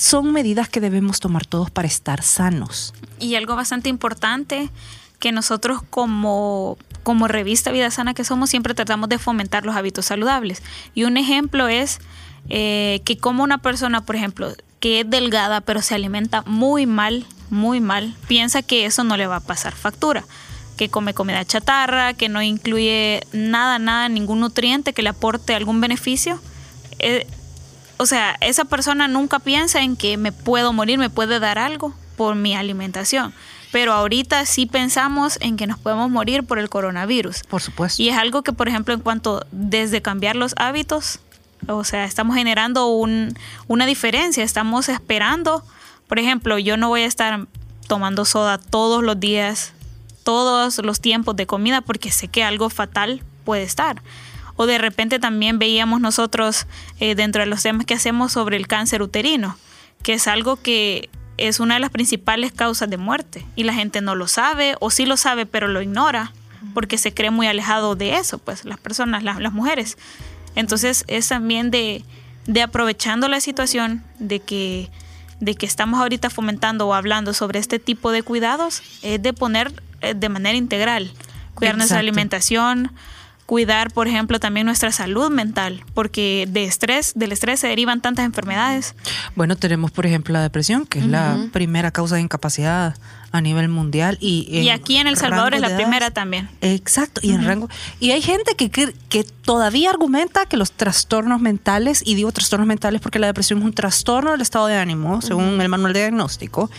Son 0.00 0.32
medidas 0.32 0.70
que 0.70 0.80
debemos 0.80 1.20
tomar 1.20 1.44
todos 1.44 1.70
para 1.70 1.86
estar 1.86 2.22
sanos. 2.22 2.94
Y 3.18 3.34
algo 3.34 3.54
bastante 3.54 3.90
importante 3.90 4.70
que 5.18 5.30
nosotros 5.30 5.82
como 5.90 6.78
como 7.02 7.28
revista 7.28 7.70
Vida 7.70 7.90
Sana 7.90 8.14
que 8.14 8.24
somos 8.24 8.48
siempre 8.48 8.72
tratamos 8.72 9.10
de 9.10 9.18
fomentar 9.18 9.66
los 9.66 9.76
hábitos 9.76 10.06
saludables. 10.06 10.62
Y 10.94 11.04
un 11.04 11.18
ejemplo 11.18 11.68
es 11.68 11.98
eh, 12.48 13.02
que 13.04 13.18
como 13.18 13.42
una 13.42 13.58
persona, 13.58 14.00
por 14.00 14.16
ejemplo, 14.16 14.54
que 14.80 15.00
es 15.00 15.10
delgada 15.10 15.60
pero 15.60 15.82
se 15.82 15.94
alimenta 15.94 16.44
muy 16.46 16.86
mal, 16.86 17.26
muy 17.50 17.80
mal, 17.80 18.16
piensa 18.26 18.62
que 18.62 18.86
eso 18.86 19.04
no 19.04 19.18
le 19.18 19.26
va 19.26 19.36
a 19.36 19.40
pasar 19.40 19.74
factura, 19.74 20.24
que 20.78 20.88
come 20.88 21.12
comida 21.12 21.44
chatarra, 21.44 22.14
que 22.14 22.30
no 22.30 22.40
incluye 22.40 23.22
nada, 23.34 23.78
nada, 23.78 24.08
ningún 24.08 24.40
nutriente 24.40 24.94
que 24.94 25.02
le 25.02 25.10
aporte 25.10 25.54
algún 25.54 25.82
beneficio. 25.82 26.40
Eh, 27.00 27.26
o 28.00 28.06
sea, 28.06 28.38
esa 28.40 28.64
persona 28.64 29.08
nunca 29.08 29.40
piensa 29.40 29.82
en 29.82 29.94
que 29.94 30.16
me 30.16 30.32
puedo 30.32 30.72
morir, 30.72 30.98
me 30.98 31.10
puede 31.10 31.38
dar 31.38 31.58
algo 31.58 31.94
por 32.16 32.34
mi 32.34 32.56
alimentación. 32.56 33.34
Pero 33.72 33.92
ahorita 33.92 34.46
sí 34.46 34.64
pensamos 34.64 35.36
en 35.42 35.58
que 35.58 35.66
nos 35.66 35.78
podemos 35.78 36.10
morir 36.10 36.42
por 36.44 36.58
el 36.58 36.70
coronavirus. 36.70 37.42
Por 37.42 37.60
supuesto. 37.60 38.02
Y 38.02 38.08
es 38.08 38.16
algo 38.16 38.40
que, 38.42 38.54
por 38.54 38.68
ejemplo, 38.68 38.94
en 38.94 39.00
cuanto 39.00 39.44
desde 39.52 40.00
cambiar 40.00 40.34
los 40.34 40.54
hábitos, 40.56 41.18
o 41.68 41.84
sea, 41.84 42.06
estamos 42.06 42.36
generando 42.36 42.86
un, 42.86 43.36
una 43.68 43.84
diferencia, 43.84 44.44
estamos 44.44 44.88
esperando, 44.88 45.62
por 46.08 46.18
ejemplo, 46.18 46.58
yo 46.58 46.78
no 46.78 46.88
voy 46.88 47.02
a 47.02 47.06
estar 47.06 47.48
tomando 47.86 48.24
soda 48.24 48.56
todos 48.56 49.04
los 49.04 49.20
días, 49.20 49.74
todos 50.24 50.78
los 50.78 51.02
tiempos 51.02 51.36
de 51.36 51.46
comida, 51.46 51.82
porque 51.82 52.10
sé 52.10 52.28
que 52.28 52.44
algo 52.44 52.70
fatal 52.70 53.22
puede 53.44 53.64
estar. 53.64 54.00
O 54.60 54.66
de 54.66 54.76
repente 54.76 55.18
también 55.18 55.58
veíamos 55.58 56.02
nosotros 56.02 56.66
eh, 56.98 57.14
dentro 57.14 57.40
de 57.40 57.46
los 57.46 57.62
temas 57.62 57.86
que 57.86 57.94
hacemos 57.94 58.32
sobre 58.32 58.58
el 58.58 58.66
cáncer 58.66 59.00
uterino, 59.00 59.56
que 60.02 60.12
es 60.12 60.26
algo 60.26 60.56
que 60.56 61.08
es 61.38 61.60
una 61.60 61.72
de 61.76 61.80
las 61.80 61.88
principales 61.88 62.52
causas 62.52 62.90
de 62.90 62.98
muerte 62.98 63.46
y 63.56 63.64
la 63.64 63.72
gente 63.72 64.02
no 64.02 64.14
lo 64.14 64.28
sabe 64.28 64.76
o 64.80 64.90
sí 64.90 65.06
lo 65.06 65.16
sabe 65.16 65.46
pero 65.46 65.66
lo 65.66 65.80
ignora 65.80 66.34
porque 66.74 66.98
se 66.98 67.14
cree 67.14 67.30
muy 67.30 67.46
alejado 67.46 67.96
de 67.96 68.16
eso, 68.16 68.36
pues 68.36 68.66
las 68.66 68.78
personas, 68.78 69.22
las 69.22 69.52
mujeres. 69.54 69.96
Entonces 70.54 71.04
es 71.06 71.26
también 71.28 71.70
de, 71.70 72.04
aprovechando 72.62 73.28
la 73.28 73.40
situación 73.40 74.04
de 74.18 74.40
que, 74.40 74.90
de 75.40 75.54
que 75.54 75.64
estamos 75.64 76.00
ahorita 76.00 76.28
fomentando 76.28 76.86
o 76.86 76.92
hablando 76.92 77.32
sobre 77.32 77.60
este 77.60 77.78
tipo 77.78 78.12
de 78.12 78.22
cuidados, 78.22 78.82
es 79.00 79.22
de 79.22 79.32
poner 79.32 79.72
eh, 80.02 80.12
de 80.12 80.28
manera 80.28 80.58
integral, 80.58 81.14
cuidar 81.54 81.78
nuestra 81.78 81.98
alimentación, 81.98 82.92
cuidar, 83.50 83.90
por 83.90 84.06
ejemplo, 84.06 84.38
también 84.38 84.64
nuestra 84.64 84.92
salud 84.92 85.28
mental, 85.28 85.82
porque 85.92 86.46
de 86.48 86.62
estrés, 86.62 87.14
del 87.16 87.32
estrés 87.32 87.58
se 87.58 87.66
derivan 87.66 88.00
tantas 88.00 88.24
enfermedades. 88.24 88.94
Bueno, 89.34 89.56
tenemos, 89.56 89.90
por 89.90 90.06
ejemplo, 90.06 90.32
la 90.32 90.40
depresión, 90.40 90.86
que 90.86 91.00
es 91.00 91.06
la 91.06 91.48
primera 91.52 91.90
causa 91.90 92.14
de 92.14 92.20
incapacidad 92.20 92.94
a 93.32 93.40
nivel 93.40 93.68
mundial 93.68 94.18
y, 94.20 94.46
y 94.48 94.68
aquí 94.68 94.98
en 94.98 95.08
El 95.08 95.16
Salvador 95.16 95.54
es 95.54 95.60
la 95.62 95.74
primera 95.74 96.12
también. 96.12 96.48
Exacto, 96.60 97.20
y 97.24 97.32
en 97.32 97.44
rango 97.44 97.68
y 97.98 98.12
hay 98.12 98.22
gente 98.22 98.54
que, 98.54 98.70
que, 98.70 99.24
todavía 99.24 99.90
argumenta 99.90 100.46
que 100.46 100.56
los 100.56 100.70
trastornos 100.70 101.40
mentales 101.40 102.04
y 102.06 102.14
digo 102.14 102.30
trastornos 102.30 102.68
mentales 102.68 103.00
porque 103.00 103.18
la 103.18 103.26
depresión 103.26 103.58
es 103.58 103.64
un 103.64 103.72
trastorno 103.72 104.30
del 104.30 104.42
estado 104.42 104.68
de 104.68 104.76
ánimo, 104.76 105.22
según 105.22 105.60
el 105.60 105.68
manual 105.68 105.92
de 105.92 106.00
diagnóstico, 106.02 106.70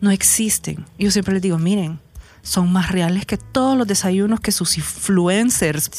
no 0.00 0.10
existen. 0.10 0.86
Yo 0.98 1.10
siempre 1.10 1.34
les 1.34 1.42
digo, 1.42 1.58
miren, 1.58 1.98
son 2.42 2.72
más 2.72 2.90
reales 2.90 3.26
que 3.26 3.36
todos 3.36 3.76
los 3.76 3.86
desayunos 3.86 4.40
que 4.40 4.52
sus 4.52 4.76
influencers 4.76 5.90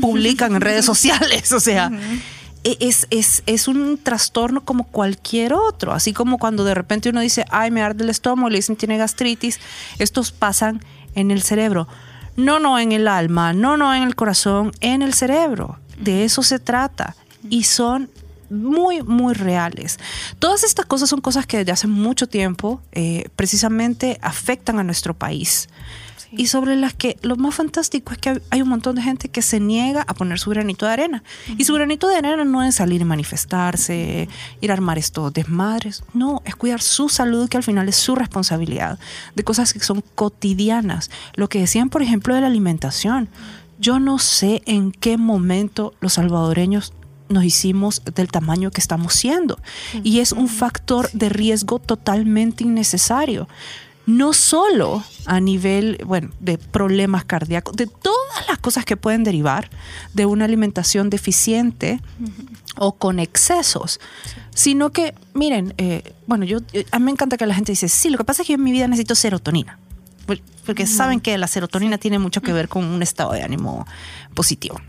publican 0.00 0.54
en 0.54 0.60
redes 0.60 0.84
sociales. 0.86 1.52
O 1.52 1.60
sea, 1.60 1.90
e, 2.64 2.76
es, 2.80 3.06
es, 3.10 3.42
es, 3.46 3.68
un 3.68 3.98
trastorno 3.98 4.64
como 4.64 4.84
cualquier 4.84 5.54
otro. 5.54 5.92
Así 5.92 6.12
como 6.12 6.38
cuando 6.38 6.64
de 6.64 6.74
repente 6.74 7.10
uno 7.10 7.20
dice, 7.20 7.44
ay, 7.50 7.70
me 7.70 7.82
arde 7.82 8.04
el 8.04 8.10
estómago, 8.10 8.50
le 8.50 8.58
dicen 8.58 8.76
tiene 8.76 8.98
gastritis. 8.98 9.60
Estos 9.98 10.32
pasan 10.32 10.84
en 11.14 11.30
el 11.30 11.42
cerebro. 11.42 11.88
No, 12.36 12.58
no 12.58 12.78
en 12.78 12.92
el 12.92 13.08
alma, 13.08 13.52
no, 13.52 13.76
no 13.76 13.94
en 13.94 14.02
el 14.02 14.14
corazón, 14.14 14.72
en 14.80 15.02
el 15.02 15.14
cerebro. 15.14 15.78
De 15.98 16.24
eso 16.24 16.42
se 16.42 16.58
trata. 16.58 17.16
Y 17.48 17.64
son 17.64 18.10
muy, 18.50 19.02
muy 19.02 19.34
reales. 19.34 19.98
Todas 20.38 20.64
estas 20.64 20.86
cosas 20.86 21.08
son 21.08 21.20
cosas 21.20 21.46
que 21.46 21.58
desde 21.58 21.72
hace 21.72 21.86
mucho 21.86 22.28
tiempo 22.28 22.82
eh, 22.92 23.28
precisamente 23.36 24.18
afectan 24.22 24.78
a 24.78 24.84
nuestro 24.84 25.14
país. 25.14 25.68
Y 26.32 26.46
sobre 26.46 26.76
las 26.76 26.94
que 26.94 27.16
lo 27.22 27.36
más 27.36 27.54
fantástico 27.54 28.12
es 28.12 28.18
que 28.18 28.40
hay 28.50 28.62
un 28.62 28.68
montón 28.68 28.94
de 28.94 29.02
gente 29.02 29.28
que 29.28 29.42
se 29.42 29.58
niega 29.58 30.04
a 30.06 30.14
poner 30.14 30.38
su 30.38 30.50
granito 30.50 30.86
de 30.86 30.92
arena. 30.92 31.22
Y 31.58 31.64
su 31.64 31.74
granito 31.74 32.08
de 32.08 32.16
arena 32.16 32.44
no 32.44 32.62
es 32.62 32.76
salir 32.76 33.00
y 33.00 33.04
manifestarse, 33.04 34.28
ir 34.60 34.70
a 34.70 34.74
armar 34.74 34.98
estos 34.98 35.32
desmadres. 35.32 36.04
No, 36.14 36.42
es 36.44 36.54
cuidar 36.54 36.80
su 36.82 37.08
salud, 37.08 37.48
que 37.48 37.56
al 37.56 37.62
final 37.62 37.88
es 37.88 37.96
su 37.96 38.14
responsabilidad, 38.14 38.98
de 39.34 39.44
cosas 39.44 39.72
que 39.72 39.80
son 39.80 40.04
cotidianas. 40.14 41.10
Lo 41.34 41.48
que 41.48 41.60
decían, 41.60 41.90
por 41.90 42.02
ejemplo, 42.02 42.34
de 42.34 42.42
la 42.42 42.46
alimentación. 42.46 43.28
Yo 43.80 43.98
no 43.98 44.18
sé 44.18 44.62
en 44.66 44.92
qué 44.92 45.16
momento 45.16 45.94
los 46.00 46.12
salvadoreños 46.12 46.92
nos 47.30 47.44
hicimos 47.44 48.02
del 48.14 48.28
tamaño 48.28 48.70
que 48.70 48.80
estamos 48.80 49.14
siendo. 49.14 49.58
Y 50.02 50.20
es 50.20 50.32
un 50.32 50.48
factor 50.48 51.10
de 51.12 51.28
riesgo 51.28 51.78
totalmente 51.78 52.64
innecesario. 52.64 53.48
No 54.06 54.32
solo 54.32 55.04
a 55.26 55.40
nivel, 55.40 56.02
bueno, 56.04 56.30
de 56.40 56.58
problemas 56.58 57.24
cardíacos, 57.24 57.76
de 57.76 57.86
todas 57.86 58.48
las 58.48 58.58
cosas 58.58 58.84
que 58.84 58.96
pueden 58.96 59.24
derivar 59.24 59.70
de 60.14 60.26
una 60.26 60.46
alimentación 60.46 61.10
deficiente 61.10 62.00
o 62.76 62.92
con 62.92 63.20
excesos, 63.20 64.00
sino 64.52 64.90
que, 64.90 65.14
miren, 65.32 65.74
eh, 65.78 66.14
bueno, 66.26 66.44
yo, 66.44 66.58
a 66.90 66.98
mí 66.98 67.04
me 67.04 67.10
encanta 67.12 67.36
que 67.36 67.46
la 67.46 67.54
gente 67.54 67.72
dice, 67.72 67.88
sí, 67.88 68.10
lo 68.10 68.18
que 68.18 68.24
pasa 68.24 68.42
es 68.42 68.46
que 68.46 68.54
yo 68.54 68.58
en 68.58 68.64
mi 68.64 68.72
vida 68.72 68.88
necesito 68.88 69.14
serotonina 69.14 69.78
porque 70.64 70.86
saben 70.86 71.20
que 71.20 71.36
la 71.38 71.48
serotonina 71.48 71.98
tiene 71.98 72.18
mucho 72.18 72.40
que 72.42 72.52
ver 72.52 72.68
con 72.68 72.84
un 72.84 73.02
estado 73.02 73.32
de 73.32 73.42
ánimo 73.42 73.86
positivo. 74.34 74.80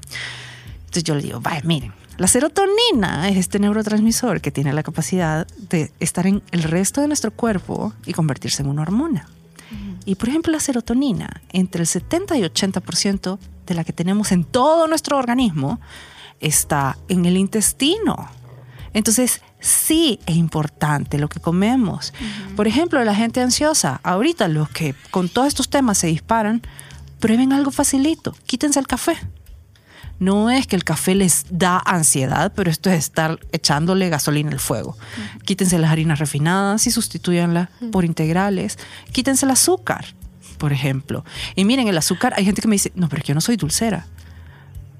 Entonces 0.82 1.04
yo 1.04 1.16
le 1.16 1.24
digo, 1.24 1.40
vaya, 1.40 1.62
miren, 1.64 1.94
la 2.22 2.28
serotonina 2.28 3.30
es 3.30 3.38
este 3.38 3.58
neurotransmisor 3.58 4.42
que 4.42 4.52
tiene 4.52 4.74
la 4.74 4.84
capacidad 4.84 5.48
de 5.72 5.92
estar 6.00 6.28
en 6.28 6.44
el 6.52 6.62
resto 6.62 7.02
de 7.02 7.08
nuestro 7.08 7.32
cuerpo 7.32 7.94
y 8.06 8.14
convertirse 8.14 8.62
en 8.62 8.70
una 8.70 8.84
hormona. 8.84 9.28
Y 10.06 10.14
por 10.14 10.30
ejemplo, 10.30 10.54
la 10.54 10.60
serotonina, 10.60 11.42
entre 11.52 11.82
el 11.82 11.88
70 11.88 12.38
y 12.38 12.44
80% 12.44 13.40
de 13.66 13.74
la 13.74 13.84
que 13.84 13.92
tenemos 13.92 14.32
en 14.32 14.44
todo 14.44 14.86
nuestro 14.86 15.18
organismo, 15.18 15.80
está 16.40 16.96
en 17.08 17.26
el 17.26 17.38
intestino. 17.38 18.30
Entonces, 18.94 19.42
sí 19.60 20.20
es 20.28 20.36
importante 20.36 21.18
lo 21.18 21.28
que 21.28 21.40
comemos. 21.40 22.14
Por 22.56 22.68
ejemplo, 22.68 23.04
la 23.04 23.16
gente 23.16 23.42
ansiosa, 23.42 24.00
ahorita 24.04 24.48
los 24.48 24.70
que 24.70 24.94
con 25.10 25.28
todos 25.28 25.48
estos 25.48 25.72
temas 25.72 25.98
se 25.98 26.06
disparan, 26.06 26.62
prueben 27.20 27.52
algo 27.52 27.72
facilito, 27.72 28.36
quítense 28.46 28.78
el 28.78 28.86
café 28.86 29.18
no 30.22 30.52
es 30.52 30.68
que 30.68 30.76
el 30.76 30.84
café 30.84 31.16
les 31.16 31.46
da 31.50 31.82
ansiedad, 31.84 32.54
pero 32.56 32.70
esto 32.70 32.92
es 32.92 33.00
estar 33.00 33.40
echándole 33.52 34.08
gasolina 34.08 34.52
al 34.52 34.60
fuego. 34.60 34.96
Quítense 35.46 35.80
las 35.80 35.90
harinas 35.90 36.20
refinadas 36.20 36.86
y 36.86 36.92
sustituyanlas 36.92 37.70
por 37.92 38.06
integrales. 38.06 38.78
Quítense 39.12 39.46
el 39.46 39.52
azúcar, 39.52 40.06
por 40.60 40.74
ejemplo. 40.74 41.26
Y 41.56 41.66
miren, 41.66 41.88
el 41.88 41.98
azúcar, 41.98 42.36
hay 42.38 42.46
gente 42.46 42.62
que 42.62 42.68
me 42.68 42.76
dice, 42.76 42.92
no, 42.94 43.10
pero 43.10 43.24
yo 43.24 43.34
no 43.34 43.42
soy 43.42 43.58
dulcera. 43.58 44.06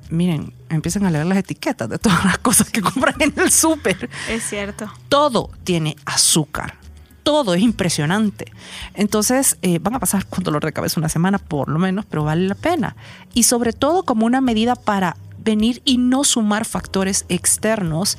Miren, 0.10 0.56
empiezan 0.70 1.06
a 1.06 1.12
leer 1.12 1.28
las 1.28 1.38
etiquetas 1.38 1.88
de 1.88 2.00
todas 2.00 2.26
las 2.26 2.40
cosas 2.40 2.72
que 2.72 2.82
compran 2.82 3.14
en 3.20 3.32
el 3.38 3.52
súper. 3.52 4.10
Es 4.28 4.42
cierto. 4.42 4.92
Todo 5.08 5.52
tiene 5.64 5.98
azúcar 6.04 6.81
todo 7.24 7.54
es 7.54 7.62
impresionante. 7.62 8.52
Entonces, 8.94 9.58
eh, 9.62 9.80
van 9.80 9.96
a 9.96 10.00
pasar 10.00 10.26
con 10.26 10.44
dolor 10.44 10.64
de 10.64 10.74
cabeza 10.74 11.00
una 11.00 11.10
semana 11.10 11.38
por 11.38 11.70
lo 11.70 11.80
menos, 11.80 12.06
pero 12.06 12.24
vale 12.24 12.48
la 12.48 12.56
pena. 12.56 12.96
Y 13.34 13.44
sobre 13.44 13.74
todo 13.74 14.04
como 14.04 14.26
una 14.26 14.42
medida 14.42 14.76
para 14.76 15.16
venir 15.44 15.82
y 15.86 15.98
no 15.98 16.24
sumar 16.24 16.66
factores 16.66 17.26
externos 17.30 18.18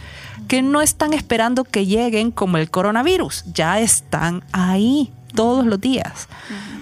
que 0.49 0.63
no 0.63 0.83
están 0.83 1.13
esperando 1.13 1.65
que 1.65 1.87
lleguen 1.87 2.31
como 2.31 2.57
el 2.57 2.71
coronavirus, 2.71 3.45
ya 3.53 3.81
están 3.81 4.43
ahí 4.53 5.13
todos 5.35 5.67
los 5.67 5.81
días. 5.81 6.29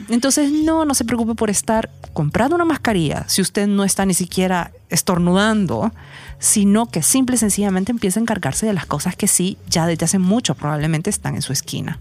Entonces, 0.09 0.51
no, 0.51 0.85
no 0.85 0.95
se 0.95 1.05
preocupe 1.05 1.35
por 1.35 1.51
estar 1.51 1.91
comprando 2.13 2.57
una 2.57 2.65
mascarilla 2.65 3.25
si 3.29 3.41
usted 3.41 3.67
no 3.67 3.85
está 3.85 4.05
ni 4.05 4.15
siquiera 4.15 4.73
estornudando, 4.89 5.93
sino 6.41 6.87
que 6.87 7.03
simple 7.03 7.37
y 7.37 7.39
sencillamente 7.39 7.93
empieza 7.93 8.19
a 8.19 8.23
encargarse 8.23 8.67
de 8.67 8.73
las 8.73 8.87
cosas 8.87 9.15
que 9.15 9.29
sí, 9.29 9.59
ya 9.69 9.87
desde 9.87 10.07
hace 10.07 10.19
mucho 10.19 10.55
probablemente 10.55 11.11
están 11.11 11.37
en 11.37 11.43
su 11.43 11.53
esquina. 11.53 11.99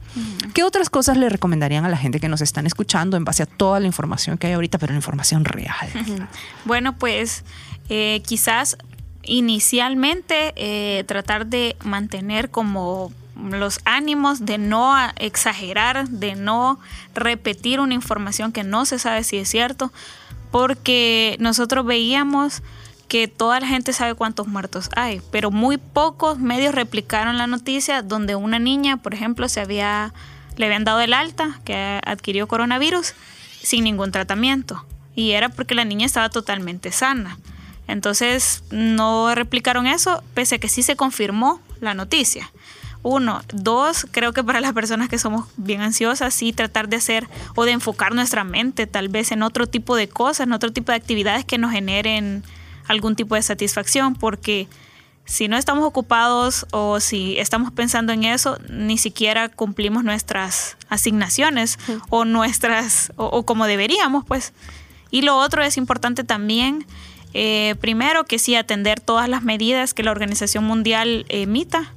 ¿Qué 0.54 0.64
otras 0.64 0.90
cosas 0.90 1.18
le 1.18 1.30
recomendarían 1.30 1.86
a 1.86 1.90
la 1.90 1.98
gente 1.98 2.20
que 2.20 2.30
nos 2.30 2.42
están 2.42 2.66
escuchando 2.66 3.18
en 3.18 3.26
base 3.26 3.44
a 3.44 3.46
toda 3.46 3.80
la 3.80 3.86
información 3.86 4.38
que 4.38 4.48
hay 4.48 4.54
ahorita, 4.54 4.80
pero 4.80 4.94
la 4.94 4.98
información 4.98 5.46
real? 5.46 5.90
Bueno, 6.66 6.98
pues 6.98 7.44
eh, 7.90 8.22
quizás 8.26 8.78
inicialmente 9.24 10.54
eh, 10.56 11.04
tratar 11.04 11.46
de 11.46 11.76
mantener 11.84 12.50
como 12.50 13.12
los 13.50 13.80
ánimos 13.86 14.46
de 14.46 14.58
no 14.58 14.96
exagerar, 15.18 16.08
de 16.10 16.36
no 16.36 16.80
repetir 17.14 17.80
una 17.80 17.94
información 17.94 18.52
que 18.52 18.64
no 18.64 18.86
se 18.86 19.00
sabe 19.00 19.24
si 19.24 19.38
es 19.38 19.50
cierto, 19.50 19.92
porque 20.52 21.38
nosotros 21.40 21.86
veíamos 21.86 22.62
que 23.08 23.28
toda 23.28 23.60
la 23.60 23.68
gente 23.68 23.94
sabe 23.94 24.14
cuántos 24.14 24.48
muertos 24.48 24.90
hay, 24.96 25.22
pero 25.32 25.52
muy 25.52 25.78
pocos 25.78 26.38
medios 26.38 26.76
replicaron 26.76 27.38
la 27.38 27.48
noticia 27.48 28.04
donde 28.04 28.36
una 28.36 28.60
niña, 28.60 28.98
por 28.98 29.14
ejemplo, 29.14 29.50
se 29.50 29.62
había 29.62 30.14
le 30.56 30.66
habían 30.66 30.84
dado 30.84 31.00
el 31.00 31.14
alta, 31.14 31.62
que 31.64 32.02
adquirió 32.06 32.48
coronavirus 32.48 33.14
sin 33.64 33.86
ningún 33.86 34.12
tratamiento 34.12 34.86
y 35.16 35.32
era 35.32 35.50
porque 35.50 35.76
la 35.76 35.86
niña 35.86 36.06
estaba 36.06 36.30
totalmente 36.30 36.92
sana. 36.92 37.38
Entonces 37.88 38.64
no 38.72 39.34
replicaron 39.36 39.88
eso, 39.88 40.24
pese 40.34 40.56
a 40.56 40.58
que 40.60 40.70
sí 40.70 40.84
se 40.84 40.96
confirmó 40.96 41.62
la 41.82 41.94
noticia. 41.94 42.52
Uno. 43.02 43.42
Dos, 43.54 44.08
creo 44.12 44.34
que 44.34 44.44
para 44.44 44.60
las 44.60 44.74
personas 44.74 45.08
que 45.08 45.18
somos 45.18 45.46
bien 45.56 45.82
ansiosas, 45.82 46.34
sí 46.34 46.52
tratar 46.52 46.90
de 46.90 46.98
hacer 46.98 47.28
o 47.56 47.66
de 47.66 47.72
enfocar 47.72 48.14
nuestra 48.14 48.44
mente 48.44 48.88
tal 48.88 49.08
vez 49.08 49.32
en 49.32 49.42
otro 49.42 49.68
tipo 49.68 49.96
de 49.96 50.10
cosas, 50.10 50.48
en 50.48 50.54
otro 50.54 50.74
tipo 50.74 50.92
de 50.92 50.98
actividades 50.98 51.46
que 51.46 51.58
nos 51.58 51.72
generen 51.72 52.44
algún 52.88 53.16
tipo 53.16 53.36
de 53.36 53.42
satisfacción, 53.42 54.16
porque 54.16 54.68
si 55.24 55.48
no 55.48 55.58
estamos 55.58 55.86
ocupados 55.86 56.66
o 56.72 57.00
si 57.00 57.38
estamos 57.38 57.72
pensando 57.72 58.12
en 58.12 58.24
eso, 58.24 58.58
ni 58.68 58.98
siquiera 58.98 59.48
cumplimos 59.48 60.04
nuestras 60.04 60.76
asignaciones 60.90 61.78
o 62.10 62.26
nuestras, 62.26 63.14
o, 63.16 63.46
como 63.46 63.68
deberíamos, 63.68 64.26
pues. 64.26 64.54
Y 65.12 65.22
lo 65.22 65.38
otro 65.38 65.64
es 65.64 65.78
importante 65.78 66.24
también, 66.24 66.86
eh, 67.36 67.76
primero 67.80 68.26
que 68.26 68.40
sí 68.40 68.56
atender 68.56 69.00
todas 69.00 69.30
las 69.30 69.44
medidas 69.44 69.94
que 69.94 70.02
la 70.02 70.12
Organización 70.12 70.64
Mundial 70.64 71.28
emita 71.30 71.94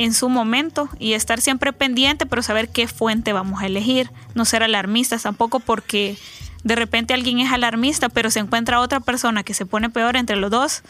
en 0.00 0.14
su 0.14 0.30
momento 0.30 0.88
y 0.98 1.12
estar 1.12 1.42
siempre 1.42 1.74
pendiente, 1.74 2.24
pero 2.24 2.42
saber 2.42 2.70
qué 2.70 2.88
fuente 2.88 3.34
vamos 3.34 3.60
a 3.60 3.66
elegir. 3.66 4.10
No 4.34 4.46
ser 4.46 4.62
alarmistas 4.62 5.24
tampoco 5.24 5.60
porque 5.60 6.16
de 6.64 6.74
repente 6.74 7.12
alguien 7.12 7.38
es 7.38 7.52
alarmista, 7.52 8.08
pero 8.08 8.30
se 8.30 8.40
encuentra 8.40 8.80
otra 8.80 9.00
persona 9.00 9.42
que 9.42 9.52
se 9.52 9.66
pone 9.66 9.90
peor 9.90 10.16
entre 10.16 10.36
los 10.36 10.50
dos. 10.50 10.82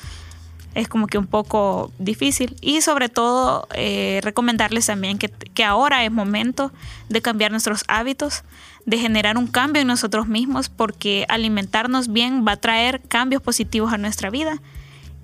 Es 0.77 0.87
como 0.87 1.09
que 1.09 1.19
un 1.19 1.27
poco 1.27 1.91
difícil. 1.99 2.55
Y 2.61 2.83
sobre 2.83 3.09
todo 3.09 3.67
eh, 3.75 4.21
recomendarles 4.23 4.87
también 4.87 5.19
que, 5.19 5.29
que 5.29 5.65
ahora 5.65 6.05
es 6.05 6.13
momento 6.13 6.73
de 7.09 7.21
cambiar 7.21 7.51
nuestros 7.51 7.83
hábitos, 7.89 8.45
de 8.87 8.99
generar 8.99 9.39
un 9.39 9.49
cambio 9.49 9.83
en 9.83 9.89
nosotros 9.89 10.29
mismos, 10.29 10.69
porque 10.69 11.27
alimentarnos 11.29 12.13
bien 12.13 12.45
va 12.47 12.53
a 12.53 12.59
traer 12.59 13.03
cambios 13.09 13.43
positivos 13.43 13.93
a 13.93 13.99
nuestra 13.99 14.31
vida 14.31 14.61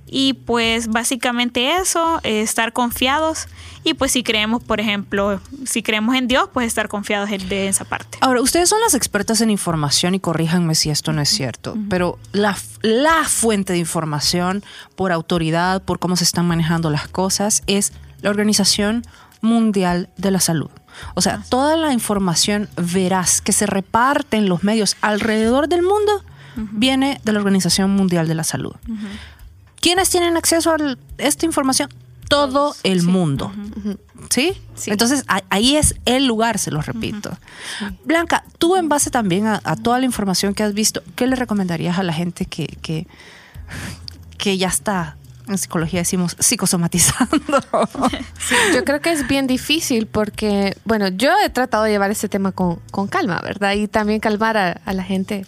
y 0.08 0.34
pues 0.34 0.88
básicamente 0.88 1.76
eso, 1.76 2.20
eh, 2.22 2.40
estar 2.40 2.72
confiados 2.72 3.48
y 3.84 3.94
pues 3.94 4.12
si 4.12 4.22
creemos, 4.22 4.64
por 4.64 4.80
ejemplo, 4.80 5.40
si 5.64 5.82
creemos 5.82 6.16
en 6.16 6.26
Dios, 6.26 6.48
pues 6.52 6.66
estar 6.66 6.88
confiados 6.88 7.30
de 7.30 7.68
esa 7.68 7.84
parte. 7.84 8.18
Ahora, 8.20 8.40
ustedes 8.40 8.68
son 8.68 8.80
las 8.80 8.94
expertas 8.94 9.40
en 9.40 9.50
información 9.50 10.14
y 10.14 10.20
corríjanme 10.20 10.74
si 10.74 10.90
esto 10.90 11.12
no 11.12 11.22
es 11.22 11.28
cierto, 11.28 11.76
pero 11.88 12.18
la, 12.32 12.56
la 12.82 13.24
fuente 13.24 13.74
de 13.74 13.78
información 13.78 14.64
por 14.96 15.12
autoridad, 15.12 15.82
por 15.82 15.98
cómo 15.98 16.16
se 16.16 16.24
están 16.24 16.48
manejando 16.48 16.90
las 16.90 17.06
cosas, 17.06 17.62
es 17.66 17.92
la 18.22 18.30
Organización 18.30 19.04
Mundial 19.40 20.08
de 20.16 20.30
la 20.32 20.40
Salud. 20.40 20.70
O 21.14 21.20
sea, 21.20 21.42
toda 21.48 21.76
la 21.76 21.92
información 21.92 22.68
veraz 22.76 23.40
que 23.40 23.52
se 23.52 23.66
reparte 23.66 24.36
en 24.36 24.48
los 24.48 24.64
medios 24.64 24.96
alrededor 25.00 25.68
del 25.68 25.82
mundo 25.82 26.24
viene 26.56 27.20
de 27.22 27.32
la 27.32 27.38
Organización 27.38 27.90
Mundial 27.90 28.26
de 28.28 28.34
la 28.34 28.44
Salud. 28.44 28.74
¿Quiénes 29.80 30.10
tienen 30.10 30.36
acceso 30.36 30.72
a 30.72 30.76
esta 31.18 31.46
información? 31.46 31.88
Todo 32.28 32.74
el 32.82 33.02
mundo. 33.02 33.52
¿Sí? 34.30 34.52
Entonces 34.86 35.24
ahí 35.48 35.76
es 35.76 35.94
el 36.04 36.26
lugar, 36.26 36.58
se 36.58 36.70
lo 36.70 36.82
repito. 36.82 37.36
Blanca, 38.04 38.44
tú 38.58 38.76
en 38.76 38.88
base 38.88 39.10
también 39.10 39.46
a, 39.46 39.60
toda 39.76 39.98
la 39.98 40.04
información 40.04 40.54
que 40.54 40.62
has 40.62 40.74
visto, 40.74 41.02
¿qué 41.14 41.26
le 41.26 41.36
recomendarías 41.36 41.98
a 41.98 42.02
la 42.02 42.12
gente 42.12 42.46
que, 42.46 42.66
que, 42.82 43.06
que 44.38 44.58
ya 44.58 44.68
está 44.68 45.16
en 45.48 45.58
psicología 45.58 46.00
decimos 46.00 46.36
psicosomatizando. 46.38 47.60
yo 48.74 48.84
creo 48.84 49.00
que 49.00 49.12
es 49.12 49.26
bien 49.28 49.46
difícil 49.46 50.06
porque, 50.06 50.76
bueno, 50.84 51.08
yo 51.08 51.30
he 51.44 51.50
tratado 51.50 51.84
de 51.84 51.90
llevar 51.90 52.10
ese 52.10 52.28
tema 52.28 52.52
con, 52.52 52.80
calma, 53.08 53.40
¿verdad? 53.42 53.74
Y 53.74 53.88
también 53.88 54.20
calmar 54.20 54.56
a, 54.56 54.92
la 54.92 55.04
gente 55.04 55.46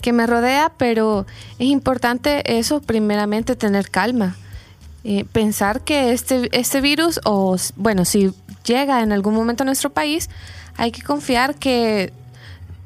que 0.00 0.12
me 0.12 0.26
rodea, 0.26 0.72
pero 0.76 1.26
es 1.58 1.66
importante 1.66 2.58
eso, 2.58 2.80
primeramente 2.80 3.56
tener 3.56 3.90
calma. 3.90 4.36
Eh, 5.04 5.24
pensar 5.30 5.82
que 5.82 6.12
este, 6.12 6.48
este 6.58 6.80
virus, 6.80 7.20
o 7.24 7.56
bueno, 7.76 8.04
si 8.04 8.32
llega 8.64 9.02
en 9.02 9.12
algún 9.12 9.34
momento 9.34 9.62
a 9.62 9.66
nuestro 9.66 9.90
país, 9.90 10.28
hay 10.76 10.90
que 10.90 11.02
confiar 11.02 11.54
que 11.54 12.12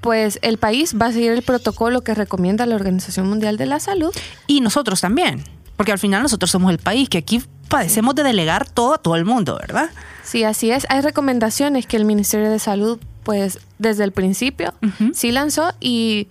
pues 0.01 0.39
el 0.43 0.59
país 0.59 0.95
va 1.01 1.07
a 1.07 1.13
seguir 1.13 1.33
el 1.33 1.43
protocolo 1.43 2.03
que 2.03 2.15
recomienda 2.15 2.67
la 2.67 2.75
Organización 2.75 3.29
Mundial 3.29 3.57
de 3.57 3.67
la 3.67 3.81
Salud. 3.81 4.15
Y 4.47 4.61
nosotros 4.61 5.01
también, 5.01 5.45
porque 5.77 5.93
al 5.93 5.99
final 5.99 6.23
nosotros 6.23 6.51
somos 6.51 6.71
el 6.71 6.79
país 6.79 7.09
que 7.09 7.19
aquí 7.19 7.43
padecemos 7.69 8.15
de 8.15 8.23
delegar 8.23 8.69
todo 8.69 8.95
a 8.95 8.99
todo 8.99 9.17
el 9.17 9.25
mundo, 9.25 9.59
¿verdad? 9.61 9.91
Sí, 10.25 10.45
así 10.45 10.71
es. 10.71 10.87
Hay 10.91 11.01
recomendaciones 11.01 11.87
que 11.87 11.97
el 11.97 12.05
Ministerio 12.05 12.51
de 12.51 12.59
Salud, 12.59 12.99
pues 13.23 13.59
desde 13.79 14.05
el 14.05 14.13
principio, 14.13 14.75
sí 15.15 15.33
lanzó 15.33 15.73
y 15.81 16.29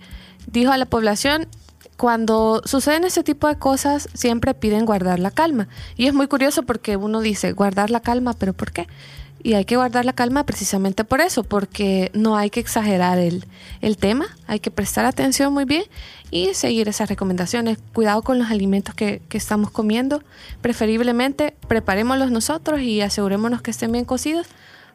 dijo 0.52 0.72
a 0.72 0.78
la 0.78 0.86
población, 0.86 1.48
cuando 1.96 2.62
suceden 2.64 3.04
ese 3.04 3.22
tipo 3.22 3.46
de 3.46 3.56
cosas, 3.56 4.08
siempre 4.14 4.54
piden 4.54 4.86
guardar 4.86 5.18
la 5.18 5.30
calma. 5.30 5.68
Y 5.96 6.06
es 6.06 6.14
muy 6.14 6.28
curioso 6.28 6.62
porque 6.62 6.96
uno 6.96 7.20
dice, 7.20 7.52
guardar 7.52 7.90
la 7.90 8.00
calma, 8.00 8.32
pero 8.32 8.54
¿por 8.54 8.72
qué? 8.72 8.86
Y 9.42 9.54
hay 9.54 9.64
que 9.64 9.76
guardar 9.76 10.04
la 10.04 10.12
calma 10.12 10.44
precisamente 10.44 11.04
por 11.04 11.20
eso, 11.20 11.44
porque 11.44 12.10
no 12.14 12.36
hay 12.36 12.50
que 12.50 12.60
exagerar 12.60 13.18
el, 13.18 13.44
el 13.80 13.96
tema, 13.96 14.26
hay 14.46 14.60
que 14.60 14.70
prestar 14.70 15.04
atención 15.04 15.52
muy 15.52 15.64
bien 15.64 15.84
y 16.30 16.54
seguir 16.54 16.88
esas 16.88 17.08
recomendaciones. 17.08 17.78
Cuidado 17.92 18.22
con 18.22 18.38
los 18.38 18.50
alimentos 18.50 18.94
que, 18.94 19.20
que 19.28 19.38
estamos 19.38 19.70
comiendo, 19.70 20.22
preferiblemente 20.60 21.54
preparémoslos 21.68 22.30
nosotros 22.30 22.80
y 22.80 23.00
asegurémonos 23.00 23.62
que 23.62 23.70
estén 23.70 23.92
bien 23.92 24.04
cocidos 24.04 24.46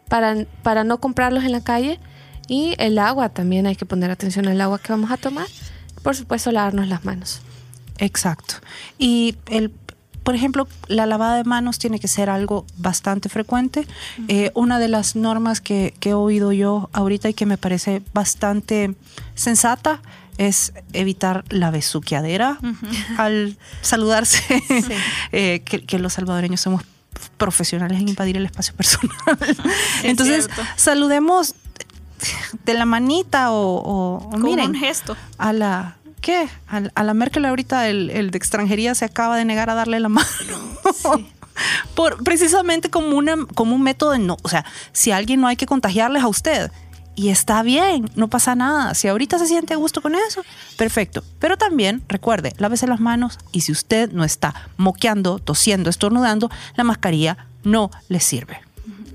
para, 0.08 0.46
para 0.64 0.84
no 0.84 1.00
comprarlos 1.00 1.44
en 1.44 1.52
la 1.52 1.64
calle 1.64 2.00
y 2.48 2.76
el 2.78 2.98
agua 3.00 3.30
también, 3.30 3.68
hay 3.68 3.76
que 3.76 3.86
poner 3.86 4.12
atención 4.12 4.48
al 4.48 4.60
agua 4.62 4.80
que 4.80 4.92
vamos 4.92 5.12
a 5.12 5.18
tomar. 5.18 5.48
Por 6.04 6.16
supuesto, 6.16 6.52
lavarnos 6.52 6.88
las 6.88 7.04
manos. 7.06 7.42
Exacto. 7.98 8.56
Y 8.98 9.36
el 9.50 9.72
por 10.26 10.34
ejemplo, 10.34 10.68
la 10.88 11.06
lavada 11.06 11.38
de 11.38 11.44
manos 11.44 11.78
tiene 11.78 12.00
que 12.00 12.08
ser 12.08 12.32
algo 12.32 12.66
bastante 12.78 13.30
frecuente. 13.30 13.86
Eh, 14.28 14.50
una 14.56 14.80
de 14.80 14.88
las 14.88 15.16
normas 15.16 15.62
que, 15.62 15.94
he 16.02 16.14
oído 16.16 16.52
yo 16.52 16.90
ahorita 16.94 17.30
y 17.30 17.36
que 17.36 17.46
me 17.46 17.60
parece 17.60 18.02
bastante 18.12 18.96
sensata 19.36 20.02
es 20.40 20.74
evitar 20.94 21.46
la 21.50 21.70
besuqueadera 21.70 22.58
al 23.20 23.56
saludarse, 23.82 24.64
eh, 25.32 25.60
que, 25.64 26.00
los 26.00 26.14
salvadoreños 26.14 26.60
somos 26.60 26.82
profesionales 27.38 28.02
en 28.02 28.10
invadir 28.10 28.36
el 28.38 28.48
espacio 28.48 28.74
personal. 28.74 29.16
Entonces, 30.04 30.50
saludemos 30.76 31.54
de 32.64 32.74
la 32.74 32.86
manita 32.86 33.52
o, 33.52 34.30
miren, 34.38 34.72
un 34.72 34.76
gesto. 34.76 35.16
A 35.38 35.54
la 35.54 35.98
¿qué? 36.26 36.50
A, 36.68 37.04
la 37.04 37.14
Merkel 37.14 37.46
ahorita 37.46 37.88
el, 37.88 38.32
de 38.32 38.38
extranjería 38.38 38.96
se 38.96 39.06
acaba 39.06 39.38
de 39.38 39.46
negar 39.46 39.70
a 39.70 39.76
darle 39.76 40.00
la 40.00 40.10
mano. 40.10 40.26
Por, 41.96 42.24
precisamente 42.24 42.90
como, 42.90 43.16
una, 43.16 43.46
como 43.54 43.76
un 43.76 43.84
método 43.84 44.12
de 44.12 44.20
no, 44.20 44.36
o 44.42 44.50
sea, 44.50 44.66
si 44.92 45.12
a 45.12 45.18
alguien 45.18 45.40
no 45.40 45.48
hay 45.48 45.56
que 45.56 45.68
contagiarles 45.68 46.24
a 46.24 46.28
usted. 46.28 46.72
Y 47.18 47.30
está 47.30 47.64
bien, 47.64 48.10
no 48.16 48.28
pasa 48.28 48.56
nada. 48.56 48.94
Si 48.94 49.08
ahorita 49.08 49.40
se 49.40 49.48
siente 49.48 49.74
a 49.74 49.78
gusto 49.78 50.02
con 50.02 50.16
eso, 50.16 50.44
perfecto. 50.78 51.24
Pero 51.40 51.58
también, 51.58 52.04
recuerde, 52.10 52.54
lávese 52.58 52.88
las 52.88 53.00
manos 53.00 53.40
y 53.54 53.62
si 53.62 53.72
usted 53.72 54.12
no 54.12 54.26
está 54.26 54.70
moqueando, 54.76 55.40
tosiendo, 55.40 55.90
estornudando, 55.90 56.50
la 56.76 56.84
mascarilla 56.84 57.38
no 57.64 57.90
le 58.10 58.20
sirve. 58.20 58.60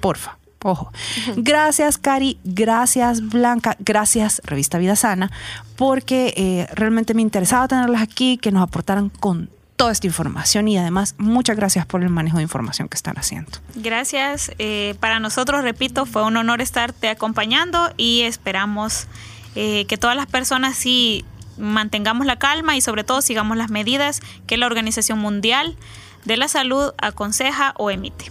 Porfa. 0.01 0.40
Ojo. 0.63 0.93
Gracias, 1.37 1.99
Cari. 1.99 2.39
Gracias, 2.45 3.29
Blanca. 3.29 3.77
Gracias, 3.79 4.43
Revista 4.45 4.79
Vida 4.79 4.97
Sana, 4.97 5.31
porque 5.77 6.35
eh, 6.37 6.69
realmente 6.75 7.15
me 7.15 7.23
interesaba 7.23 7.67
tenerlas 7.69 8.03
aquí, 8.03 8.37
que 8.37 8.53
nos 8.53 8.63
aportaran 8.63 9.09
con 9.09 9.49
toda 9.81 9.93
esta 9.93 10.07
información 10.07 10.69
y 10.69 10.77
además 10.77 11.15
muchas 11.17 11.57
gracias 11.57 11.87
por 11.87 12.03
el 12.03 12.11
manejo 12.11 12.37
de 12.37 12.43
información 12.43 12.87
que 12.91 12.97
están 12.97 13.17
haciendo. 13.17 13.51
Gracias. 13.75 14.53
Eh, 14.59 14.95
para 15.01 15.21
nosotros, 15.21 15.63
repito, 15.63 16.05
fue 16.05 16.23
un 16.23 16.37
honor 16.37 16.61
estarte 16.61 17.09
acompañando 17.09 17.91
y 17.97 18.21
esperamos 18.21 19.07
eh, 19.55 19.87
que 19.87 19.97
todas 19.97 20.17
las 20.17 20.27
personas 20.27 20.77
sí 20.77 21.25
mantengamos 21.57 22.27
la 22.27 22.39
calma 22.39 22.77
y 22.77 22.83
sobre 22.83 23.05
todo 23.05 23.23
sigamos 23.23 23.57
las 23.57 23.71
medidas 23.71 24.21
que 24.47 24.59
la 24.59 24.67
Organización 24.67 25.19
Mundial 25.19 25.79
de 26.27 26.37
la 26.37 26.49
Salud 26.49 26.93
aconseja 26.99 27.73
o 27.79 27.91
emite. 27.91 28.31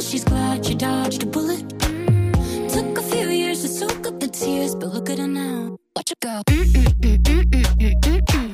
she's 0.00 0.24
glad 0.24 0.64
she 0.64 0.74
dodged 0.74 1.22
a 1.22 1.26
bullet. 1.26 1.66
Mm. 1.78 2.72
Took 2.72 2.96
a 2.98 3.02
few 3.02 3.28
years 3.28 3.60
to 3.62 3.68
soak 3.68 4.06
up 4.06 4.20
the 4.20 4.28
tears, 4.28 4.74
but 4.74 4.92
look 4.92 5.10
at 5.10 5.18
her 5.18 5.26
now. 5.26 5.76
Watch 5.96 6.10
her 6.10 6.16
go. 6.20 6.42
Mm-mm-mm-mm-mm-mm-mm. 6.48 8.47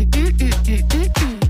Mm-mm-mm-mm-mm. 0.00 1.49